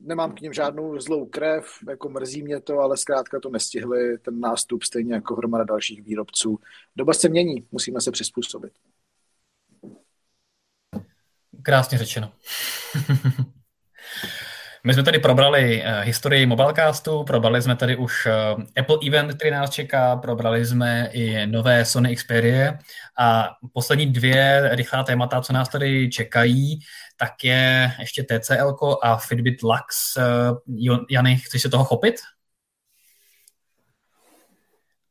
nemám 0.00 0.32
k 0.32 0.40
ním 0.40 0.52
žádnou 0.52 1.00
zlou 1.00 1.26
krev, 1.26 1.64
jako 1.88 2.08
mrzí 2.08 2.42
mě 2.42 2.60
to, 2.60 2.78
ale 2.78 2.96
zkrátka 2.96 3.40
to 3.40 3.50
nestihli 3.50 4.18
ten 4.18 4.40
nástup 4.40 4.82
stejně 4.82 5.14
jako 5.14 5.34
hromada 5.34 5.64
dalších 5.64 6.02
výrobců. 6.02 6.58
Doba 6.96 7.12
se 7.12 7.28
mění, 7.28 7.66
musíme 7.72 8.00
se 8.00 8.10
přizpůsobit. 8.10 8.72
Krásně 11.68 11.98
řečeno. 11.98 12.32
My 14.84 14.94
jsme 14.94 15.02
tady 15.02 15.18
probrali 15.18 15.82
uh, 15.82 15.90
historii 16.00 16.46
Mobilecastu, 16.46 17.24
probrali 17.24 17.62
jsme 17.62 17.76
tady 17.76 17.96
už 17.96 18.26
uh, 18.26 18.32
Apple 18.78 18.96
Event, 19.06 19.34
který 19.34 19.50
nás 19.50 19.70
čeká, 19.70 20.16
probrali 20.16 20.66
jsme 20.66 21.08
i 21.12 21.46
nové 21.46 21.84
Sony 21.84 22.16
Xperia 22.16 22.78
a 23.18 23.48
poslední 23.72 24.06
dvě 24.06 24.70
rychlá 24.72 25.02
témata, 25.02 25.40
co 25.40 25.52
nás 25.52 25.68
tady 25.68 26.10
čekají, 26.10 26.78
tak 27.16 27.44
je 27.44 27.92
ještě 27.98 28.22
TCL 28.22 28.76
a 29.02 29.16
Fitbit 29.16 29.62
Lux. 29.62 30.16
Uh, 30.16 30.98
Jany, 31.10 31.36
chceš 31.36 31.62
se 31.62 31.68
toho 31.68 31.84
chopit? 31.84 32.14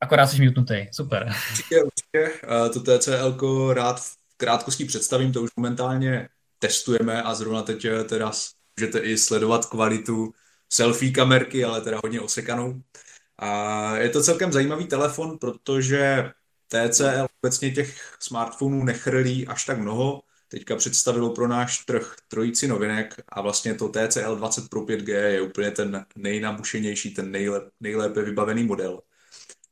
Akorát 0.01 0.27
jsi 0.27 0.45
mutnutý, 0.45 0.87
super. 0.91 1.33
Určitě, 1.51 1.83
určitě. 1.83 2.39
To 2.73 2.97
TCL 2.97 3.73
rád 3.73 3.99
v 3.99 4.15
krátkosti 4.37 4.85
představím, 4.85 5.31
to 5.33 5.41
už 5.41 5.49
momentálně 5.57 6.27
testujeme 6.59 7.23
a 7.23 7.35
zrovna 7.35 7.61
teď 7.61 7.85
teda 8.09 8.31
můžete 8.79 8.99
i 8.99 9.17
sledovat 9.17 9.65
kvalitu 9.65 10.33
selfie 10.69 11.11
kamerky, 11.11 11.63
ale 11.63 11.81
teda 11.81 11.99
hodně 12.03 12.21
osekanou. 12.21 12.81
A 13.37 13.97
je 13.97 14.09
to 14.09 14.23
celkem 14.23 14.51
zajímavý 14.51 14.85
telefon, 14.85 15.37
protože 15.37 16.31
TCL 16.67 17.27
obecně 17.41 17.71
těch 17.71 18.17
smartphonů 18.19 18.83
nechrlí 18.83 19.47
až 19.47 19.65
tak 19.65 19.79
mnoho. 19.79 20.23
Teďka 20.47 20.75
představilo 20.75 21.33
pro 21.33 21.47
náš 21.47 21.85
trh 21.85 22.15
trojici 22.27 22.67
novinek 22.67 23.15
a 23.29 23.41
vlastně 23.41 23.73
to 23.75 23.89
TCL 23.89 24.35
20 24.35 24.69
Pro 24.69 24.81
5G 24.81 25.11
je 25.11 25.41
úplně 25.41 25.71
ten 25.71 26.05
nejnabušenější, 26.15 27.13
ten 27.13 27.31
nejlep, 27.31 27.69
nejlépe 27.79 28.21
vybavený 28.21 28.63
model. 28.63 29.01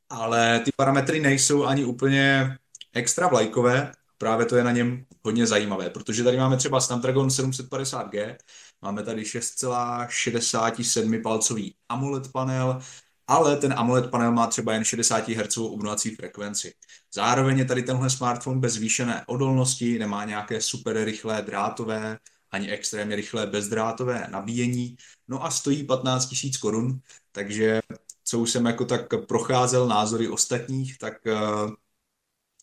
Ale 0.08 0.60
ty 0.64 0.70
parametry 0.76 1.20
nejsou 1.20 1.64
ani 1.64 1.84
úplně 1.84 2.56
extra 2.94 3.28
vlajkové, 3.28 3.92
právě 4.18 4.46
to 4.46 4.56
je 4.56 4.64
na 4.64 4.72
něm 4.72 5.04
hodně 5.24 5.46
zajímavé, 5.46 5.90
protože 5.90 6.24
tady 6.24 6.36
máme 6.36 6.56
třeba 6.56 6.80
Snapdragon 6.80 7.28
750G, 7.28 8.36
Máme 8.82 9.02
tady 9.02 9.22
6,67 9.22 11.22
palcový 11.22 11.76
AMOLED 11.88 12.32
panel, 12.32 12.80
ale 13.26 13.56
ten 13.56 13.74
AMOLED 13.76 14.10
panel 14.10 14.32
má 14.32 14.46
třeba 14.46 14.72
jen 14.72 14.84
60 14.84 15.28
Hz 15.28 15.56
obnovací 15.56 16.14
frekvenci. 16.14 16.74
Zároveň 17.14 17.58
je 17.58 17.64
tady 17.64 17.82
tenhle 17.82 18.10
smartphone 18.10 18.60
bez 18.60 18.72
zvýšené 18.72 19.24
odolnosti, 19.26 19.98
nemá 19.98 20.24
nějaké 20.24 20.60
super 20.60 21.04
rychlé 21.04 21.42
drátové 21.42 22.18
ani 22.50 22.70
extrémně 22.70 23.16
rychlé 23.16 23.46
bezdrátové 23.46 24.26
nabíjení, 24.30 24.96
no 25.28 25.44
a 25.44 25.50
stojí 25.50 25.84
15 25.84 26.28
000 26.44 26.54
korun, 26.60 27.00
takže 27.32 27.80
co 28.24 28.38
už 28.38 28.50
jsem 28.50 28.66
jako 28.66 28.84
tak 28.84 29.26
procházel 29.28 29.88
názory 29.88 30.28
ostatních, 30.28 30.98
tak 30.98 31.14
uh, 31.26 31.70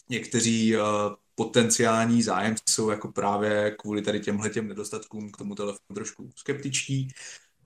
někteří 0.10 0.78
uh, 0.78 0.84
potenciální 1.36 2.24
zájemci 2.24 2.64
jsou 2.70 2.90
jako 2.90 3.12
právě 3.12 3.76
kvůli 3.80 4.02
tady 4.02 4.20
těmhle 4.20 4.50
těm 4.50 4.68
nedostatkům 4.68 5.32
k 5.32 5.38
tomu 5.38 5.56
telefonu 5.56 5.96
trošku 5.96 6.30
skeptičtí 6.36 7.12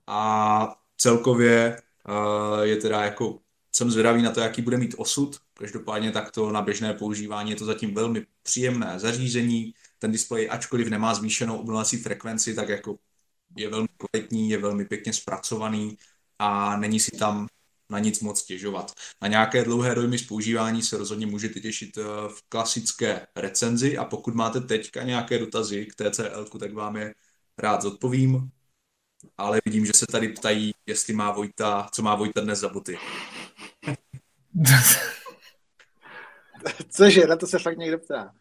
a 0.06 0.80
celkově 0.96 1.82
uh, 2.08 2.60
je 2.60 2.76
teda 2.76 3.04
jako 3.04 3.38
jsem 3.72 3.90
zvědavý 3.90 4.22
na 4.22 4.30
to, 4.32 4.40
jaký 4.40 4.62
bude 4.62 4.76
mít 4.76 4.94
osud. 4.98 5.40
Každopádně 5.54 6.12
takto 6.12 6.52
na 6.52 6.62
běžné 6.62 6.94
používání 6.94 7.50
je 7.50 7.56
to 7.56 7.64
zatím 7.64 7.94
velmi 7.94 8.26
příjemné 8.42 8.98
zařízení. 8.98 9.74
Ten 9.98 10.12
displej, 10.12 10.48
ačkoliv 10.50 10.88
nemá 10.88 11.14
zvýšenou 11.14 11.58
obnovací 11.58 11.96
frekvenci, 11.96 12.54
tak 12.54 12.68
jako 12.68 12.98
je 13.56 13.68
velmi 13.70 13.88
kvalitní, 13.96 14.50
je 14.50 14.58
velmi 14.58 14.84
pěkně 14.84 15.12
zpracovaný 15.12 15.98
a 16.38 16.76
není 16.76 17.00
si 17.00 17.10
tam 17.10 17.48
na 17.90 17.98
nic 17.98 18.20
moc 18.20 18.40
stěžovat. 18.40 18.92
Na 19.22 19.28
nějaké 19.28 19.64
dlouhé 19.64 19.94
dojmy 19.94 20.18
z 20.18 20.26
používání 20.26 20.82
se 20.82 20.96
rozhodně 20.96 21.26
můžete 21.26 21.60
těšit 21.60 21.98
eh, 21.98 22.02
v 22.28 22.42
klasické 22.48 23.26
recenzi 23.36 23.98
a 23.98 24.04
pokud 24.04 24.34
máte 24.34 24.60
teďka 24.60 25.02
nějaké 25.02 25.38
dotazy 25.38 25.86
k 25.86 25.94
TCL, 25.94 26.44
tak 26.58 26.72
vám 26.72 26.96
je 26.96 27.14
rád 27.58 27.82
zodpovím. 27.82 28.50
Ale 29.38 29.60
vidím, 29.64 29.86
že 29.86 29.92
se 29.94 30.06
tady 30.06 30.28
ptají, 30.28 30.72
jestli 30.86 31.14
má 31.14 31.32
Vojta, 31.32 31.88
co 31.92 32.02
má 32.02 32.14
Vojta 32.14 32.40
dnes 32.40 32.58
za 32.58 32.68
boty. 32.68 32.98
Cože, 36.90 37.26
na 37.26 37.36
to 37.36 37.46
se 37.46 37.58
fakt 37.58 37.78
někdo 37.78 37.98
ptá. 37.98 38.34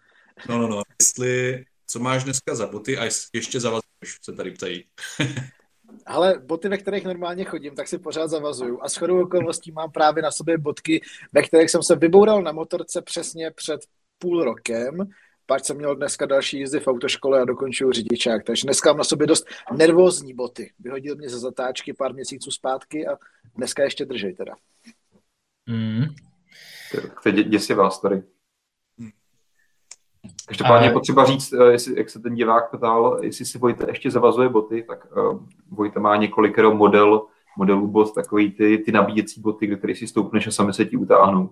No, 0.49 0.57
no, 0.57 0.67
no. 0.67 0.81
Jestli, 0.99 1.65
co 1.87 1.99
máš 1.99 2.23
dneska 2.23 2.55
za 2.55 2.67
boty 2.67 2.97
a 2.97 3.03
ještě 3.33 3.59
zavazuješ, 3.59 4.17
se 4.21 4.33
tady 4.33 4.51
ptají. 4.51 4.85
Ale 6.05 6.39
boty, 6.45 6.69
ve 6.69 6.77
kterých 6.77 7.05
normálně 7.05 7.43
chodím, 7.43 7.75
tak 7.75 7.87
si 7.87 7.97
pořád 7.97 8.27
zavazuju. 8.27 8.79
A 8.81 8.87
shodou 8.87 9.21
okolností 9.21 9.71
mám 9.71 9.91
právě 9.91 10.23
na 10.23 10.31
sobě 10.31 10.57
botky, 10.57 11.01
ve 11.33 11.41
kterých 11.41 11.71
jsem 11.71 11.83
se 11.83 11.95
vyboural 11.95 12.41
na 12.41 12.51
motorce 12.51 13.01
přesně 13.01 13.51
před 13.51 13.81
půl 14.19 14.43
rokem. 14.43 15.09
Pak 15.45 15.65
jsem 15.65 15.77
měl 15.77 15.95
dneska 15.95 16.25
další 16.25 16.59
jízdy 16.59 16.79
v 16.79 16.87
autoškole 16.87 17.41
a 17.41 17.45
dokončuju 17.45 17.91
řidičák. 17.91 18.43
Takže 18.43 18.65
dneska 18.65 18.89
mám 18.89 18.97
na 18.97 19.03
sobě 19.03 19.27
dost 19.27 19.47
nervózní 19.77 20.33
boty. 20.33 20.71
Vyhodil 20.79 21.15
mě 21.15 21.29
ze 21.29 21.39
zatáčky 21.39 21.93
pár 21.93 22.13
měsíců 22.13 22.51
zpátky 22.51 23.07
a 23.07 23.17
dneska 23.55 23.83
ještě 23.83 24.05
držej 24.05 24.33
teda. 24.33 24.53
Mm. 25.65 26.05
To 27.23 27.29
je 27.29 27.43
děsivá 27.43 27.89
story. 27.89 28.23
Každopádně 30.47 30.87
je 30.87 30.93
potřeba 30.93 31.25
říct, 31.25 31.53
eh, 31.53 31.71
jestli, 31.71 31.97
jak 31.97 32.09
se 32.09 32.19
ten 32.19 32.35
divák 32.35 32.77
ptal, 32.77 33.19
jestli 33.21 33.45
si 33.45 33.57
Vojta 33.57 33.85
ještě 33.87 34.11
zavazuje 34.11 34.49
boty, 34.49 34.83
tak 34.87 35.07
uh, 35.17 35.39
Vojta 35.71 35.99
má 35.99 36.15
několikero 36.15 36.75
model, 36.75 37.25
modelů 37.57 37.87
bot, 37.87 38.15
takový 38.15 38.51
ty, 38.51 38.77
ty 38.77 38.91
nabíjecí 38.91 39.41
boty, 39.41 39.77
které 39.77 39.95
si 39.95 40.07
stoupneš 40.07 40.47
a 40.47 40.51
sami 40.51 40.73
se 40.73 40.85
ti 40.85 40.97
utáhnou. 40.97 41.49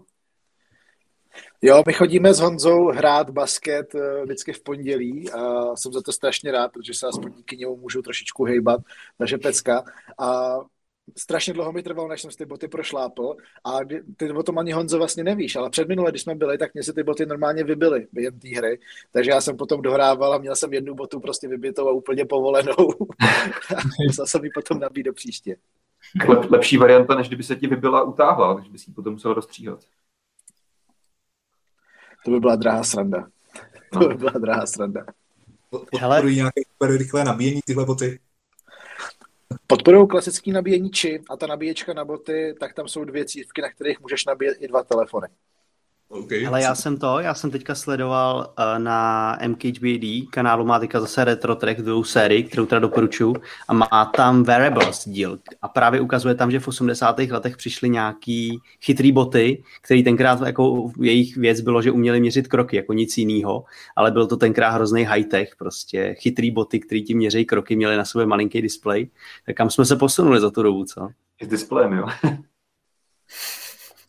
Jo, 1.61 1.83
my 1.87 1.93
chodíme 1.93 2.33
s 2.33 2.39
Honzou 2.39 2.87
hrát 2.91 3.29
basket 3.29 3.95
vždycky 4.23 4.53
v 4.53 4.63
pondělí 4.63 5.31
a 5.31 5.75
jsem 5.75 5.93
za 5.93 6.01
to 6.01 6.11
strašně 6.11 6.51
rád, 6.51 6.71
protože 6.71 6.93
se 6.93 7.07
aspoň 7.07 7.31
díky 7.31 7.57
němu 7.57 7.77
můžu 7.77 8.01
trošičku 8.01 8.43
hejbat, 8.43 8.81
takže 9.17 9.37
pecka. 9.37 9.83
A 10.19 10.55
strašně 11.17 11.53
dlouho 11.53 11.71
mi 11.71 11.83
trvalo, 11.83 12.09
než 12.09 12.21
jsem 12.21 12.31
si 12.31 12.37
ty 12.37 12.45
boty 12.45 12.67
prošlápl 12.67 13.35
a 13.63 13.79
ty 14.17 14.31
o 14.31 14.43
tom 14.43 14.57
ani 14.57 14.71
Honzo 14.71 14.97
vlastně 14.97 15.23
nevíš, 15.23 15.55
ale 15.55 15.69
před 15.69 15.87
minule, 15.87 16.11
když 16.11 16.21
jsme 16.21 16.35
byli, 16.35 16.57
tak 16.57 16.73
mě 16.73 16.83
se 16.83 16.93
ty 16.93 17.03
boty 17.03 17.25
normálně 17.25 17.63
vybily 17.63 18.07
během 18.11 18.39
té 18.39 18.47
hry, 18.49 18.79
takže 19.11 19.31
já 19.31 19.41
jsem 19.41 19.57
potom 19.57 19.81
dohrával 19.81 20.33
a 20.33 20.37
měl 20.37 20.55
jsem 20.55 20.73
jednu 20.73 20.95
botu 20.95 21.19
prostě 21.19 21.47
vybitou 21.47 21.87
a 21.87 21.91
úplně 21.91 22.25
povolenou 22.25 22.75
a 23.75 23.81
musel 24.07 24.27
jsem 24.27 24.45
ji 24.45 24.51
potom 24.53 24.79
nabít 24.79 25.05
do 25.05 25.13
příště. 25.13 25.57
Lep, 26.27 26.51
lepší 26.51 26.77
varianta, 26.77 27.15
než 27.15 27.27
kdyby 27.27 27.43
se 27.43 27.55
ti 27.55 27.67
vybila 27.67 28.03
utáhla, 28.03 28.55
takže 28.55 28.71
by 28.71 28.79
si 28.79 28.89
ji 28.89 28.93
potom 28.93 29.13
musel 29.13 29.33
rozstříhat. 29.33 29.79
To 32.25 32.31
by 32.31 32.39
byla 32.39 32.55
drahá 32.55 32.83
sranda. 32.83 33.27
To 33.93 33.99
by 33.99 34.13
byla 34.15 34.31
drahá 34.31 34.65
sranda. 34.65 35.05
Podporují 35.69 36.35
nějaké 36.35 36.61
super 36.71 36.97
rychlé 36.97 37.23
nabíjení 37.23 37.61
tyhle 37.65 37.85
boty? 37.85 38.19
Podporují 39.67 40.07
klasické 40.07 40.51
či 40.91 41.23
a 41.29 41.37
ta 41.37 41.47
nabíječka 41.47 41.93
na 41.93 42.05
boty, 42.05 42.55
tak 42.59 42.73
tam 42.73 42.87
jsou 42.87 43.03
dvě 43.03 43.25
cívky, 43.25 43.61
na 43.61 43.69
kterých 43.69 43.99
můžeš 43.99 44.25
nabíjet 44.25 44.57
i 44.61 44.67
dva 44.67 44.83
telefony. 44.83 45.27
Okay. 46.09 46.47
Ale 46.47 46.61
já 46.61 46.75
jsem 46.75 46.97
to, 46.97 47.19
já 47.19 47.33
jsem 47.33 47.51
teďka 47.51 47.75
sledoval 47.75 48.53
uh, 48.59 48.79
na 48.79 49.37
MKHBD 49.47 50.29
kanálu, 50.31 50.65
má 50.65 50.79
teďka 50.79 50.99
zase 50.99 51.25
Retro 51.25 51.55
Track 51.55 51.81
druhou 51.81 52.03
sérii, 52.03 52.43
kterou 52.43 52.65
teda 52.65 52.79
doporučuji 52.79 53.35
a 53.67 53.73
má 53.73 54.11
tam 54.15 54.43
Variables 54.43 55.07
díl 55.07 55.39
a 55.61 55.67
právě 55.67 56.01
ukazuje 56.01 56.35
tam, 56.35 56.51
že 56.51 56.59
v 56.59 56.67
80. 56.67 57.19
letech 57.19 57.57
přišly 57.57 57.89
nějaký 57.89 58.59
chytrý 58.81 59.11
boty, 59.11 59.63
který 59.81 60.03
tenkrát 60.03 60.41
jako 60.41 60.91
jejich 60.99 61.37
věc 61.37 61.61
bylo, 61.61 61.81
že 61.81 61.91
uměli 61.91 62.19
měřit 62.19 62.47
kroky, 62.47 62.75
jako 62.75 62.93
nic 62.93 63.17
jiného, 63.17 63.63
ale 63.95 64.11
byl 64.11 64.27
to 64.27 64.37
tenkrát 64.37 64.69
hrozný 64.69 65.03
high-tech, 65.03 65.55
prostě 65.57 66.15
chytrý 66.19 66.51
boty, 66.51 66.79
který 66.79 67.03
ti 67.03 67.13
měří 67.15 67.45
kroky, 67.45 67.75
měli 67.75 67.97
na 67.97 68.05
sobě 68.05 68.25
malinký 68.25 68.61
displej. 68.61 69.09
Tak 69.45 69.55
kam 69.55 69.69
jsme 69.69 69.85
se 69.85 69.95
posunuli 69.95 70.39
za 70.39 70.51
tu 70.51 70.63
dobu, 70.63 70.85
co? 70.85 71.09
S 71.41 71.47
displejem, 71.47 71.93
jo. 71.93 72.07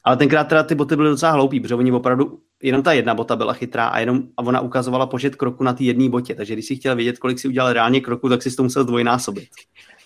Ale 0.07 0.17
tenkrát 0.17 0.45
teda 0.45 0.63
ty 0.63 0.75
boty 0.75 0.97
byly 0.97 1.11
docela 1.11 1.33
hloupý, 1.33 1.61
protože 1.61 1.75
oni 1.75 1.93
opravdu, 1.93 2.39
jenom 2.63 2.83
ta 2.83 2.93
jedna 2.93 3.15
bota 3.15 3.37
byla 3.37 3.53
chytrá 3.53 3.87
a 3.87 3.99
jenom 3.99 4.23
a 4.37 4.43
ona 4.43 4.61
ukazovala 4.61 5.07
počet 5.07 5.37
kroku 5.37 5.65
na 5.65 5.73
té 5.73 5.85
jedné 5.85 6.09
botě. 6.09 6.35
Takže 6.35 6.53
když 6.53 6.67
si 6.67 6.77
chtěl 6.77 6.97
vědět, 6.97 7.19
kolik 7.19 7.39
si 7.39 7.49
udělal 7.49 7.73
reálně 7.73 8.01
kroku, 8.01 8.29
tak 8.29 8.43
si 8.43 8.57
to 8.57 8.63
musel 8.63 8.85
dvojnásobit. 8.85 9.49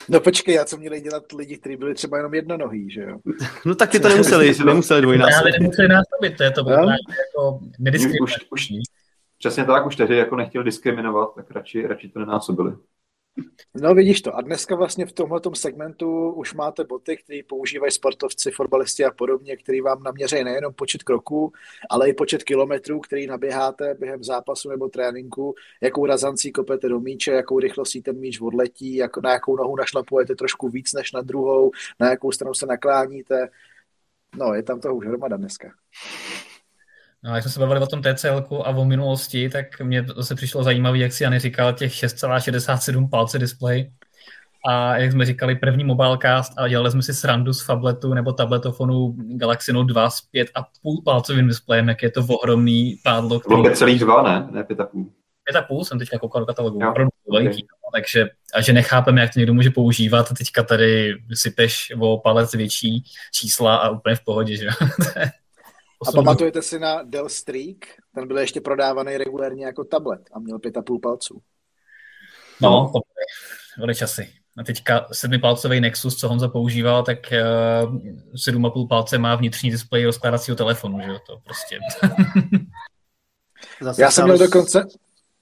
No 0.09 0.21
počkej, 0.21 0.59
a 0.59 0.65
co 0.65 0.77
měli 0.77 1.01
dělat 1.01 1.33
lidi, 1.33 1.57
kteří 1.57 1.77
byli 1.77 1.95
třeba 1.95 2.17
jenom 2.17 2.35
jednonohý, 2.35 2.91
že 2.91 3.01
jo? 3.01 3.17
No 3.67 3.75
tak 3.75 3.91
ty 3.91 4.01
to 4.01 4.09
nemuseli, 4.09 4.55
nemuseli 4.65 5.03
dvojnásobit. 5.03 5.53
Ale 5.55 5.61
nemuseli 5.61 5.89
násobit, 5.89 6.37
to 6.37 6.43
je 6.45 6.51
to 6.51 6.63
No. 6.63 6.71
jako 6.71 7.59
Už, 7.63 7.69
nediskriminační. 7.79 8.47
už, 8.51 8.69
přesně 9.39 9.65
tak, 9.65 9.87
už 9.87 9.97
tehdy 9.97 10.17
jako 10.17 10.37
nechtěli 10.37 10.65
diskriminovat, 10.65 11.29
tak 11.37 11.51
radši, 11.51 11.87
radši 11.87 12.09
to 12.09 12.19
nenásobili. 12.19 12.73
No 13.75 13.95
vidíš 13.95 14.23
to. 14.23 14.37
A 14.37 14.41
dneska 14.41 14.77
vlastně 14.77 15.07
v 15.07 15.13
tomhletom 15.13 15.55
segmentu 15.55 16.31
už 16.31 16.55
máte 16.55 16.85
boty, 16.85 17.17
které 17.17 17.41
používají 17.49 17.93
sportovci, 17.93 18.51
fotbalisti 18.51 19.05
a 19.05 19.11
podobně, 19.11 19.57
který 19.57 19.81
vám 19.81 20.03
naměří 20.03 20.45
nejenom 20.45 20.75
počet 20.75 21.03
kroků, 21.03 21.53
ale 21.91 22.09
i 22.09 22.13
počet 22.13 22.43
kilometrů, 22.43 23.01
který 23.01 23.27
naběháte 23.27 23.95
během 23.95 24.25
zápasu 24.25 24.71
nebo 24.71 24.89
tréninku, 24.89 25.55
jakou 25.81 26.07
razancí 26.07 26.53
kopete 26.53 26.89
do 26.89 27.01
míče, 27.01 27.33
jakou 27.33 27.59
rychlostí 27.59 28.03
ten 28.03 28.19
míč 28.19 28.41
odletí, 28.41 28.97
jak, 28.97 29.17
na 29.17 29.33
jakou 29.33 29.57
nohu 29.57 29.77
našlapujete 29.77 30.35
trošku 30.35 30.69
víc 30.69 30.93
než 30.93 31.13
na 31.13 31.23
druhou, 31.23 31.71
na 32.01 32.11
jakou 32.11 32.33
stranu 32.33 32.55
se 32.55 32.67
nakláníte. 32.67 33.49
No, 34.37 34.55
je 34.55 34.63
tam 34.63 34.81
toho 34.81 34.95
už 34.95 35.07
hromada 35.07 35.37
dneska. 35.37 35.73
No, 37.25 37.35
jak 37.35 37.43
jsme 37.43 37.53
se 37.53 37.61
bavili 37.61 37.81
o 37.81 37.87
tom 37.87 38.03
TCL 38.03 38.45
a 38.65 38.71
o 38.71 38.85
minulosti, 38.85 39.51
tak 39.51 39.81
mě 39.81 40.03
to 40.03 40.23
se 40.23 40.35
přišlo 40.35 40.63
zajímavé, 40.63 40.99
jak 40.99 41.13
si 41.13 41.25
Jany 41.25 41.39
říkal, 41.39 41.73
těch 41.73 41.93
6,67 41.93 43.09
palce 43.11 43.39
display. 43.39 43.91
A 44.69 44.97
jak 44.97 45.13
jsme 45.13 45.27
říkali, 45.27 45.57
první 45.57 45.85
mobilecast 45.85 46.53
a 46.57 46.69
dělali 46.69 46.91
jsme 46.91 47.03
si 47.03 47.15
srandu 47.15 47.53
z 47.53 47.63
fabletu 47.65 48.15
nebo 48.15 48.33
tabletofonu 48.33 49.17
Galaxy 49.19 49.73
Note 49.73 49.93
2 49.93 50.11
s 50.11 50.21
5,5 50.35 51.05
palcovým 51.05 51.49
displejem, 51.49 51.89
jak 51.89 52.03
je 52.03 52.11
to 52.11 52.21
ohromný 52.21 52.97
pádlo, 53.05 53.41
To 53.41 53.49
bylo 53.49 53.65
který 53.71 53.99
5,2, 53.99 54.25
ne? 54.25 54.49
Ne 54.51 54.63
5,5. 54.63 55.07
5,5 55.53 55.85
jsem 55.85 55.99
teďka 55.99 56.19
koukal 56.19 56.43
do 56.43 56.47
katalogu, 56.47 56.79
Jo, 56.83 56.91
opravdu 56.91 57.11
veliký. 57.33 57.63
No, 57.63 57.91
takže, 58.01 58.31
a 58.55 58.61
že 58.61 58.73
nechápeme, 58.73 59.21
jak 59.21 59.33
to 59.33 59.39
někdo 59.39 59.55
může 59.55 59.71
používat 59.71 60.33
teďka 60.39 60.63
tady 60.63 61.15
sypeš 61.35 61.93
o 62.01 62.19
palec 62.19 62.55
větší 62.55 63.05
čísla 63.33 63.77
a 63.77 63.89
úplně 63.91 64.17
v 64.17 64.25
pohodě, 64.25 64.57
že 64.57 64.65
jo. 64.65 64.73
A 66.09 66.13
pamatujete 66.13 66.63
si 66.63 66.79
na 66.79 67.03
Dell 67.03 67.29
Streak? 67.29 67.77
Ten 68.15 68.29
byl 68.29 68.39
ještě 68.39 68.61
prodávaný 68.61 69.17
regulérně 69.17 69.67
jako 69.67 69.85
tablet 69.85 70.23
a 70.33 70.39
měl 70.39 70.59
5,5 70.59 71.01
palců. 71.01 71.43
No, 72.63 72.91
to 72.95 73.01
byly, 73.79 73.95
časy. 73.95 74.33
A 74.59 74.65
teďka 74.65 75.07
sedmipalcový 75.13 75.81
Nexus, 75.81 76.17
co 76.17 76.29
Honza 76.29 76.49
používal, 76.49 77.03
tak 77.03 77.19
uh, 77.85 77.95
7,5 78.35 78.89
palce 78.89 79.19
má 79.19 79.35
vnitřní 79.35 79.71
displej 79.71 80.05
rozkládacího 80.05 80.57
telefonu, 80.57 81.01
že 81.01 81.11
jo, 81.11 81.19
to 81.27 81.39
prostě. 81.45 81.79
Zase 83.81 84.03
Já 84.03 84.11
jsem 84.11 84.25
měl 84.25 84.39
dokonce... 84.39 84.87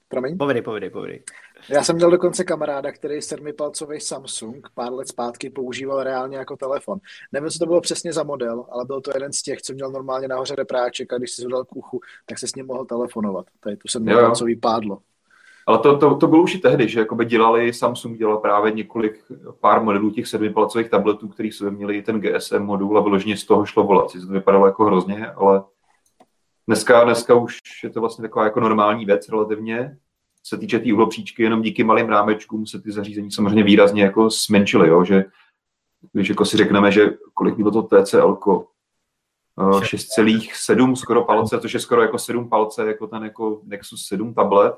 Promiň? 0.08 0.38
Povědej, 0.38 0.62
povědej, 0.62 0.90
povědej. 0.90 1.22
Já 1.70 1.82
jsem 1.84 1.96
měl 1.96 2.10
dokonce 2.10 2.44
kamaráda, 2.44 2.92
který 2.92 3.22
sedmipalcový 3.22 4.00
Samsung 4.00 4.68
pár 4.74 4.92
let 4.92 5.08
zpátky 5.08 5.50
používal 5.50 6.02
reálně 6.02 6.36
jako 6.36 6.56
telefon. 6.56 6.98
Nevím, 7.32 7.50
co 7.50 7.58
to 7.58 7.66
bylo 7.66 7.80
přesně 7.80 8.12
za 8.12 8.22
model, 8.22 8.66
ale 8.70 8.84
byl 8.84 9.00
to 9.00 9.10
jeden 9.14 9.32
z 9.32 9.42
těch, 9.42 9.62
co 9.62 9.72
měl 9.72 9.90
normálně 9.90 10.28
nahoře 10.28 10.54
repráček 10.54 11.12
a 11.12 11.18
když 11.18 11.30
si 11.30 11.42
zvedal 11.42 11.64
k 11.64 11.76
uchu, 11.76 12.00
tak 12.26 12.38
se 12.38 12.48
s 12.48 12.54
ním 12.54 12.66
mohl 12.66 12.84
telefonovat. 12.84 13.46
Tady 13.60 13.76
tu 13.76 13.88
sedmipalcový 13.88 14.56
pádlo. 14.56 14.98
Ale 15.66 15.78
to, 15.78 15.98
to, 15.98 16.16
to 16.16 16.26
bylo 16.26 16.42
už 16.42 16.54
i 16.54 16.58
tehdy, 16.58 16.88
že 16.88 17.00
jakoby 17.00 17.24
dělali, 17.24 17.72
Samsung 17.72 18.18
dělal 18.18 18.38
právě 18.38 18.72
několik, 18.72 19.24
pár 19.60 19.82
modelů 19.82 20.10
těch 20.10 20.26
sedmipalcových 20.26 20.90
tabletů, 20.90 21.28
který 21.28 21.52
jsme 21.52 21.70
měli 21.70 22.02
ten 22.02 22.20
GSM 22.20 22.58
modul 22.58 22.98
a 22.98 23.00
vyloženě 23.00 23.36
z 23.36 23.44
toho 23.44 23.66
šlo 23.66 23.84
volat. 23.84 24.12
To 24.12 24.32
vypadalo 24.32 24.66
jako 24.66 24.84
hrozně, 24.84 25.26
ale 25.26 25.62
dneska, 26.66 27.04
dneska 27.04 27.34
už 27.34 27.58
je 27.84 27.90
to 27.90 28.00
vlastně 28.00 28.22
taková 28.22 28.44
jako 28.44 28.60
normální 28.60 29.04
věc 29.04 29.28
relativně. 29.28 29.98
Se 30.48 30.58
týče 30.58 30.78
té 30.78 30.84
tý 30.84 30.92
uhlopříčky, 30.92 31.42
jenom 31.42 31.62
díky 31.62 31.84
malým 31.84 32.08
rámečkům 32.08 32.66
se 32.66 32.80
ty 32.80 32.92
zařízení 32.92 33.30
samozřejmě 33.30 33.62
výrazně 33.62 34.02
jako 34.02 34.30
zmenšily, 34.30 34.88
jo? 34.88 35.04
že 35.04 35.24
když 36.12 36.28
jako 36.28 36.44
si 36.44 36.56
řekneme, 36.56 36.92
že 36.92 37.10
kolik 37.34 37.56
bylo 37.56 37.70
to 37.70 37.82
TCL, 37.82 38.38
6,7 39.58 40.94
skoro 40.94 41.24
palce, 41.24 41.60
což 41.60 41.74
je 41.74 41.80
skoro 41.80 42.02
jako 42.02 42.18
7 42.18 42.48
palce, 42.48 42.86
jako 42.86 43.06
ten 43.06 43.24
jako 43.24 43.60
Nexus 43.64 44.06
7 44.06 44.34
tablet, 44.34 44.74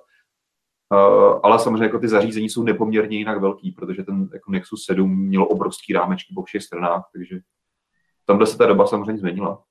Uh, 0.93 1.41
ale 1.43 1.59
samozřejmě 1.59 1.85
jako 1.85 1.99
ty 1.99 2.09
zařízení 2.09 2.51
jsou 2.51 2.62
nepoměrně 2.62 3.18
jinak 3.18 3.41
velký, 3.41 3.73
protože 3.73 4.03
ten 4.03 4.29
jako 4.33 4.51
Nexus 4.51 4.85
7 4.85 5.27
měl 5.27 5.43
obrovský 5.43 5.93
rámečky 5.93 6.35
po 6.35 6.43
všech 6.43 6.62
stranách, 6.62 7.11
takže 7.12 7.39
tamhle 8.25 8.47
se 8.47 8.59
ta 8.59 8.66
doba 8.66 8.87
samozřejmě 8.87 9.18
změnila. 9.18 9.62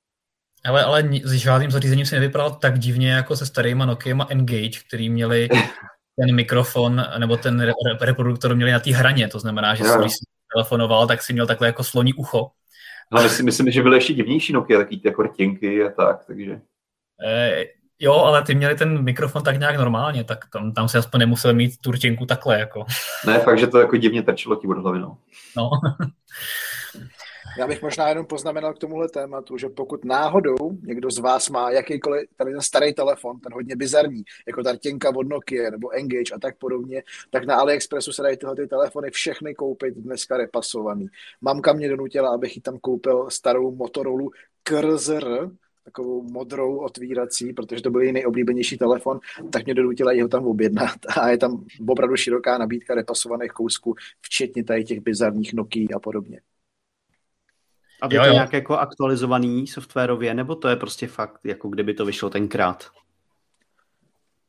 Ale, 0.64 0.84
ale 0.84 1.08
s 1.24 1.32
žádným 1.32 1.70
zařízením 1.70 2.06
se 2.06 2.14
nevypadal 2.14 2.50
tak 2.50 2.78
divně 2.78 3.10
jako 3.12 3.36
se 3.36 3.46
starýma 3.46 3.86
Nokiama 3.86 4.26
Engage, 4.30 4.80
který 4.88 5.10
měli 5.10 5.48
ten 6.20 6.34
mikrofon 6.34 7.04
nebo 7.18 7.36
ten 7.36 7.60
re- 7.60 7.72
re- 7.86 8.06
reproduktor 8.06 8.54
měli 8.54 8.72
na 8.72 8.80
té 8.80 8.90
hraně, 8.94 9.28
to 9.28 9.38
znamená, 9.38 9.74
že 9.74 9.84
Jo. 9.84 9.96
když 10.00 10.12
jsi 10.12 10.24
telefonoval, 10.54 11.06
tak 11.06 11.22
si 11.22 11.32
měl 11.32 11.46
takhle 11.46 11.66
jako 11.66 11.84
sloní 11.84 12.14
ucho. 12.14 12.50
Ale 13.12 13.22
myslím, 13.22 13.46
myslím, 13.46 13.70
že 13.70 13.82
byly 13.82 13.96
ještě 13.96 14.14
divnější 14.14 14.52
Nokia, 14.52 14.78
takový 14.80 15.00
ty 15.00 15.08
jako 15.08 15.22
rtěnky 15.22 15.84
a 15.84 15.90
tak, 15.90 16.24
takže 16.26 16.60
E, 17.26 17.64
jo, 17.98 18.14
ale 18.14 18.42
ty 18.42 18.54
měli 18.54 18.74
ten 18.74 19.02
mikrofon 19.04 19.42
tak 19.42 19.58
nějak 19.58 19.76
normálně, 19.76 20.24
tak 20.24 20.44
tam, 20.52 20.72
tam 20.72 20.88
si 20.88 20.98
aspoň 20.98 21.20
nemusel 21.20 21.54
mít 21.54 21.72
tu 21.80 21.90
rtěnku 21.92 22.26
takhle, 22.26 22.58
jako. 22.58 22.84
ne, 23.26 23.38
fakt, 23.38 23.58
že 23.58 23.66
to 23.66 23.80
jako 23.80 23.96
divně 23.96 24.22
trčilo 24.22 24.56
ti 24.56 24.66
od 24.66 24.78
hlavy, 24.78 24.98
no. 24.98 25.16
No. 25.56 25.70
Já 27.58 27.66
bych 27.66 27.82
možná 27.82 28.08
jenom 28.08 28.26
poznamenal 28.26 28.74
k 28.74 28.78
tomuhle 28.78 29.08
tématu, 29.08 29.58
že 29.58 29.68
pokud 29.68 30.04
náhodou 30.04 30.56
někdo 30.82 31.10
z 31.10 31.18
vás 31.18 31.50
má 31.50 31.70
jakýkoliv 31.70 32.28
tady 32.36 32.52
ten 32.52 32.60
starý 32.60 32.94
telefon, 32.94 33.40
ten 33.40 33.52
hodně 33.52 33.76
bizarní, 33.76 34.22
jako 34.46 34.62
ta 34.62 34.72
rtěnka 34.72 35.16
od 35.16 35.28
Nokia 35.28 35.70
nebo 35.70 35.90
Engage 35.90 36.34
a 36.34 36.38
tak 36.38 36.58
podobně, 36.58 37.02
tak 37.30 37.44
na 37.44 37.56
AliExpressu 37.56 38.12
se 38.12 38.22
dají 38.22 38.36
tyhle 38.36 38.56
ty 38.56 38.66
telefony 38.66 39.10
všechny 39.10 39.54
koupit 39.54 39.94
dneska 39.94 40.36
repasovaný. 40.36 41.06
Mamka 41.40 41.72
mě 41.72 41.88
donutila, 41.88 42.34
abych 42.34 42.56
jí 42.56 42.62
tam 42.62 42.78
koupil 42.78 43.30
starou 43.30 43.74
Motorola 43.74 44.28
KRZR, 44.62 45.50
takovou 45.84 46.22
modrou 46.22 46.76
otvírací, 46.76 47.52
protože 47.52 47.82
to 47.82 47.90
byl 47.90 48.00
její 48.00 48.12
nejoblíbenější 48.12 48.78
telefon, 48.78 49.20
tak 49.50 49.64
mě 49.64 49.74
donutila 49.74 50.12
jí 50.12 50.22
ho 50.22 50.28
tam 50.28 50.46
objednat 50.46 50.96
a 51.16 51.28
je 51.28 51.38
tam 51.38 51.64
opravdu 51.88 52.16
široká 52.16 52.58
nabídka 52.58 52.94
repasovaných 52.94 53.52
kousků, 53.52 53.94
včetně 54.20 54.64
tady 54.64 54.84
těch 54.84 55.00
bizarních 55.00 55.54
Nokia 55.54 55.96
a 55.96 55.98
podobně. 55.98 56.40
A 58.02 58.06
je 58.10 58.16
Jo, 58.16 58.22
to 58.22 58.26
jo. 58.28 58.32
nějak 58.32 58.52
jako 58.52 58.78
aktualizovaný 58.78 59.66
softwarově, 59.66 60.34
nebo 60.34 60.54
to 60.54 60.68
je 60.68 60.76
prostě 60.76 61.06
fakt, 61.06 61.40
jako 61.44 61.68
kdyby 61.68 61.94
to 61.94 62.04
vyšlo 62.04 62.30
tenkrát? 62.30 62.86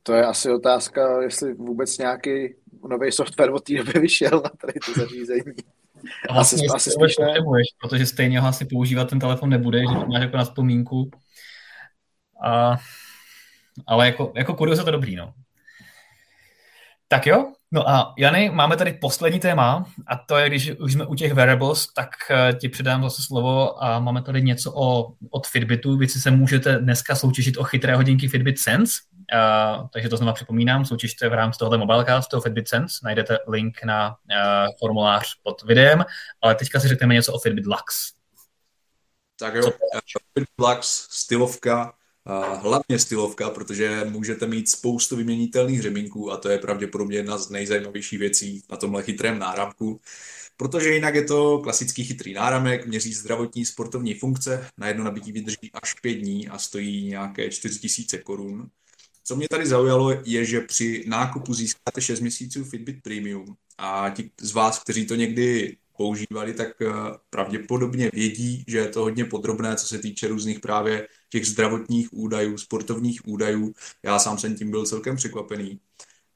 To 0.03 0.13
je 0.13 0.25
asi 0.25 0.51
otázka, 0.51 1.21
jestli 1.21 1.53
vůbec 1.53 1.97
nějaký 1.97 2.55
nový 2.89 3.11
software 3.11 3.51
od 3.51 3.63
té 3.63 3.73
doby 3.73 3.99
vyšel 3.99 4.41
na 4.43 4.49
tady 4.61 4.73
to 4.85 4.93
zařízení. 4.93 5.55
A 6.29 6.33
vlastně 6.33 6.67
Asi- 6.67 6.75
asi, 6.75 6.91
spíš 6.91 7.17
ne. 7.17 7.33
protože 7.81 8.05
stejně 8.05 8.39
ho 8.39 8.47
asi 8.47 8.65
používat 8.65 9.09
ten 9.09 9.19
telefon 9.19 9.49
nebude, 9.49 9.79
že 9.79 9.85
to 9.99 10.05
máš 10.05 10.21
jako 10.21 10.37
na 10.37 10.43
vzpomínku. 10.43 11.11
A, 12.43 12.77
ale 13.87 14.05
jako, 14.05 14.33
jako 14.35 14.53
kurios 14.53 14.79
je 14.79 14.85
to 14.85 14.91
dobrý, 14.91 15.15
no. 15.15 15.33
Tak 17.07 17.27
jo, 17.27 17.53
no 17.71 17.89
a 17.89 18.13
Jany, 18.17 18.49
máme 18.49 18.77
tady 18.77 18.93
poslední 18.93 19.39
téma 19.39 19.85
a 20.07 20.17
to 20.17 20.37
je, 20.37 20.49
když 20.49 20.71
už 20.79 20.93
jsme 20.93 21.05
u 21.05 21.15
těch 21.15 21.33
wearables, 21.33 21.87
tak 21.93 22.09
eh, 22.29 22.53
ti 22.53 22.69
předám 22.69 23.03
zase 23.03 23.23
slovo 23.23 23.83
a 23.83 23.99
máme 23.99 24.21
tady 24.21 24.41
něco 24.41 24.73
o, 24.75 25.13
od 25.29 25.47
Fitbitu. 25.47 25.97
Vy 25.97 26.07
si 26.07 26.19
se 26.19 26.31
můžete 26.31 26.79
dneska 26.79 27.15
soutěžit 27.15 27.57
o 27.57 27.63
chytré 27.63 27.95
hodinky 27.95 28.27
Fitbit 28.27 28.59
Sense, 28.59 28.93
Uh, 29.33 29.87
takže 29.93 30.09
to 30.09 30.17
znamená 30.17 30.33
připomínám, 30.33 30.85
soutěžte 30.85 31.29
v 31.29 31.33
rámci 31.33 31.59
tohoto 31.59 31.77
mobilecastu 31.77 32.41
Fitbit 32.41 32.67
Sense, 32.67 32.99
najdete 33.03 33.37
link 33.47 33.83
na 33.83 34.09
uh, 34.09 34.15
formulář 34.79 35.35
pod 35.43 35.63
videem, 35.63 36.05
ale 36.41 36.55
teďka 36.55 36.79
si 36.79 36.87
řekneme 36.87 37.13
něco 37.13 37.33
o 37.33 37.39
Fitbit 37.39 37.65
Lux. 37.65 38.13
Tak 39.39 39.55
jo, 39.55 39.71
Fitbit 40.33 40.49
Lux, 40.59 41.07
stylovka, 41.11 41.93
hlavně 42.61 42.99
stylovka, 42.99 43.49
protože 43.49 44.05
můžete 44.09 44.47
mít 44.47 44.69
spoustu 44.69 45.15
vyměnitelných 45.15 45.81
řemínků 45.81 46.31
a 46.31 46.37
to 46.37 46.49
je 46.49 46.57
pravděpodobně 46.57 47.17
jedna 47.17 47.37
z 47.37 47.49
nejzajímavějších 47.49 48.19
věcí 48.19 48.63
na 48.71 48.77
tomhle 48.77 49.03
chytrém 49.03 49.39
náramku, 49.39 50.01
protože 50.57 50.93
jinak 50.93 51.15
je 51.15 51.23
to 51.23 51.59
klasický 51.59 52.03
chytrý 52.03 52.33
náramek, 52.33 52.85
měří 52.85 53.13
zdravotní 53.13 53.65
sportovní 53.65 54.13
funkce, 54.13 54.67
na 54.77 54.87
jedno 54.87 55.03
nabití 55.03 55.31
vydrží 55.31 55.71
až 55.73 55.93
pět 55.93 56.13
dní 56.13 56.47
a 56.47 56.57
stojí 56.57 57.07
nějaké 57.07 57.49
4000 57.49 58.17
korun. 58.17 58.69
Co 59.23 59.35
mě 59.35 59.47
tady 59.49 59.67
zaujalo, 59.67 60.11
je, 60.25 60.45
že 60.45 60.61
při 60.61 61.03
nákupu 61.07 61.53
získáte 61.53 62.01
6 62.01 62.19
měsíců 62.19 62.63
Fitbit 62.63 63.01
Premium 63.03 63.55
a 63.77 64.09
ti 64.09 64.31
z 64.41 64.51
vás, 64.51 64.79
kteří 64.79 65.05
to 65.05 65.15
někdy 65.15 65.77
používali, 66.01 66.53
tak 66.53 66.81
eh, 66.81 66.87
pravděpodobně 67.29 68.09
vědí, 68.13 68.63
že 68.67 68.77
je 68.77 68.87
to 68.87 69.01
hodně 69.01 69.25
podrobné, 69.25 69.75
co 69.75 69.87
se 69.87 69.99
týče 69.99 70.27
různých 70.27 70.59
právě 70.59 71.07
těch 71.29 71.47
zdravotních 71.47 72.13
údajů, 72.13 72.57
sportovních 72.57 73.27
údajů. 73.27 73.73
Já 74.03 74.19
sám 74.19 74.37
jsem 74.37 74.55
tím 74.55 74.71
byl 74.71 74.85
celkem 74.85 75.15
překvapený. 75.15 75.79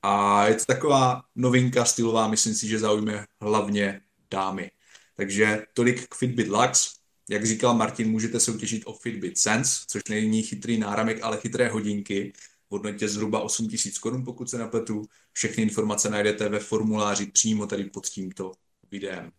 A 0.01 0.45
je 0.47 0.55
to 0.55 0.65
taková 0.65 1.21
novinka 1.35 1.85
stylová, 1.85 2.27
myslím 2.27 2.53
si, 2.53 2.67
že 2.67 2.79
zaujme 2.79 3.25
hlavně 3.41 4.01
dámy. 4.31 4.71
Takže 5.15 5.65
tolik 5.73 6.07
k 6.07 6.15
Fitbit 6.15 6.47
Lux. 6.47 6.95
Jak 7.29 7.45
říkal 7.45 7.73
Martin, 7.73 8.11
můžete 8.11 8.39
soutěžit 8.39 8.83
o 8.85 8.93
Fitbit 8.93 9.37
Sense, 9.37 9.85
což 9.87 10.01
není 10.09 10.43
chytrý 10.43 10.77
náramek, 10.77 11.19
ale 11.23 11.37
chytré 11.37 11.69
hodinky 11.69 12.33
v 12.69 12.71
hodnotě 12.71 13.07
zhruba 13.07 13.39
8000 13.39 13.97
korun, 13.99 14.25
pokud 14.25 14.49
se 14.49 14.57
napletu. 14.57 15.05
Všechny 15.33 15.63
informace 15.63 16.09
najdete 16.09 16.49
ve 16.49 16.59
formuláři 16.59 17.25
přímo 17.25 17.67
tady 17.67 17.83
pod 17.83 18.05
tímto 18.07 18.51
videem. 18.91 19.31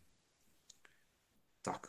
Tak. 1.62 1.86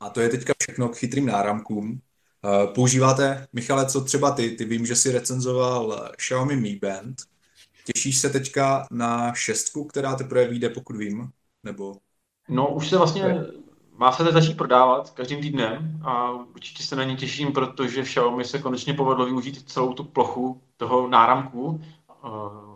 A 0.00 0.10
to 0.10 0.20
je 0.20 0.28
teďka 0.28 0.52
všechno 0.62 0.88
k 0.88 0.96
chytrým 0.96 1.26
náramkům. 1.26 2.00
Eh, 2.44 2.66
používáte, 2.66 3.46
Michale, 3.52 3.86
co 3.86 4.04
třeba 4.04 4.30
ty? 4.30 4.50
Ty 4.50 4.64
vím, 4.64 4.86
že 4.86 4.96
si 4.96 5.12
recenzoval 5.12 6.10
Xiaomi 6.16 6.56
Mi 6.56 6.78
Band. 6.82 7.16
Těšíš 7.94 8.18
se 8.18 8.30
teďka 8.30 8.86
na 8.90 9.34
šestku, 9.34 9.84
která 9.84 10.16
teprve 10.16 10.48
vyjde, 10.48 10.68
pokud 10.68 10.96
vím? 10.96 11.30
Nebo... 11.64 11.96
No, 12.48 12.74
už 12.74 12.88
se 12.88 12.96
vlastně 12.96 13.44
má 13.98 14.12
se 14.12 14.24
teď 14.24 14.32
začít 14.32 14.56
prodávat 14.56 15.10
každým 15.10 15.40
týdnem 15.40 16.00
a 16.04 16.30
určitě 16.32 16.82
se 16.82 16.96
na 16.96 17.04
ně 17.04 17.16
těším, 17.16 17.52
protože 17.52 18.02
Xiaomi 18.02 18.44
se 18.44 18.58
konečně 18.58 18.94
povedlo 18.94 19.26
využít 19.26 19.70
celou 19.70 19.92
tu 19.92 20.04
plochu 20.04 20.62
toho 20.76 21.08
náramku 21.08 21.62
uh, 21.64 21.80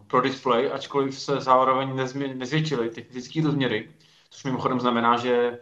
pro 0.06 0.20
display, 0.20 0.72
ačkoliv 0.72 1.18
se 1.18 1.40
zároveň 1.40 1.96
nezvětšily 2.38 2.90
ty 2.90 3.02
fyzické 3.02 3.42
rozměry, 3.42 3.90
což 4.30 4.44
mimochodem 4.44 4.80
znamená, 4.80 5.16
že 5.16 5.58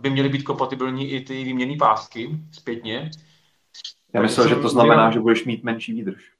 by 0.00 0.10
měly 0.10 0.28
být 0.28 0.42
kompatibilní 0.42 1.10
i 1.10 1.20
ty 1.20 1.44
výměnné 1.44 1.76
pásky 1.78 2.30
zpětně. 2.52 3.10
Já 4.12 4.22
myslel, 4.22 4.48
že 4.48 4.54
to 4.54 4.68
znamená, 4.68 5.10
že 5.10 5.20
budeš 5.20 5.44
mít 5.44 5.64
menší 5.64 5.92
výdrž. 5.92 6.32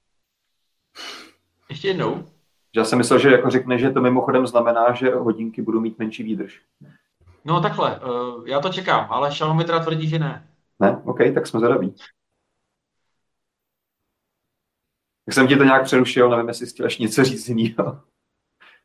Ještě 1.68 1.88
jednou? 1.88 2.24
Já 2.76 2.84
jsem 2.84 2.98
myslel, 2.98 3.18
že 3.18 3.30
jako 3.30 3.50
řekne, 3.50 3.78
že 3.78 3.90
to 3.90 4.00
mimochodem 4.00 4.46
znamená, 4.46 4.92
že 4.92 5.14
hodinky 5.14 5.62
budou 5.62 5.80
mít 5.80 5.98
menší 5.98 6.22
výdrž. 6.22 6.62
No 7.44 7.60
takhle, 7.60 8.00
uh, 8.00 8.48
já 8.48 8.60
to 8.60 8.68
čekám, 8.68 9.06
ale 9.10 9.30
Xiaomi 9.30 9.64
teda 9.64 9.78
tvrdí, 9.78 10.08
že 10.08 10.18
ne. 10.18 10.48
Ne? 10.78 11.02
OK, 11.04 11.18
tak 11.34 11.46
jsme 11.46 11.60
zadaví. 11.60 11.94
Tak 15.24 15.34
jsem 15.34 15.48
ti 15.48 15.56
to 15.56 15.64
nějak 15.64 15.84
přerušil, 15.84 16.30
nevím, 16.30 16.48
jestli 16.48 16.66
chtěl 16.66 16.86
ještě 16.86 17.02
něco 17.02 17.24
říct 17.24 17.48
jiného. 17.48 18.02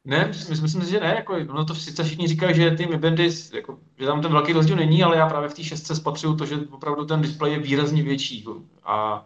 Ne, 0.05 0.27
myslím, 0.27 0.67
si, 0.67 0.91
že 0.91 0.99
ne. 0.99 1.07
Jako, 1.15 1.39
no 1.43 1.65
to 1.65 1.75
sice 1.75 2.03
všichni 2.03 2.27
říkají, 2.27 2.55
že 2.55 2.71
ty 2.71 2.87
Mi 2.87 2.97
Bandy, 2.97 3.29
jako, 3.53 3.79
že 3.99 4.05
tam 4.05 4.21
ten 4.21 4.31
velký 4.31 4.53
rozdíl 4.53 4.75
není, 4.75 5.03
ale 5.03 5.17
já 5.17 5.29
právě 5.29 5.49
v 5.49 5.53
té 5.53 5.63
šestce 5.63 5.95
spatřuju 5.95 6.35
to, 6.35 6.45
že 6.45 6.57
opravdu 6.71 7.05
ten 7.05 7.21
displej 7.21 7.53
je 7.53 7.59
výrazně 7.59 8.03
větší. 8.03 8.45
A 8.83 9.25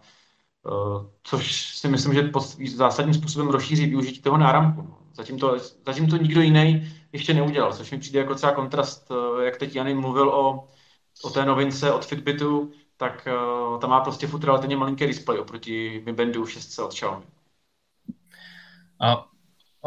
uh, 0.63 1.05
což 1.23 1.75
si 1.77 1.87
myslím, 1.87 2.13
že 2.13 2.23
pod, 2.23 2.43
zásadním 2.75 3.13
způsobem 3.13 3.47
rozšíří 3.47 3.85
využití 3.85 4.21
toho 4.21 4.37
náramku. 4.37 4.95
Zatím 5.13 5.39
to, 5.39 5.57
zatím 5.85 6.07
to 6.07 6.17
nikdo 6.17 6.41
jiný 6.41 6.93
ještě 7.11 7.33
neudělal, 7.33 7.73
což 7.73 7.91
mi 7.91 7.97
přijde 7.99 8.19
jako 8.19 8.33
docela 8.33 8.51
kontrast, 8.53 9.11
eh, 9.11 9.45
jak 9.45 9.57
teď 9.57 9.75
Jany 9.75 9.93
mluvil 9.93 10.29
o, 10.29 10.67
o 11.23 11.29
té 11.29 11.45
novince 11.45 11.93
od 11.93 12.05
Fitbitu, 12.05 12.71
tak 12.97 13.27
uh, 13.73 13.79
tam 13.79 13.89
má 13.89 14.01
prostě 14.01 14.27
furt 14.27 14.45
malinký 14.75 15.07
displej 15.07 15.39
oproti 15.39 16.03
Mi 16.05 16.13
Bandu 16.13 16.45
6 16.45 16.79
od 16.79 16.93
Xiaomi. 16.93 17.25
A 18.99 19.34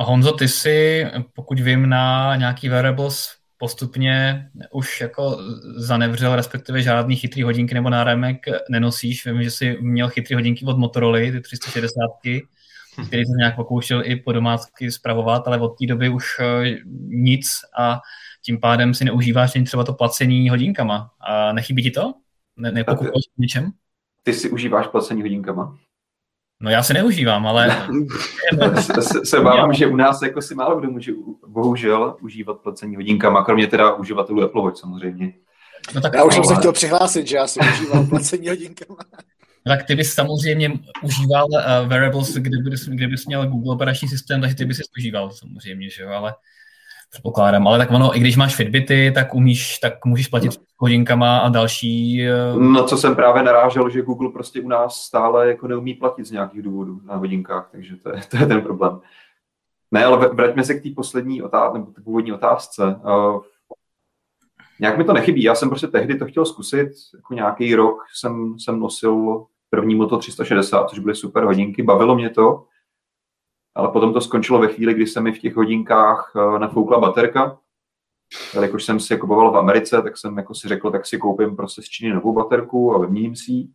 Honzo, 0.05 0.33
ty 0.33 0.49
si, 0.49 1.07
pokud 1.35 1.61
vím, 1.61 1.89
na 1.89 2.37
nějaký 2.37 2.69
wearables 2.69 3.29
postupně 3.59 4.45
už 4.73 5.01
jako 5.01 5.39
zanevřel, 5.77 6.37
respektive 6.37 6.83
žádný 6.83 7.17
chytrý 7.17 7.43
hodinky 7.43 7.75
nebo 7.75 7.91
náramek 7.91 8.37
nenosíš. 8.71 9.27
Vím, 9.27 9.43
že 9.43 9.51
jsi 9.51 9.79
měl 9.81 10.09
chytrý 10.09 10.35
hodinky 10.35 10.65
od 10.65 10.79
Motorola, 10.79 11.19
ty 11.19 11.41
360 11.41 12.11
který 13.07 13.25
se 13.25 13.33
nějak 13.39 13.57
pokoušel 13.57 14.03
i 14.05 14.17
po 14.17 14.33
domácky 14.33 14.93
zpravovat, 14.93 15.49
ale 15.49 15.61
od 15.61 15.69
té 15.69 15.87
doby 15.87 16.09
už 16.09 16.25
eh, 16.41 16.77
nic 17.07 17.47
a 17.79 18.01
tím 18.45 18.61
pádem 18.61 18.95
si 18.95 19.05
neužíváš 19.05 19.57
ani 19.57 19.65
třeba 19.65 19.85
to 19.85 19.93
placení 19.93 20.51
hodinkama. 20.51 21.11
A 21.21 21.53
nechybí 21.53 21.83
ti 21.83 21.91
to? 21.91 22.15
Ne, 22.57 22.73
nepokupuješ 22.73 23.25
něčem? 23.39 23.71
Ty 24.23 24.35
si 24.35 24.51
užíváš 24.51 24.87
placení 24.87 25.23
hodinkama? 25.23 25.79
No 26.61 26.71
já 26.71 26.83
se 26.83 26.95
neužívám, 26.95 27.47
ale... 27.47 27.89
se, 29.01 29.25
se, 29.25 29.41
bávám, 29.41 29.73
že 29.73 29.87
u 29.87 29.97
nás 29.97 30.23
jako 30.23 30.43
si 30.43 30.55
málo 30.55 30.81
kdo 30.81 30.91
může 30.91 31.13
bohužel 31.47 32.17
užívat 32.21 32.59
placení 32.59 32.97
hodinkama, 32.97 33.45
kromě 33.45 33.67
teda 33.67 33.95
uživatelů 33.95 34.43
Apple 34.43 34.63
Watch 34.63 34.77
samozřejmě. 34.77 35.33
No 35.95 36.01
tak 36.01 36.15
já 36.15 36.25
už 36.25 36.35
jsem 36.35 36.45
se 36.45 36.55
chtěl 36.55 36.73
přihlásit, 36.73 37.29
že 37.29 37.37
já 37.37 37.47
si 37.47 37.61
užívám 37.61 38.09
placení 38.09 38.49
hodinkama. 38.49 38.97
tak 39.67 39.87
ty 39.87 39.95
bys 39.95 40.15
samozřejmě 40.15 40.73
užíval 41.03 41.47
uh, 41.51 41.89
wearables, 41.89 42.35
kdybys, 42.35 42.89
kdybys 42.89 43.27
měl 43.27 43.47
Google 43.47 43.75
operační 43.75 44.09
systém, 44.09 44.41
takže 44.41 44.57
ty 44.57 44.65
bys 44.65 44.79
je 44.79 44.85
užíval 44.99 45.31
samozřejmě, 45.31 45.91
že 45.91 46.03
jo, 46.03 46.11
ale 46.11 46.35
předpokládám. 47.11 47.69
Ale 47.69 47.79
tak 47.79 47.91
ono, 47.91 48.17
i 48.17 48.21
když 48.21 48.37
máš 48.37 48.57
Fitbity, 48.57 49.13
tak 49.15 49.35
umíš, 49.35 49.79
tak 49.79 50.05
můžeš 50.05 50.29
platit 50.29 50.47
no. 50.47 50.65
hodinkama 50.77 51.39
a 51.39 51.49
další. 51.49 52.27
No 52.59 52.85
co 52.85 52.97
jsem 52.97 53.17
právě 53.17 53.43
narážel, 53.43 53.91
že 53.91 54.03
Google 54.03 54.31
prostě 54.31 54.61
u 54.61 54.69
nás 54.69 54.95
stále 55.03 55.49
jako 55.49 55.69
neumí 55.69 55.95
platit 55.95 56.25
z 56.25 56.31
nějakých 56.31 56.63
důvodů 56.63 57.01
na 57.05 57.17
hodinkách, 57.17 57.69
takže 57.73 57.97
to 57.97 58.09
je, 58.09 58.21
to 58.31 58.37
je 58.37 58.47
ten 58.47 58.61
problém. 58.61 59.01
Ne, 59.91 60.05
ale 60.05 60.29
vraťme 60.29 60.65
se 60.65 60.75
k 60.75 60.83
té 60.83 60.89
poslední 60.97 61.43
otázce, 61.43 61.79
nebo 61.79 61.93
původní 62.05 62.33
otázce. 62.33 62.83
Uh, 62.85 63.41
nějak 64.81 64.99
mi 64.99 65.05
to 65.05 65.13
nechybí. 65.13 65.43
Já 65.43 65.55
jsem 65.55 65.69
prostě 65.69 65.87
tehdy 65.87 66.19
to 66.19 66.27
chtěl 66.27 66.45
zkusit, 66.45 66.89
jako 67.15 67.35
nějaký 67.35 67.75
rok 67.75 67.99
jsem, 68.15 68.59
jsem 68.59 68.81
nosil 68.81 69.45
první 69.71 69.95
Moto 69.95 70.19
360, 70.19 70.91
což 70.91 70.99
byly 70.99 71.15
super 71.15 71.45
hodinky, 71.45 71.83
bavilo 71.83 72.15
mě 72.15 72.31
to, 72.31 72.65
ale 73.79 73.89
potom 73.89 74.13
to 74.13 74.21
skončilo 74.21 74.59
ve 74.59 74.69
chvíli, 74.69 74.95
kdy 74.95 75.07
se 75.07 75.21
mi 75.21 75.33
v 75.33 75.39
těch 75.39 75.57
hodinkách 75.57 76.33
eh, 76.37 76.59
nafoukla 76.59 77.01
baterka. 77.01 77.59
Jakož 78.61 78.85
jsem 78.85 79.01
si 79.01 79.19
kupoval 79.19 79.53
v 79.53 79.57
Americe, 79.57 80.03
tak 80.03 80.19
jsem 80.19 80.37
jako 80.37 80.55
si 80.55 80.69
řekl, 80.69 80.91
tak 80.91 81.07
si 81.07 81.19
koupím 81.19 81.57
prostě 81.57 81.83
z 81.83 81.85
Číny 81.85 82.15
novou 82.15 82.33
baterku 82.33 82.95
a 82.95 82.99
vyměním 82.99 83.37
si 83.37 83.53
ji. 83.53 83.69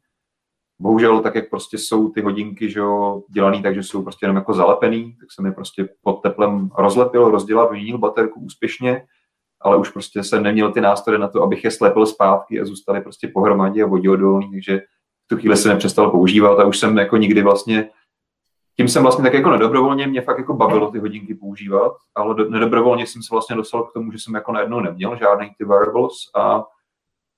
Bohužel, 0.80 1.20
tak 1.20 1.36
jak 1.36 1.50
prostě 1.50 1.78
jsou 1.78 2.10
ty 2.10 2.22
hodinky 2.22 2.70
že 2.70 2.80
jo, 2.80 3.24
dělaný 3.30 3.62
tak, 3.62 3.76
že 3.76 3.84
jsou 3.84 4.04
prostě 4.04 4.24
jenom 4.24 4.36
jako 4.36 4.54
zalepený, 4.54 5.16
tak 5.20 5.32
jsem 5.32 5.46
je 5.46 5.52
prostě 5.52 5.90
pod 6.02 6.22
teplem 6.22 6.70
rozlepil, 6.78 7.32
rozdělal, 7.32 7.70
vyměnil 7.70 7.98
baterku 7.98 8.40
úspěšně, 8.40 9.06
ale 9.62 9.78
už 9.78 9.90
prostě 9.90 10.24
jsem 10.24 10.44
neměl 10.44 10.72
ty 10.72 10.82
nástroje 10.82 11.20
na 11.20 11.28
to, 11.28 11.44
abych 11.44 11.64
je 11.64 11.72
slepil 11.72 12.06
zpátky 12.06 12.62
a 12.62 12.66
zůstali 12.66 13.02
prostě 13.02 13.28
pohromadě 13.28 13.84
a 13.84 13.88
voděodolný, 13.88 14.52
takže 14.52 14.80
v 15.26 15.28
tu 15.28 15.38
chvíli 15.38 15.58
se 15.58 15.70
nepřestal 15.70 16.12
používat 16.12 16.60
a 16.60 16.66
už 16.66 16.80
jsem 16.80 16.98
jako 16.98 17.18
nikdy 17.18 17.42
vlastně 17.42 17.90
tím 18.78 18.88
jsem 18.88 19.04
vlastně 19.04 19.24
tak 19.24 19.34
jako 19.34 19.50
nedobrovolně, 19.50 20.08
mě 20.08 20.22
fakt 20.22 20.38
jako 20.38 20.54
bavilo 20.54 20.92
ty 20.92 21.00
hodinky 21.00 21.36
používat, 21.36 21.94
ale 22.16 22.36
do, 22.36 22.50
nedobrovolně 22.50 23.08
jsem 23.08 23.24
se 23.24 23.28
vlastně 23.32 23.56
dostal 23.56 23.84
k 23.84 23.94
tomu, 23.94 24.12
že 24.12 24.20
jsem 24.20 24.34
jako 24.34 24.52
najednou 24.52 24.80
neměl 24.80 25.18
žádný 25.18 25.52
ty 25.58 25.66
wearables 25.66 26.14
a 26.36 26.64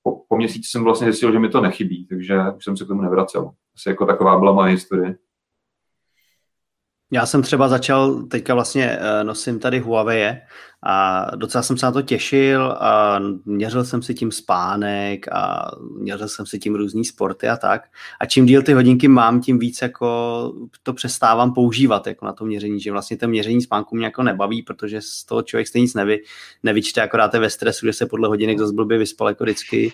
po, 0.02 0.22
po 0.28 0.36
měsíci 0.36 0.68
jsem 0.70 0.84
vlastně 0.84 1.04
zjistil, 1.04 1.32
že 1.32 1.38
mi 1.38 1.48
to 1.48 1.60
nechybí, 1.60 2.06
takže 2.06 2.38
už 2.56 2.64
jsem 2.64 2.76
se 2.76 2.84
k 2.84 2.88
tomu 2.88 3.02
nevracel. 3.02 3.50
Asi 3.74 3.88
jako 3.88 4.06
taková 4.06 4.38
byla 4.38 4.52
moje 4.52 4.70
historie. 4.70 5.16
Já 7.12 7.26
jsem 7.26 7.42
třeba 7.42 7.68
začal, 7.68 8.22
teďka 8.22 8.54
vlastně 8.54 8.98
eh, 9.00 9.24
nosím 9.24 9.60
tady 9.60 9.78
Huawei 9.78 10.36
a 10.88 11.26
docela 11.36 11.62
jsem 11.62 11.76
se 11.76 11.86
na 11.86 11.92
to 11.92 12.02
těšil 12.02 12.76
a 12.80 13.20
měřil 13.44 13.84
jsem 13.84 14.02
si 14.02 14.14
tím 14.14 14.32
spánek 14.32 15.26
a 15.32 15.70
měřil 15.98 16.28
jsem 16.28 16.46
si 16.46 16.58
tím 16.58 16.74
různý 16.74 17.04
sporty 17.04 17.48
a 17.48 17.56
tak. 17.56 17.82
A 18.20 18.26
čím 18.26 18.46
díl 18.46 18.62
ty 18.62 18.72
hodinky 18.72 19.08
mám, 19.08 19.40
tím 19.40 19.58
víc 19.58 19.82
jako 19.82 20.52
to 20.82 20.92
přestávám 20.92 21.54
používat 21.54 22.06
jako 22.06 22.26
na 22.26 22.32
to 22.32 22.44
měření, 22.44 22.80
že 22.80 22.92
vlastně 22.92 23.16
to 23.16 23.28
měření 23.28 23.62
spánku 23.62 23.96
mě 23.96 24.04
jako 24.04 24.22
nebaví, 24.22 24.62
protože 24.62 25.00
z 25.00 25.24
toho 25.24 25.42
člověk 25.42 25.68
stejně 25.68 25.82
nic 25.82 25.94
nevy, 25.94 26.18
nevyčte, 26.62 27.02
akorát 27.02 27.34
je 27.34 27.40
ve 27.40 27.50
stresu, 27.50 27.86
že 27.86 27.92
se 27.92 28.06
podle 28.06 28.28
hodinek 28.28 28.58
zase 28.58 28.72
blbě 28.72 28.98
vyspal 28.98 29.28
jako 29.28 29.44
vždycky. 29.44 29.92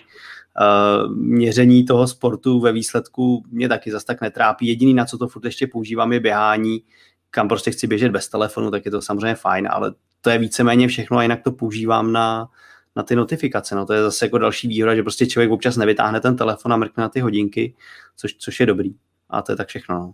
Uh, 0.61 1.15
měření 1.15 1.85
toho 1.85 2.07
sportu 2.07 2.59
ve 2.59 2.71
výsledku 2.71 3.43
mě 3.51 3.69
taky 3.69 3.91
zase 3.91 4.05
tak 4.05 4.21
netrápí. 4.21 4.67
Jediný, 4.67 4.93
na 4.93 5.05
co 5.05 5.17
to 5.17 5.27
furt 5.27 5.45
ještě 5.45 5.67
používám, 5.67 6.13
je 6.13 6.19
běhání, 6.19 6.83
kam 7.31 7.47
prostě 7.47 7.71
chci 7.71 7.87
běžet 7.87 8.11
bez 8.11 8.29
telefonu, 8.29 8.71
tak 8.71 8.85
je 8.85 8.91
to 8.91 9.01
samozřejmě 9.01 9.35
fajn, 9.35 9.67
ale 9.71 9.93
to 10.23 10.29
je 10.29 10.37
víceméně 10.37 10.87
všechno 10.87 11.17
a 11.17 11.23
jinak 11.23 11.41
to 11.43 11.51
používám 11.51 12.11
na, 12.11 12.49
na 12.95 13.03
ty 13.03 13.15
notifikace. 13.15 13.75
No 13.75 13.85
to 13.85 13.93
je 13.93 14.01
zase 14.01 14.25
jako 14.25 14.37
další 14.37 14.67
výhoda, 14.67 14.95
že 14.95 15.03
prostě 15.03 15.25
člověk 15.25 15.51
občas 15.51 15.77
nevytáhne 15.77 16.21
ten 16.21 16.35
telefon 16.35 16.73
a 16.73 16.77
mrkne 16.77 17.01
na 17.01 17.09
ty 17.09 17.19
hodinky, 17.19 17.75
což, 18.15 18.33
což 18.33 18.59
je 18.59 18.65
dobrý. 18.65 18.95
A 19.29 19.41
to 19.41 19.51
je 19.51 19.55
tak 19.55 19.67
všechno. 19.67 19.99
No. 19.99 20.13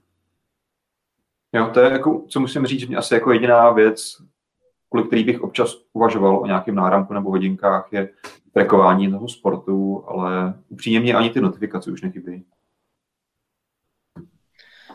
Jo, 1.54 1.70
to 1.74 1.80
je 1.80 1.92
jako, 1.92 2.26
co 2.28 2.40
musím 2.40 2.66
říct, 2.66 2.88
mě 2.88 2.98
asi 2.98 3.14
jako 3.14 3.32
jediná 3.32 3.72
věc, 3.72 4.18
kvůli 4.90 5.08
který 5.08 5.24
bych 5.24 5.42
občas 5.42 5.76
uvažoval 5.94 6.38
o 6.38 6.46
nějakém 6.46 6.76
náramku 6.76 7.14
nebo 7.14 7.30
hodinkách, 7.30 7.88
je 7.92 8.10
trackování 8.52 9.12
toho 9.12 9.28
sportu, 9.28 10.04
ale 10.08 10.54
upřímně 10.70 11.14
ani 11.14 11.30
ty 11.30 11.42
notifikace 11.42 11.92
už 11.92 12.02
nechybí. 12.02 12.46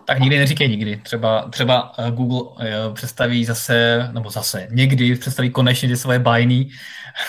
Tak 0.04 0.18
nikdy 0.18 0.38
neříkej 0.38 0.68
nikdy. 0.68 0.96
Třeba, 0.96 1.48
třeba 1.48 1.92
eh, 1.98 2.10
Google 2.10 2.66
eh, 2.66 2.94
představí 2.94 3.44
zase, 3.44 4.08
nebo 4.12 4.30
zase, 4.30 4.68
někdy 4.70 5.16
představí 5.16 5.50
konečně 5.50 5.88
ty 5.88 5.96
svoje 5.96 6.18
bajný 6.18 6.70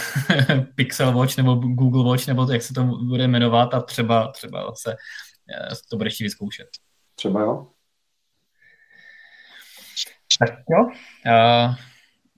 Pixel 0.75 1.11
Watch 1.11 1.37
nebo 1.37 1.55
Google 1.55 2.11
Watch, 2.11 2.27
nebo 2.27 2.51
jak 2.51 2.61
se 2.61 2.73
to 2.73 2.83
bude 2.83 3.27
jmenovat 3.27 3.73
a 3.73 3.81
třeba, 3.81 4.27
třeba 4.27 4.69
zase 4.69 4.91
eh, 4.91 5.75
to 5.89 5.97
budeš 5.97 6.21
vyzkoušet. 6.21 6.67
Třeba 7.15 7.41
jo. 7.41 7.67
Tak 10.39 10.49
jo. 10.69 10.83
Uh, 10.85 11.75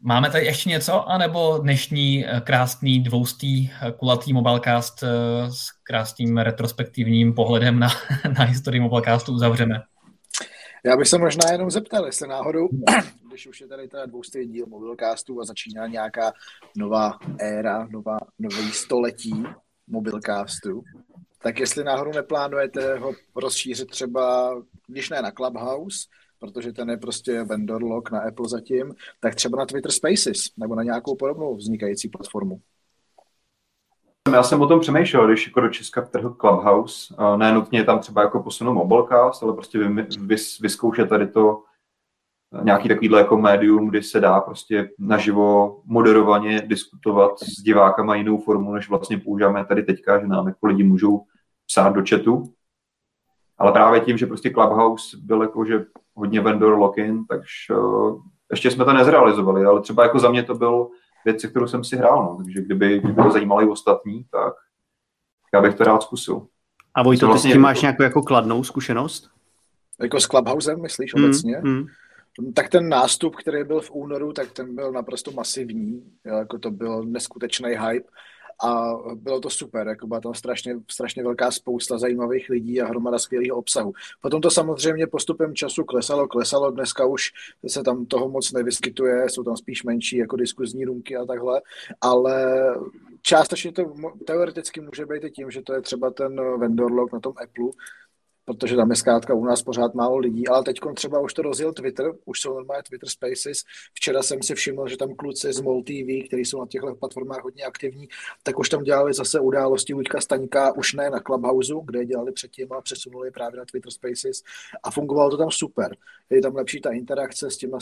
máme 0.02 0.30
tady 0.30 0.46
ještě 0.46 0.70
něco, 0.70 1.10
anebo 1.10 1.58
dnešní 1.58 2.26
krásný 2.44 3.04
dvoustý 3.04 3.70
kulatý 3.98 4.34
mobilecast 4.34 5.04
s 5.50 5.72
krásným 5.84 6.38
retrospektivním 6.38 7.34
pohledem 7.34 7.80
na, 7.80 7.88
na 8.38 8.44
historii 8.44 8.82
mobilecastu 8.82 9.34
uzavřeme? 9.34 9.82
Já 10.88 10.98
bych 10.98 11.08
se 11.08 11.18
možná 11.18 11.52
jenom 11.52 11.72
zeptal, 11.72 12.06
jestli 12.06 12.28
náhodou, 12.28 12.68
když 13.28 13.48
už 13.48 13.62
je 13.62 13.68
tady 13.68 13.88
teda 13.88 14.06
dvoustý 14.06 14.46
díl 14.46 14.66
mobilcastu 14.68 15.42
a 15.42 15.46
začíná 15.46 15.88
nějaká 15.88 16.34
nová 16.78 17.18
éra, 17.40 17.88
nová, 17.92 18.18
nový 18.40 18.72
století 18.72 19.44
mobilcastu, 19.88 20.84
tak 21.42 21.60
jestli 21.60 21.84
náhodou 21.84 22.12
neplánujete 22.12 22.98
ho 22.98 23.14
rozšířit 23.36 23.90
třeba, 23.90 24.56
když 24.88 25.10
ne 25.10 25.22
na 25.22 25.32
Clubhouse, 25.32 25.98
protože 26.40 26.74
ten 26.74 26.90
je 26.90 26.98
prostě 26.98 27.44
vendor 27.44 27.84
lock 27.84 28.12
na 28.12 28.20
Apple 28.20 28.50
zatím, 28.50 28.94
tak 29.20 29.36
třeba 29.36 29.58
na 29.58 29.66
Twitter 29.66 29.92
Spaces 29.92 30.40
nebo 30.58 30.76
na 30.76 30.84
nějakou 30.84 31.16
podobnou 31.16 31.56
vznikající 31.56 32.10
platformu. 32.10 32.62
Já 34.34 34.44
jsem 34.44 34.62
o 34.62 34.68
tom 34.68 34.80
přemýšlel, 34.80 35.28
když 35.28 35.48
jako 35.48 35.60
do 35.62 35.70
Česka 35.70 36.02
vtrhl 36.02 36.36
Clubhouse, 36.42 37.16
ne 37.36 37.54
nutně 37.54 37.84
tam 37.84 38.00
třeba 38.00 38.22
jako 38.22 38.44
posunu 38.44 38.74
mobilecast, 38.74 39.44
ale 39.44 39.54
prostě 39.54 39.80
vys, 40.20 40.60
vyzkoušet 40.60 41.10
tady 41.10 41.28
to 41.28 41.64
nějaký 42.64 42.90
takovýhle 42.90 43.20
jako 43.20 43.38
médium, 43.38 43.88
kdy 43.90 44.04
se 44.04 44.20
dá 44.20 44.40
prostě 44.40 44.90
naživo 45.00 45.78
moderovaně 45.86 46.62
diskutovat 46.62 47.40
s 47.40 47.64
divákama 47.64 48.16
jinou 48.16 48.38
formu, 48.38 48.74
než 48.74 48.90
vlastně 48.90 49.18
používáme 49.18 49.66
tady 49.66 49.84
teďka, 49.84 50.20
že 50.20 50.28
nám 50.28 50.48
jako 50.48 50.68
lidi 50.68 50.84
můžou 50.84 51.24
psát 51.66 51.90
do 51.90 52.04
chatu. 52.10 52.44
Ale 53.58 53.72
právě 53.72 54.00
tím, 54.00 54.18
že 54.18 54.26
prostě 54.26 54.50
Clubhouse 54.50 55.18
byl 55.22 55.42
jako, 55.42 55.66
že 55.66 55.86
hodně 56.14 56.42
vendor 56.42 56.78
lock-in, 56.78 57.26
takže 57.26 57.80
uh, 57.80 58.22
ještě 58.52 58.72
jsme 58.72 58.86
to 58.86 58.94
nezrealizovali, 58.94 59.66
ale 59.66 59.82
třeba 59.82 60.04
jako 60.04 60.20
za 60.20 60.30
mě 60.30 60.44
to 60.44 60.56
byl 60.56 60.88
věc, 61.28 61.46
kterou 61.46 61.68
jsem 61.68 61.84
si 61.84 61.98
hrál, 61.98 62.24
no. 62.24 62.44
takže 62.44 62.62
kdyby, 62.62 63.00
kdyby 63.00 63.24
to 63.24 63.32
zajímalo 63.32 63.62
i 63.62 63.70
ostatní, 63.70 64.26
tak 64.32 64.54
já 65.54 65.62
bych 65.62 65.76
to 65.76 65.84
rád 65.84 66.04
zkusil. 66.04 66.48
A 66.96 67.04
Vojto, 67.04 67.28
vlastně 67.28 67.50
ty 67.50 67.52
s 67.52 67.56
tím 67.56 67.62
máš 67.62 67.82
nějakou 67.82 68.04
jako 68.04 68.22
kladnou 68.22 68.64
zkušenost? 68.64 69.30
Jako 70.02 70.20
s 70.20 70.26
Clubhousem, 70.26 70.82
myslíš 70.82 71.14
mm, 71.14 71.24
obecně? 71.24 71.58
Mm. 71.64 71.86
Tak 72.54 72.70
ten 72.70 72.90
nástup, 72.90 73.36
který 73.36 73.64
byl 73.64 73.82
v 73.82 73.92
únoru, 73.92 74.34
tak 74.34 74.52
ten 74.52 74.76
byl 74.76 74.92
naprosto 74.92 75.32
masivní, 75.32 76.04
jako 76.26 76.60
to 76.60 76.72
byl 76.72 77.04
neskutečný 77.04 77.70
hype 77.70 78.10
a 78.64 78.94
bylo 79.16 79.40
to 79.40 79.50
super, 79.50 79.88
jako 79.88 80.08
byla 80.08 80.20
tam 80.20 80.34
strašně, 80.34 80.80
strašně 80.92 81.24
velká 81.24 81.52
spousta 81.52 81.98
zajímavých 81.98 82.50
lidí 82.50 82.82
a 82.82 82.88
hromada 82.88 83.20
skvělého 83.20 83.58
obsahu. 83.58 83.94
Potom 84.22 84.42
to 84.42 84.52
samozřejmě 84.52 85.08
postupem 85.08 85.56
času 85.56 85.84
klesalo, 85.84 86.28
klesalo, 86.28 86.72
dneska 86.72 87.06
už 87.06 87.32
se 87.68 87.84
tam 87.84 88.06
toho 88.06 88.30
moc 88.30 88.52
nevyskytuje, 88.52 89.30
jsou 89.30 89.44
tam 89.44 89.58
spíš 89.58 89.84
menší 89.84 90.18
jako 90.18 90.36
diskuzní 90.36 90.86
rumky 90.86 91.18
a 91.18 91.26
takhle, 91.26 91.62
ale 92.02 92.58
částečně 93.22 93.72
to 93.72 93.94
teoreticky 94.26 94.82
může 94.82 95.06
být 95.06 95.24
i 95.24 95.32
tím, 95.32 95.52
že 95.52 95.62
to 95.62 95.74
je 95.74 95.82
třeba 95.82 96.12
ten 96.12 96.60
vendor 96.60 96.92
log 96.92 97.14
na 97.14 97.20
tom 97.20 97.34
Apple, 97.44 97.72
protože 98.48 98.76
tam 98.76 98.90
je 98.90 98.96
zkrátka 98.96 99.34
u 99.34 99.46
nás 99.46 99.62
pořád 99.62 99.94
málo 99.94 100.18
lidí, 100.18 100.48
ale 100.48 100.64
teď 100.64 100.80
třeba 100.94 101.20
už 101.20 101.34
to 101.34 101.42
rozjel 101.42 101.74
Twitter, 101.74 102.12
už 102.26 102.42
jsou 102.42 102.54
normálně 102.54 102.84
Twitter 102.84 103.10
Spaces. 103.10 103.64
Včera 103.94 104.24
jsem 104.24 104.44
si 104.44 104.56
všiml, 104.56 104.88
že 104.88 104.98
tam 104.98 105.16
kluci 105.16 105.54
z 105.54 105.62
MOL 105.62 105.84
TV, 105.84 106.28
kteří 106.28 106.46
jsou 106.46 106.60
na 106.60 106.68
těchto 106.68 106.96
platformách 106.96 107.44
hodně 107.44 107.64
aktivní, 107.64 108.08
tak 108.44 108.60
už 108.60 108.70
tam 108.70 108.84
dělali 108.84 109.14
zase 109.14 109.40
události 109.40 109.94
Luďka 109.94 110.22
Staňka, 110.22 110.74
už 110.74 110.94
ne 110.94 111.10
na 111.10 111.20
Clubhouse, 111.20 111.74
kde 111.86 112.00
je 112.00 112.06
dělali 112.06 112.32
předtím, 112.32 112.74
a 112.74 112.82
přesunuli 112.82 113.32
právě 113.32 113.60
na 113.60 113.66
Twitter 113.66 113.92
Spaces 113.92 114.44
a 114.84 114.92
fungovalo 114.92 115.30
to 115.30 115.38
tam 115.38 115.52
super. 115.52 115.96
Je 116.30 116.42
tam 116.42 116.56
lepší 116.56 116.82
ta 116.82 116.92
interakce 116.92 117.52
s 117.52 117.58
těma, 117.58 117.80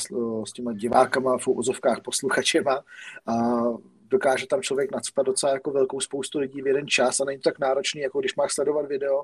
s 0.48 0.52
těma 0.54 0.74
divákama, 0.74 1.38
v 1.38 1.48
úzovkách 1.48 2.02
posluchačema 2.02 2.84
a 3.26 3.64
dokáže 4.08 4.48
tam 4.48 4.62
člověk 4.62 4.92
nadspat 4.92 5.26
docela 5.26 5.54
jako 5.54 5.72
velkou 5.72 6.00
spoustu 6.00 6.40
lidí 6.40 6.62
v 6.62 6.68
jeden 6.68 6.88
čas 6.88 7.20
a 7.20 7.26
není 7.26 7.42
tak 7.42 7.60
náročný, 7.60 8.02
jako 8.02 8.20
když 8.20 8.36
máš 8.36 8.54
sledovat 8.54 8.86
video. 8.86 9.24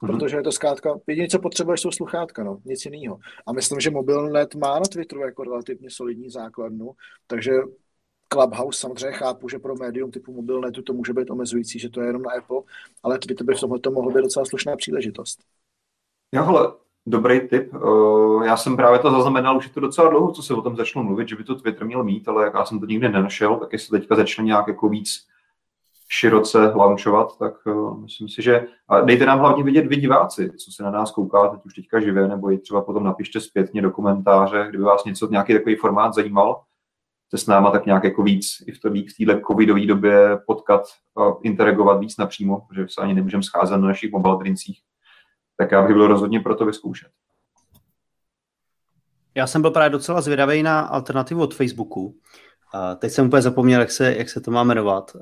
Protože 0.00 0.36
je 0.36 0.42
to 0.42 0.52
zkrátka, 0.52 1.00
jediné, 1.06 1.28
co 1.28 1.38
potřebuješ, 1.38 1.80
jsou 1.80 1.90
sluchátka, 1.90 2.44
no, 2.44 2.58
nic 2.64 2.84
jiného. 2.84 3.18
A 3.46 3.52
myslím, 3.52 3.80
že 3.80 3.90
mobilnet 3.90 4.54
má 4.54 4.74
na 4.74 4.84
Twitteru 4.92 5.20
jako 5.20 5.44
relativně 5.44 5.90
solidní 5.90 6.30
základnu, 6.30 6.90
takže 7.26 7.52
Clubhouse 8.32 8.80
samozřejmě 8.80 9.12
chápu, 9.12 9.48
že 9.48 9.58
pro 9.58 9.74
médium 9.74 10.10
typu 10.10 10.32
mobilnetu 10.32 10.82
to 10.82 10.92
může 10.92 11.12
být 11.12 11.30
omezující, 11.30 11.78
že 11.78 11.90
to 11.90 12.00
je 12.00 12.06
jenom 12.06 12.22
na 12.22 12.30
Apple, 12.38 12.60
ale 13.02 13.18
Twitter 13.18 13.46
by 13.46 13.54
v 13.54 13.60
tomhle 13.60 13.78
to 13.78 13.90
mohl 13.90 14.10
být 14.10 14.22
docela 14.22 14.44
slušná 14.44 14.76
příležitost. 14.76 15.40
Jo, 16.34 16.44
hele, 16.44 16.72
dobrý 17.06 17.40
tip. 17.48 17.74
Uh, 17.74 18.44
já 18.44 18.56
jsem 18.56 18.76
právě 18.76 18.98
to 18.98 19.10
zaznamenal, 19.10 19.56
už 19.56 19.66
je 19.66 19.72
to 19.72 19.80
docela 19.80 20.10
dlouho, 20.10 20.32
co 20.32 20.42
se 20.42 20.54
o 20.54 20.62
tom 20.62 20.76
začalo 20.76 21.04
mluvit, 21.04 21.28
že 21.28 21.36
by 21.36 21.44
to 21.44 21.54
Twitter 21.54 21.86
měl 21.86 22.04
mít, 22.04 22.28
ale 22.28 22.44
jak 22.44 22.54
já 22.54 22.64
jsem 22.64 22.80
to 22.80 22.86
nikdy 22.86 23.08
nenašel, 23.08 23.56
tak 23.56 23.72
jestli 23.72 24.00
teďka 24.00 24.16
začne 24.16 24.44
nějak 24.44 24.68
jako 24.68 24.88
víc 24.88 25.29
široce 26.12 26.58
launchovat, 26.58 27.38
tak 27.38 27.66
uh, 27.66 28.00
myslím 28.00 28.28
si, 28.28 28.42
že 28.42 28.66
a 28.88 29.00
dejte 29.00 29.26
nám 29.26 29.38
hlavně 29.38 29.64
vidět 29.64 29.86
vy 29.86 29.96
diváci, 29.96 30.50
co 30.50 30.72
se 30.72 30.82
na 30.82 30.90
nás 30.90 31.10
koukáte, 31.10 31.56
teď 31.56 31.66
už 31.66 31.74
teďka 31.74 32.00
živě, 32.00 32.28
nebo 32.28 32.52
i 32.52 32.58
třeba 32.58 32.82
potom 32.82 33.04
napište 33.04 33.40
zpětně 33.40 33.82
do 33.82 33.90
komentáře, 33.90 34.66
kdyby 34.68 34.84
vás 34.84 35.04
něco, 35.04 35.28
nějaký 35.30 35.52
takový 35.52 35.76
formát 35.76 36.14
zajímal, 36.14 36.62
se 37.30 37.38
s 37.38 37.46
náma 37.46 37.70
tak 37.70 37.86
nějak 37.86 38.04
jako 38.04 38.22
víc 38.22 38.46
i 38.66 38.72
v, 38.72 38.78
téhle 39.16 39.40
covidové 39.46 39.86
době 39.86 40.38
potkat 40.46 40.82
a 41.16 41.32
interagovat 41.42 42.00
víc 42.00 42.16
napřímo, 42.16 42.66
protože 42.68 42.86
se 42.88 43.00
ani 43.00 43.14
nemůžeme 43.14 43.42
scházet 43.42 43.76
na 43.76 43.88
našich 43.88 44.12
mobile 44.12 44.38
drincích, 44.38 44.80
tak 45.56 45.72
já 45.72 45.82
bych 45.82 45.96
byl 45.96 46.06
rozhodně 46.06 46.40
pro 46.40 46.54
to 46.54 46.66
vyzkoušet. 46.66 47.08
Já 49.34 49.46
jsem 49.46 49.62
byl 49.62 49.70
právě 49.70 49.90
docela 49.90 50.20
zvědavý 50.20 50.62
na 50.62 50.80
alternativu 50.80 51.42
od 51.42 51.54
Facebooku. 51.54 52.14
Teď 52.98 53.12
jsem 53.12 53.26
úplně 53.26 53.42
zapomněl, 53.42 53.80
jak 53.80 53.90
se, 53.90 54.14
jak 54.14 54.28
se 54.28 54.40
to 54.40 54.50
má 54.50 54.64
jmenovat. 54.64 55.16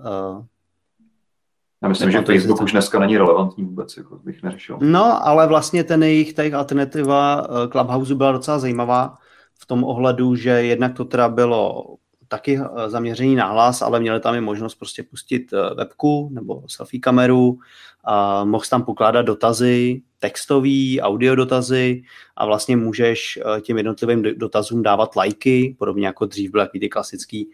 Já 1.83 1.89
myslím, 1.89 2.11
že 2.11 2.23
Facebook 2.23 2.63
už 2.63 2.73
dneska 2.73 2.99
není 2.99 3.19
relevantní 3.19 3.65
vůbec, 3.65 3.97
jako 3.97 4.19
bych 4.25 4.43
neřešil. 4.43 4.79
No, 4.81 5.27
ale 5.27 5.47
vlastně 5.47 5.85
ten 5.85 6.03
jejich, 6.03 6.35
ta 6.35 6.43
jejich 6.43 6.55
alternativa 6.55 7.47
eh, 7.47 7.69
Clubhouse 7.69 8.15
byla 8.15 8.33
docela 8.33 8.59
zajímavá 8.59 9.19
v 9.55 9.67
tom 9.67 9.85
ohledu, 9.85 10.35
že 10.35 10.51
jednak 10.51 10.97
to 10.97 11.05
teda 11.05 11.29
bylo 11.29 11.87
taky 12.29 12.61
eh, 12.61 12.91
zaměření 12.91 13.37
na 13.37 13.47
hlas, 13.47 13.83
ale 13.83 14.01
měli 14.01 14.21
tam 14.21 14.35
i 14.35 14.41
možnost 14.41 14.75
prostě 14.75 15.03
pustit 15.03 15.53
eh, 15.53 15.75
webku 15.75 16.29
nebo 16.33 16.63
selfie 16.67 17.01
kameru, 17.01 17.59
a 18.05 18.45
mohl 18.45 18.65
tam 18.71 18.83
pokládat 18.83 19.23
dotazy, 19.23 20.03
textový, 20.19 21.01
audio 21.01 21.35
dotazy 21.35 22.03
a 22.37 22.47
vlastně 22.47 22.77
můžeš 22.77 23.39
těm 23.61 23.77
jednotlivým 23.77 24.23
dotazům 24.23 24.83
dávat 24.83 25.17
lajky, 25.17 25.77
podobně 25.79 26.07
jako 26.07 26.27
dřív 26.27 26.51
byly 26.51 26.69
ty 26.81 26.89
klasický 26.89 27.51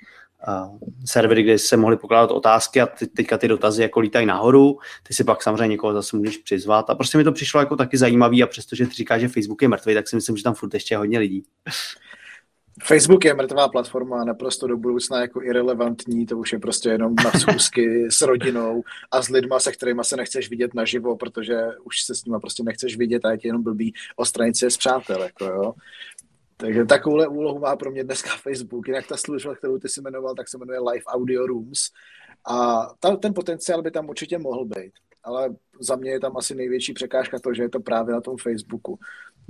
servery, 1.05 1.43
kde 1.43 1.59
se 1.59 1.77
mohly 1.77 1.97
pokládat 1.97 2.31
otázky 2.31 2.81
a 2.81 2.87
ty, 2.87 3.07
teďka 3.07 3.39
ty 3.39 3.49
dotazy 3.49 3.83
jako 3.83 4.01
lítají 4.01 4.27
nahoru, 4.27 4.79
ty 5.03 5.15
si 5.15 5.25
pak 5.25 5.43
samozřejmě 5.43 5.69
někoho 5.69 5.93
zase 5.93 6.17
můžeš 6.17 6.37
přizvat 6.37 6.91
a 6.91 6.95
prostě 6.95 7.19
mi 7.19 7.25
to 7.25 7.33
přišlo 7.33 7.61
jako 7.61 7.77
taky 7.77 7.99
zajímavý 7.99 8.43
a 8.43 8.47
přestože 8.47 8.87
ty 8.87 8.93
říkáš, 8.93 9.21
že 9.21 9.29
Facebook 9.29 9.63
je 9.63 9.69
mrtvý, 9.69 9.95
tak 9.95 10.09
si 10.09 10.17
myslím, 10.17 10.37
že 10.37 10.43
tam 10.43 10.55
furt 10.55 10.75
ještě 10.75 10.97
hodně 10.97 11.19
lidí. 11.19 11.45
Facebook 12.83 13.25
je 13.25 13.35
mrtvá 13.35 13.69
platforma, 13.69 14.25
naprosto 14.25 14.67
do 14.67 14.77
budoucna 14.77 15.21
jako 15.21 15.43
irrelevantní, 15.43 16.27
to 16.27 16.39
už 16.39 16.53
je 16.53 16.59
prostě 16.59 16.89
jenom 16.89 17.15
na 17.25 17.31
schůzky 17.31 18.07
s 18.11 18.23
rodinou 18.23 18.83
a 19.11 19.23
s 19.23 19.29
lidma, 19.29 19.61
se 19.61 19.73
kterými 19.73 20.01
se 20.05 20.17
nechceš 20.17 20.51
vidět 20.51 20.75
naživo, 20.75 21.17
protože 21.17 21.57
už 21.85 22.03
se 22.03 22.15
s 22.15 22.25
nimi 22.25 22.37
prostě 22.41 22.63
nechceš 22.63 22.97
vidět 22.97 23.25
a 23.25 23.31
je 23.31 23.39
ti 23.39 23.49
jenom 23.49 23.63
blbý 23.63 23.93
odstranit 24.17 24.57
se 24.57 24.71
z 24.71 24.77
přátel, 24.77 25.23
jako 25.23 25.45
jo. 25.45 25.75
Takže 26.57 26.85
takovouhle 26.85 27.29
úlohu 27.29 27.59
má 27.59 27.77
pro 27.77 27.91
mě 27.91 28.05
dneska 28.05 28.31
Facebook. 28.43 28.89
Jinak 28.89 29.07
ta 29.07 29.17
služba, 29.17 29.55
kterou 29.55 29.79
ty 29.79 29.89
si 29.89 30.01
jmenoval, 30.01 30.35
tak 30.35 30.49
se 30.49 30.59
jmenuje 30.59 30.79
Live 30.79 31.05
Audio 31.05 31.47
Rooms. 31.47 31.91
A 32.45 32.87
ta, 33.01 33.17
ten 33.17 33.35
potenciál 33.35 33.83
by 33.83 33.91
tam 33.91 34.09
určitě 34.09 34.39
mohl 34.39 34.65
být. 34.65 34.93
Ale 35.23 35.55
za 35.81 35.97
mě 35.97 36.11
je 36.11 36.21
tam 36.21 36.37
asi 36.37 36.55
největší 36.55 36.93
překážka 36.93 37.39
to, 37.39 37.55
že 37.55 37.63
je 37.63 37.69
to 37.69 37.81
právě 37.81 38.15
na 38.15 38.21
tom 38.21 38.37
Facebooku. 38.37 38.99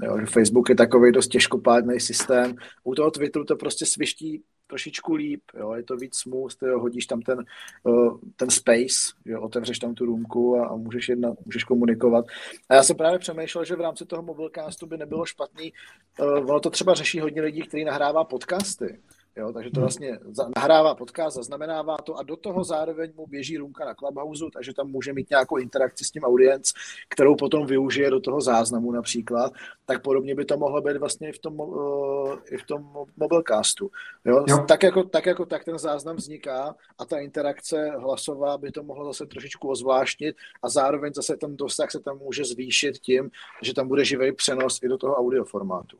Jo, 0.02 0.18
že 0.20 0.26
Facebook 0.26 0.68
je 0.68 0.74
takový 0.74 1.12
dost 1.12 1.28
těžkopádný 1.28 2.00
systém. 2.00 2.54
U 2.84 2.94
toho 2.94 3.10
Twitteru 3.10 3.44
to 3.44 3.56
prostě 3.56 3.86
sviští 3.86 4.42
trošičku 4.66 5.14
líp, 5.14 5.42
jo, 5.58 5.72
je 5.72 5.82
to 5.82 5.96
víc 5.96 6.16
smooth, 6.16 6.62
jo, 6.62 6.78
hodíš 6.78 7.06
tam 7.06 7.20
ten, 7.20 7.44
uh, 7.82 8.18
ten 8.36 8.50
space, 8.50 9.14
jo, 9.24 9.40
otevřeš 9.40 9.78
tam 9.78 9.94
tu 9.94 10.04
růmku 10.04 10.56
a, 10.56 10.66
a 10.66 10.76
můžeš, 10.76 11.08
jedna, 11.08 11.32
můžeš 11.44 11.64
komunikovat. 11.64 12.24
A 12.68 12.74
já 12.74 12.82
jsem 12.82 12.96
právě 12.96 13.18
přemýšlel, 13.18 13.64
že 13.64 13.76
v 13.76 13.80
rámci 13.80 14.06
toho 14.06 14.22
mobilecastu 14.22 14.86
by 14.86 14.98
nebylo 14.98 15.26
špatný, 15.26 15.72
uh, 16.20 16.26
ono 16.26 16.60
to 16.60 16.70
třeba 16.70 16.94
řeší 16.94 17.20
hodně 17.20 17.42
lidí, 17.42 17.62
kteří 17.62 17.84
nahrává 17.84 18.24
podcasty, 18.24 19.00
Jo, 19.36 19.52
takže 19.52 19.70
to 19.70 19.80
hmm. 19.80 19.82
vlastně 19.82 20.18
nahrává 20.56 20.94
podcast, 20.94 21.36
zaznamenává 21.36 21.96
to 21.96 22.16
a 22.18 22.22
do 22.22 22.36
toho 22.36 22.64
zároveň 22.64 23.12
mu 23.16 23.26
běží 23.26 23.58
růmka 23.58 23.84
na 23.84 23.94
Clubhouse, 23.94 24.44
takže 24.52 24.74
tam 24.74 24.90
může 24.90 25.12
mít 25.12 25.30
nějakou 25.30 25.56
interakci 25.56 26.04
s 26.04 26.10
tím 26.10 26.22
audience, 26.22 26.72
kterou 27.08 27.36
potom 27.36 27.66
využije 27.66 28.10
do 28.10 28.20
toho 28.20 28.40
záznamu 28.40 28.92
například. 28.92 29.52
Tak 29.86 30.02
podobně 30.02 30.34
by 30.34 30.44
to 30.44 30.56
mohlo 30.56 30.80
být 30.80 30.96
vlastně 30.96 31.28
i 31.28 31.32
v 31.32 31.38
tom, 31.38 31.60
uh, 31.60 32.36
i 32.50 32.56
v 32.56 32.62
tom 32.62 33.06
mobilecastu. 33.16 33.90
Jo? 34.24 34.44
Jo. 34.48 34.64
Tak, 34.68 34.82
jako, 34.82 35.04
tak 35.04 35.26
jako 35.26 35.46
tak 35.46 35.64
ten 35.64 35.78
záznam 35.78 36.16
vzniká 36.16 36.76
a 36.98 37.04
ta 37.04 37.18
interakce 37.18 37.90
hlasová 37.98 38.58
by 38.58 38.70
to 38.70 38.82
mohlo 38.82 39.04
zase 39.04 39.26
trošičku 39.26 39.68
ozvláštnit 39.68 40.36
a 40.62 40.68
zároveň 40.68 41.14
zase 41.14 41.36
ten 41.36 41.56
dosah 41.56 41.90
se 41.90 42.00
tam 42.00 42.18
může 42.18 42.44
zvýšit 42.44 42.98
tím, 42.98 43.30
že 43.62 43.74
tam 43.74 43.88
bude 43.88 44.04
živý 44.04 44.32
přenos 44.32 44.82
i 44.82 44.88
do 44.88 44.98
toho 44.98 45.14
audioformátu. 45.14 45.98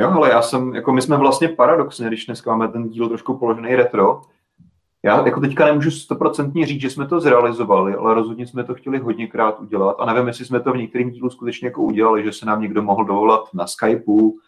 Jo, 0.00 0.10
ale 0.10 0.30
já 0.30 0.42
jsem, 0.42 0.74
jako 0.74 0.92
my 0.92 1.02
jsme 1.02 1.16
vlastně 1.16 1.48
paradoxně, 1.48 2.06
když 2.06 2.26
dneska 2.26 2.50
máme 2.50 2.68
ten 2.68 2.88
díl 2.88 3.08
trošku 3.08 3.38
položený 3.38 3.74
retro, 3.76 4.22
já 5.02 5.26
jako 5.26 5.40
teďka 5.40 5.64
nemůžu 5.64 5.90
stoprocentně 5.90 6.66
říct, 6.66 6.80
že 6.80 6.90
jsme 6.90 7.06
to 7.06 7.20
zrealizovali, 7.20 7.94
ale 7.94 8.14
rozhodně 8.14 8.46
jsme 8.46 8.64
to 8.64 8.74
chtěli 8.74 8.98
hodněkrát 8.98 9.60
udělat 9.60 9.96
a 9.98 10.12
nevím, 10.12 10.28
jestli 10.28 10.44
jsme 10.44 10.60
to 10.60 10.72
v 10.72 10.76
některém 10.76 11.10
dílu 11.10 11.30
skutečně 11.30 11.68
jako 11.68 11.82
udělali, 11.82 12.24
že 12.24 12.32
se 12.32 12.46
nám 12.46 12.62
někdo 12.62 12.82
mohl 12.82 13.04
dovolat 13.04 13.54
na 13.54 13.66
Skypeu 13.66 14.38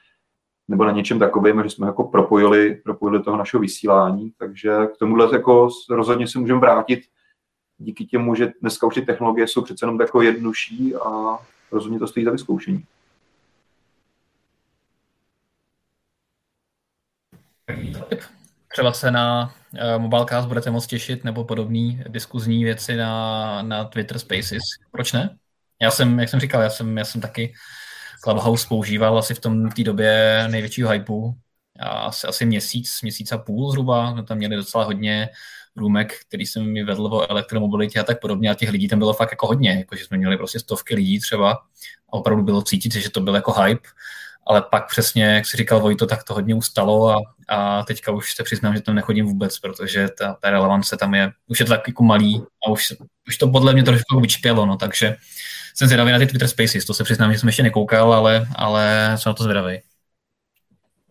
nebo 0.68 0.84
na 0.84 0.90
něčem 0.90 1.18
takovém, 1.18 1.62
že 1.62 1.70
jsme 1.70 1.86
jako 1.86 2.04
propojili, 2.04 2.74
propojili 2.84 3.22
toho 3.22 3.36
našeho 3.36 3.60
vysílání, 3.60 4.32
takže 4.38 4.86
k 4.94 4.98
tomuhle 4.98 5.28
jako 5.32 5.68
rozhodně 5.90 6.28
se 6.28 6.38
můžeme 6.38 6.60
vrátit 6.60 7.00
díky 7.78 8.04
těmu, 8.04 8.34
že 8.34 8.52
dneska 8.60 8.86
už 8.86 8.94
ty 8.94 9.02
technologie 9.02 9.48
jsou 9.48 9.62
přece 9.62 9.84
jenom 9.84 10.00
jako 10.00 10.22
jednodušší 10.22 10.94
a 10.94 11.38
rozhodně 11.72 11.98
to 11.98 12.06
stojí 12.06 12.24
za 12.24 12.30
vyzkoušení. 12.30 12.84
Třeba 18.72 18.92
se 18.92 19.10
na 19.10 19.54
uh, 19.72 20.02
Mobilecast 20.02 20.48
budete 20.48 20.70
moc 20.70 20.86
těšit 20.86 21.24
nebo 21.24 21.44
podobné 21.44 22.04
diskuzní 22.08 22.64
věci 22.64 22.96
na, 22.96 23.62
na 23.62 23.84
Twitter 23.84 24.18
Spaces. 24.18 24.62
Proč 24.92 25.12
ne? 25.12 25.36
Já 25.82 25.90
jsem, 25.90 26.20
jak 26.20 26.28
jsem 26.28 26.40
říkal, 26.40 26.62
já 26.62 26.70
jsem, 26.70 26.98
já 26.98 27.04
jsem 27.04 27.20
taky 27.20 27.54
Clubhouse 28.24 28.68
používal 28.68 29.18
asi 29.18 29.34
v 29.34 29.40
tom 29.40 29.70
té 29.70 29.82
době 29.82 30.44
největšího 30.50 30.90
hypeu. 30.90 31.34
Asi, 31.80 32.26
asi 32.26 32.46
měsíc, 32.46 33.02
měsíc 33.02 33.32
a 33.32 33.38
půl 33.38 33.70
zhruba. 33.70 34.14
No, 34.14 34.22
tam 34.22 34.38
měli 34.38 34.56
docela 34.56 34.84
hodně 34.84 35.28
růmek, 35.76 36.12
který 36.28 36.46
jsem 36.46 36.72
mi 36.72 36.84
vedl 36.84 37.06
o 37.06 37.30
elektromobilitě 37.30 38.00
a 38.00 38.04
tak 38.04 38.20
podobně. 38.20 38.50
A 38.50 38.54
těch 38.54 38.70
lidí 38.70 38.88
tam 38.88 38.98
bylo 38.98 39.12
fakt 39.12 39.30
jako 39.30 39.46
hodně. 39.46 39.70
Jako, 39.70 39.96
že 39.96 40.04
jsme 40.04 40.18
měli 40.18 40.36
prostě 40.36 40.58
stovky 40.58 40.94
lidí 40.94 41.20
třeba 41.20 41.52
a 42.08 42.12
opravdu 42.12 42.42
bylo 42.42 42.62
cítit, 42.62 42.92
že 42.92 43.10
to 43.10 43.20
byl 43.20 43.34
jako 43.34 43.52
hype 43.52 43.88
ale 44.46 44.62
pak 44.62 44.88
přesně, 44.88 45.24
jak 45.24 45.46
si 45.46 45.56
říkal 45.56 45.80
Vojto, 45.80 46.06
tak 46.06 46.24
to 46.24 46.34
hodně 46.34 46.54
ustalo 46.54 47.10
a, 47.10 47.16
a 47.48 47.84
teďka 47.84 48.12
už 48.12 48.34
se 48.34 48.42
přiznám, 48.42 48.74
že 48.74 48.82
tam 48.82 48.94
nechodím 48.94 49.26
vůbec, 49.26 49.58
protože 49.58 50.08
ta, 50.18 50.36
ta 50.40 50.50
relevance 50.50 50.96
tam 50.96 51.14
je, 51.14 51.32
už 51.46 51.60
je 51.60 51.66
to 51.66 51.72
tak 51.72 51.88
jako 51.88 52.04
malý 52.04 52.42
a 52.66 52.70
už, 52.70 52.92
už 53.28 53.36
to 53.36 53.48
podle 53.48 53.72
mě 53.72 53.82
trošku 53.82 54.20
vyčpělo, 54.20 54.66
no, 54.66 54.76
takže 54.76 55.16
jsem 55.74 55.88
zvědavý 55.88 56.12
na 56.12 56.18
ty 56.18 56.26
Twitter 56.26 56.48
Spaces, 56.48 56.84
to 56.84 56.94
se 56.94 57.04
přiznám, 57.04 57.32
že 57.32 57.38
jsem 57.38 57.48
ještě 57.48 57.62
nekoukal, 57.62 58.14
ale, 58.14 58.46
ale 58.56 59.12
jsem 59.16 59.30
na 59.30 59.34
to 59.34 59.42
zvědavý. 59.42 59.80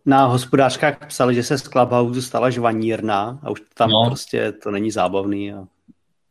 Na 0.06 0.24
hospodářkách 0.24 1.06
psali, 1.06 1.34
že 1.34 1.42
se 1.42 1.58
z 1.58 1.62
Clubhouse 1.62 2.22
stala 2.22 2.50
žvanírna 2.50 3.40
a 3.42 3.50
už 3.50 3.62
tam 3.74 3.90
no. 3.90 4.06
prostě 4.06 4.52
to 4.52 4.70
není 4.70 4.90
zábavný. 4.90 5.52
A... 5.52 5.56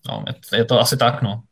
No, 0.10 0.24
je, 0.28 0.58
je 0.58 0.66
to 0.66 0.80
asi 0.80 0.98
tak, 0.98 1.22
no 1.22 1.44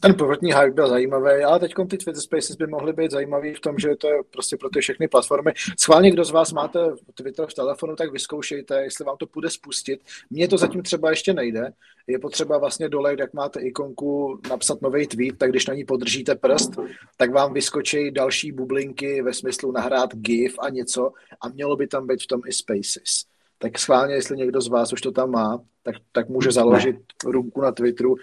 ten 0.00 0.14
prvotní 0.14 0.52
hype 0.52 0.70
byl 0.70 0.88
zajímavý, 0.88 1.44
ale 1.44 1.58
teď 1.60 1.74
ty 1.74 1.98
Twitter 1.98 2.20
Spaces 2.20 2.56
by 2.56 2.66
mohly 2.66 2.92
být 2.92 3.10
zajímavý 3.10 3.54
v 3.54 3.60
tom, 3.60 3.78
že 3.78 3.96
to 3.96 4.08
je 4.08 4.18
prostě 4.30 4.56
pro 4.56 4.68
ty 4.70 4.80
všechny 4.80 5.08
platformy. 5.08 5.52
Schválně, 5.78 6.10
kdo 6.10 6.24
z 6.24 6.30
vás 6.30 6.52
máte 6.52 6.78
Twitter 7.14 7.46
v 7.46 7.54
telefonu, 7.54 7.96
tak 7.96 8.12
vyzkoušejte, 8.12 8.82
jestli 8.82 9.04
vám 9.04 9.16
to 9.16 9.26
půjde 9.26 9.50
spustit. 9.50 10.00
Mně 10.30 10.48
to 10.48 10.58
zatím 10.58 10.82
třeba 10.82 11.10
ještě 11.10 11.34
nejde. 11.34 11.72
Je 12.06 12.18
potřeba 12.18 12.58
vlastně 12.58 12.88
dole, 12.88 13.16
jak 13.18 13.34
máte 13.34 13.60
ikonku 13.60 14.40
napsat 14.50 14.82
nový 14.82 15.06
tweet, 15.06 15.38
tak 15.38 15.50
když 15.50 15.66
na 15.66 15.74
ní 15.74 15.84
podržíte 15.84 16.34
prst, 16.34 16.70
tak 17.16 17.32
vám 17.32 17.52
vyskočí 17.52 18.10
další 18.10 18.52
bublinky 18.52 19.22
ve 19.22 19.34
smyslu 19.34 19.72
nahrát 19.72 20.14
GIF 20.14 20.54
a 20.58 20.70
něco 20.70 21.12
a 21.40 21.48
mělo 21.48 21.76
by 21.76 21.86
tam 21.86 22.06
být 22.06 22.22
v 22.22 22.26
tom 22.26 22.40
i 22.46 22.52
Spaces 22.52 23.30
tak 23.62 23.78
schválně, 23.78 24.14
jestli 24.14 24.36
někdo 24.36 24.60
z 24.60 24.68
vás 24.68 24.92
už 24.92 25.00
to 25.00 25.12
tam 25.12 25.30
má, 25.30 25.60
tak, 25.82 25.94
tak 26.12 26.28
může 26.28 26.50
založit 26.50 26.96
růmku 27.24 27.60
na 27.60 27.72
Twitteru 27.72 28.16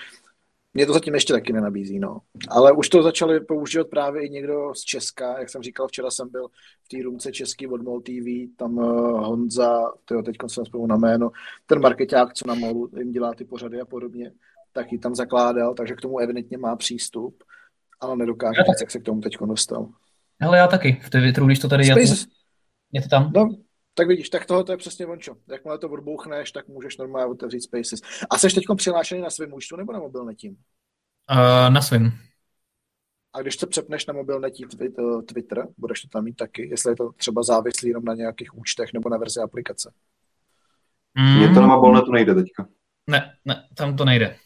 mě 0.74 0.86
to 0.86 0.93
zatím 0.93 1.13
ještě 1.13 1.34
taky 1.34 1.53
nenabízí, 1.53 1.99
no. 1.99 2.18
Ale 2.49 2.72
už 2.72 2.89
to 2.89 3.03
začali 3.03 3.39
používat 3.39 3.88
právě 3.89 4.26
i 4.26 4.30
někdo 4.30 4.74
z 4.76 4.82
Česka, 4.82 5.39
jak 5.39 5.49
jsem 5.49 5.61
říkal, 5.61 5.88
včera 5.88 6.11
jsem 6.11 6.30
byl 6.30 6.47
v 6.84 6.88
té 6.88 7.03
růmce 7.03 7.32
český 7.32 7.68
od 7.68 7.82
MOL 7.82 8.01
TV, 8.01 8.55
tam 8.57 8.78
uh, 8.78 9.26
Honza, 9.26 9.82
tyjo, 10.05 10.22
teď 10.22 10.36
jsem 10.47 10.65
spolu 10.65 10.88
na 10.88 10.97
jméno, 10.97 11.30
ten 11.65 11.82
marketák, 11.82 12.34
co 12.34 12.47
na 12.47 12.53
MOLu 12.53 12.89
jim 12.97 13.11
dělá 13.11 13.34
ty 13.34 13.45
pořady 13.45 13.82
a 13.82 13.86
podobně, 13.86 14.32
tak 14.74 14.91
ji 14.91 14.99
tam 14.99 15.15
zakládal, 15.15 15.74
takže 15.74 15.95
k 15.95 16.01
tomu 16.01 16.20
evidentně 16.20 16.57
má 16.57 16.76
přístup, 16.76 17.43
ale 17.99 18.15
nedokáže 18.15 18.61
říct, 18.61 18.82
jak 18.82 18.91
se 18.91 18.99
k 18.99 19.03
tomu 19.03 19.22
teď 19.22 19.38
dostal. 19.45 19.89
Ale 20.41 20.57
já 20.57 20.68
taky, 20.68 20.99
v 21.03 21.09
Twitteru, 21.09 21.45
když 21.45 21.59
to 21.59 21.68
tady 21.68 21.88
je, 21.88 21.95
je 22.91 23.01
to 23.01 23.09
tam. 23.09 23.32
No, 23.36 23.49
tak 23.98 24.08
vidíš, 24.08 24.30
tak 24.30 24.45
tohle 24.45 24.64
je 24.70 24.78
přesně 24.78 25.06
vončo. 25.06 25.36
Jakmile 25.48 25.78
to 25.78 25.89
odbouchneš, 25.89 26.52
tak 26.52 26.68
můžeš 26.68 26.98
normálně 26.98 27.32
otevřít 27.32 27.62
Spaces. 27.62 28.02
A 28.30 28.38
jsi 28.38 28.48
teď 28.48 28.64
přihlášený 28.76 29.22
na 29.22 29.30
svém 29.30 29.54
účtu 29.54 29.76
nebo 29.76 29.93
na 29.93 30.00
mobilnetím? 30.00 30.58
Uh, 31.32 31.74
na 31.74 31.82
svém. 31.82 32.12
A 33.34 33.41
když 33.41 33.56
se 33.56 33.68
přepneš 33.68 34.06
na 34.06 34.14
mobilnetí 34.14 34.66
Twitter, 35.28 35.68
budeš 35.78 36.02
to 36.02 36.08
tam 36.08 36.24
mít 36.24 36.36
taky, 36.36 36.70
jestli 36.70 36.91
je 36.91 36.95
to 36.95 37.12
třeba 37.12 37.43
závislý 37.43 37.89
jenom 37.89 38.06
na 38.06 38.14
nějakých 38.14 38.58
účtech 38.58 38.93
nebo 38.93 39.10
na 39.10 39.18
verzi 39.18 39.39
aplikace? 39.39 39.93
Mm. 41.14 41.38
Mně 41.38 41.48
to 41.48 41.62
na 41.62 41.68
mobilnetu 41.68 42.12
nejde 42.12 42.36
teďka. 42.36 42.68
Ne, 43.08 43.34
ne, 43.45 43.68
tam 43.76 43.98
to 43.98 44.06
nejde. 44.06 44.38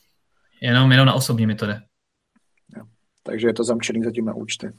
Jenom, 0.61 0.91
jenom 0.91 1.07
na 1.07 1.13
osobní 1.13 1.47
mi 1.47 1.55
to 1.55 1.65
jde. 1.65 1.81
Jo. 2.77 2.83
Takže 3.23 3.47
je 3.47 3.53
to 3.53 3.63
zamčený 3.63 4.03
zatím 4.03 4.25
na 4.25 4.33
účty. 4.33 4.71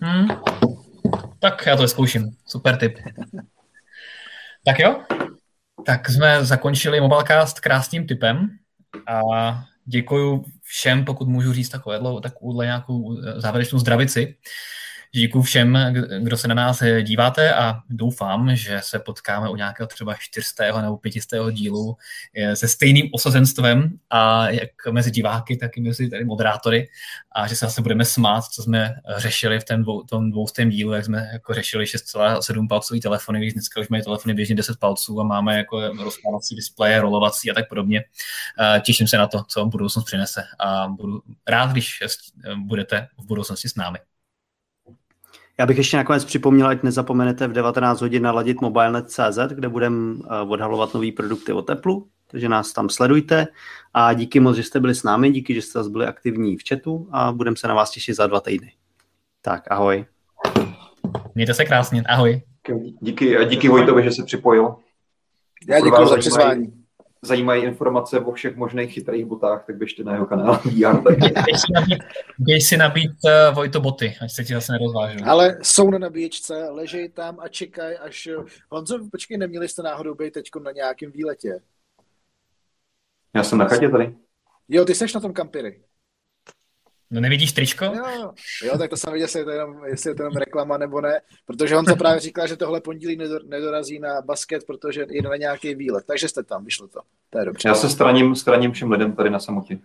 Hmm. 0.00 0.28
Tak 1.38 1.66
já 1.66 1.76
to 1.76 1.88
zkouším. 1.88 2.30
Super 2.46 2.76
tip. 2.78 2.98
Tak 4.64 4.78
jo, 4.78 5.02
tak 5.86 6.08
jsme 6.08 6.44
zakončili 6.44 7.00
Mobilecast 7.00 7.60
krásným 7.60 8.06
typem 8.06 8.48
a 9.08 9.20
děkuji 9.84 10.44
všem, 10.62 11.04
pokud 11.04 11.28
můžu 11.28 11.52
říct 11.52 11.68
takovéhle, 11.68 12.20
takovouhle 12.20 12.64
nějakou 12.64 13.16
závěrečnou 13.36 13.78
zdravici. 13.78 14.36
Děkuji 15.14 15.42
všem, 15.42 15.78
kdo 16.18 16.36
se 16.36 16.48
na 16.48 16.54
nás 16.54 16.82
díváte 17.02 17.54
a 17.54 17.80
doufám, 17.88 18.56
že 18.56 18.80
se 18.82 18.98
potkáme 18.98 19.50
u 19.50 19.56
nějakého 19.56 19.86
třeba 19.86 20.14
400. 20.14 20.82
nebo 20.82 20.96
500. 20.96 21.40
dílu 21.50 21.96
eh, 22.34 22.56
se 22.56 22.68
stejným 22.68 23.10
osazenstvem 23.12 23.98
a 24.10 24.50
jak 24.50 24.70
mezi 24.90 25.10
diváky, 25.10 25.56
tak 25.56 25.76
i 25.76 25.80
mezi 25.80 26.10
tady 26.10 26.24
moderátory 26.24 26.88
a 27.32 27.46
že 27.46 27.56
se 27.56 27.66
zase 27.66 27.82
budeme 27.82 28.04
smát, 28.04 28.44
co 28.44 28.62
jsme 28.62 28.94
řešili 29.16 29.60
v 29.60 29.64
tom, 29.64 29.82
dvou, 29.82 30.02
tom 30.02 30.30
dvoustém 30.30 30.70
dílu, 30.70 30.92
jak 30.92 31.04
jsme 31.04 31.28
jako 31.32 31.54
řešili 31.54 31.84
6,7 31.84 32.68
palcový 32.68 33.00
telefony, 33.00 33.40
když 33.40 33.52
dneska 33.52 33.80
už 33.80 33.88
mají 33.88 34.02
telefony 34.02 34.34
běžně 34.34 34.54
10 34.54 34.78
palců 34.78 35.20
a 35.20 35.24
máme 35.24 35.56
jako 35.56 35.80
rozkládací 35.80 36.56
displeje, 36.56 37.00
rolovací 37.00 37.50
a 37.50 37.54
tak 37.54 37.68
podobně. 37.68 38.04
Těším 38.82 39.08
se 39.08 39.16
na 39.16 39.26
to, 39.26 39.44
co 39.48 39.66
budoucnost 39.66 40.04
přinese 40.04 40.44
a 40.58 40.88
budu 40.88 41.22
rád, 41.48 41.70
když 41.70 41.98
budete 42.56 43.08
v 43.18 43.26
budoucnosti 43.26 43.68
s 43.68 43.74
námi. 43.74 43.98
Já 45.58 45.66
bych 45.66 45.78
ještě 45.78 45.96
nakonec 45.96 46.24
připomněl, 46.24 46.68
ať 46.68 46.82
nezapomenete 46.82 47.48
v 47.48 47.52
19 47.52 48.00
hodin 48.00 48.22
naladit 48.22 48.60
mobilenet.cz, 48.60 49.38
kde 49.54 49.68
budeme 49.68 50.16
eh, 50.24 50.40
odhalovat 50.48 50.94
nové 50.94 51.12
produkty 51.12 51.52
o 51.52 51.62
teplu, 51.62 52.08
takže 52.26 52.48
nás 52.48 52.72
tam 52.72 52.88
sledujte 52.88 53.46
a 53.94 54.12
díky 54.12 54.40
moc, 54.40 54.56
že 54.56 54.62
jste 54.62 54.80
byli 54.80 54.94
s 54.94 55.02
námi, 55.02 55.30
díky, 55.30 55.54
že 55.54 55.62
jste 55.62 55.78
zase 55.78 55.90
byli 55.90 56.06
aktivní 56.06 56.56
v 56.56 56.68
chatu 56.68 57.08
a 57.12 57.32
budeme 57.32 57.56
se 57.56 57.68
na 57.68 57.74
vás 57.74 57.90
těšit 57.90 58.16
za 58.16 58.26
dva 58.26 58.40
týdny. 58.40 58.72
Tak, 59.42 59.70
ahoj. 59.70 60.04
Mějte 61.34 61.54
se 61.54 61.64
krásně, 61.64 62.02
ahoj. 62.02 62.42
Díky, 63.00 63.36
a 63.36 63.44
díky 63.44 63.68
Vojtovi, 63.68 64.02
že 64.02 64.10
se 64.10 64.24
připojil. 64.24 64.74
Já 65.68 65.80
děkuji 65.80 66.06
za 66.06 66.16
přizvání 66.16 66.81
zajímají 67.24 67.64
informace 67.64 68.20
o 68.20 68.32
všech 68.32 68.56
možných 68.56 68.92
chytrých 68.92 69.24
botách, 69.24 69.64
tak 69.66 69.76
běžte 69.76 70.04
na 70.04 70.12
jeho 70.12 70.26
kanál 70.26 70.54
VR. 70.64 71.02
Tak... 71.02 71.18
Běž 72.38 72.64
si 72.64 72.76
nabít 72.76 73.10
uh, 73.24 73.54
Vojto 73.54 73.80
boty, 73.80 74.14
ať 74.22 74.32
se 74.32 74.44
ti 74.44 74.54
zase 74.54 74.72
nerozvážu. 74.72 75.18
Ale 75.26 75.58
jsou 75.62 75.90
na 75.90 75.98
nabíječce, 75.98 76.68
ležej 76.70 77.08
tam 77.08 77.40
a 77.40 77.48
čekaj, 77.48 77.98
až... 78.00 78.28
Honzo, 78.68 78.98
počkej, 79.10 79.38
neměli 79.38 79.68
jste 79.68 79.82
náhodou 79.82 80.14
být 80.14 80.32
teď 80.34 80.50
na 80.62 80.72
nějakém 80.72 81.10
výletě? 81.10 81.60
Já 83.34 83.44
jsem 83.44 83.58
na 83.58 83.68
chatě 83.68 83.88
tady. 83.88 84.14
Jo, 84.68 84.84
ty 84.84 84.94
seš 84.94 85.14
na 85.14 85.20
tom 85.20 85.32
kampiry. 85.32 85.80
No 87.12 87.20
nevidíš 87.20 87.52
tričko? 87.52 87.84
Jo, 87.84 88.32
jo, 88.64 88.78
tak 88.78 88.90
to 88.90 88.96
jsem 88.96 89.12
viděl, 89.12 89.24
jestli 89.24 89.40
je 89.40 89.44
to, 89.44 89.50
jenom, 89.50 89.84
jestli 89.84 90.10
je 90.10 90.14
to 90.14 90.22
jenom 90.22 90.36
reklama 90.36 90.78
nebo 90.78 91.00
ne, 91.00 91.20
protože 91.46 91.76
on 91.76 91.84
to 91.84 91.96
právě 91.96 92.20
říkal, 92.20 92.46
že 92.46 92.56
tohle 92.56 92.80
pondělí 92.80 93.18
nedorazí 93.46 93.98
na 93.98 94.22
basket, 94.22 94.66
protože 94.66 95.06
jde 95.10 95.28
na 95.28 95.36
nějaký 95.36 95.74
výlet, 95.74 96.04
takže 96.06 96.28
jste 96.28 96.42
tam, 96.42 96.64
vyšlo 96.64 96.88
to. 96.88 97.00
To 97.30 97.38
je 97.38 97.44
dobře. 97.44 97.68
Já 97.68 97.74
se 97.74 97.88
straním, 97.88 98.36
straním 98.36 98.72
všem 98.72 98.90
lidem 98.90 99.12
tady 99.12 99.30
na 99.30 99.38
samotě. 99.38 99.78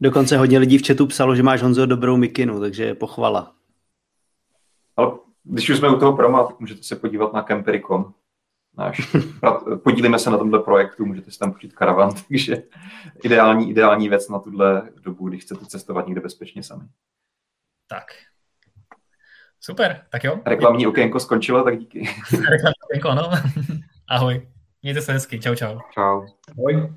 Dokonce 0.00 0.38
hodně 0.38 0.58
lidí 0.58 0.78
v 0.78 0.86
chatu 0.86 1.06
psalo, 1.06 1.36
že 1.36 1.42
máš 1.42 1.62
Honzo 1.62 1.86
dobrou 1.86 2.16
mikinu, 2.16 2.60
takže 2.60 2.94
pochvala. 2.94 3.54
Ale 4.96 5.12
když 5.44 5.70
už 5.70 5.78
jsme 5.78 5.88
u 5.88 5.98
toho 5.98 6.16
proma, 6.16 6.44
tak 6.44 6.60
můžete 6.60 6.82
se 6.82 6.96
podívat 6.96 7.32
na 7.32 7.42
Campery.com. 7.42 8.14
Náš, 8.78 9.16
podílíme 9.84 10.18
se 10.18 10.30
na 10.30 10.38
tomhle 10.38 10.62
projektu, 10.62 11.06
můžete 11.06 11.30
si 11.30 11.38
tam 11.38 11.52
počít 11.52 11.72
karavan, 11.72 12.10
takže 12.28 12.62
ideální, 13.24 13.70
ideální 13.70 14.08
věc 14.08 14.28
na 14.28 14.38
tuhle 14.38 14.90
dobu, 15.02 15.28
když 15.28 15.42
chcete 15.42 15.66
cestovat 15.66 16.06
někde 16.06 16.20
bezpečně 16.20 16.62
sami. 16.62 16.84
Tak. 17.86 18.04
Super, 19.60 20.06
tak 20.10 20.24
jo. 20.24 20.40
Reklamní 20.46 20.86
okénko 20.86 21.20
skončilo, 21.20 21.64
tak 21.64 21.78
díky. 21.78 21.98
Reklamní 22.32 22.74
okénko, 22.90 23.08
ano. 23.08 23.30
Ahoj. 24.08 24.48
Mějte 24.82 25.02
se 25.02 25.12
hezky, 25.12 25.40
čau, 25.40 25.54
čau. 25.54 25.78
Čau. 25.94 26.26
Ahoj. 26.50 26.92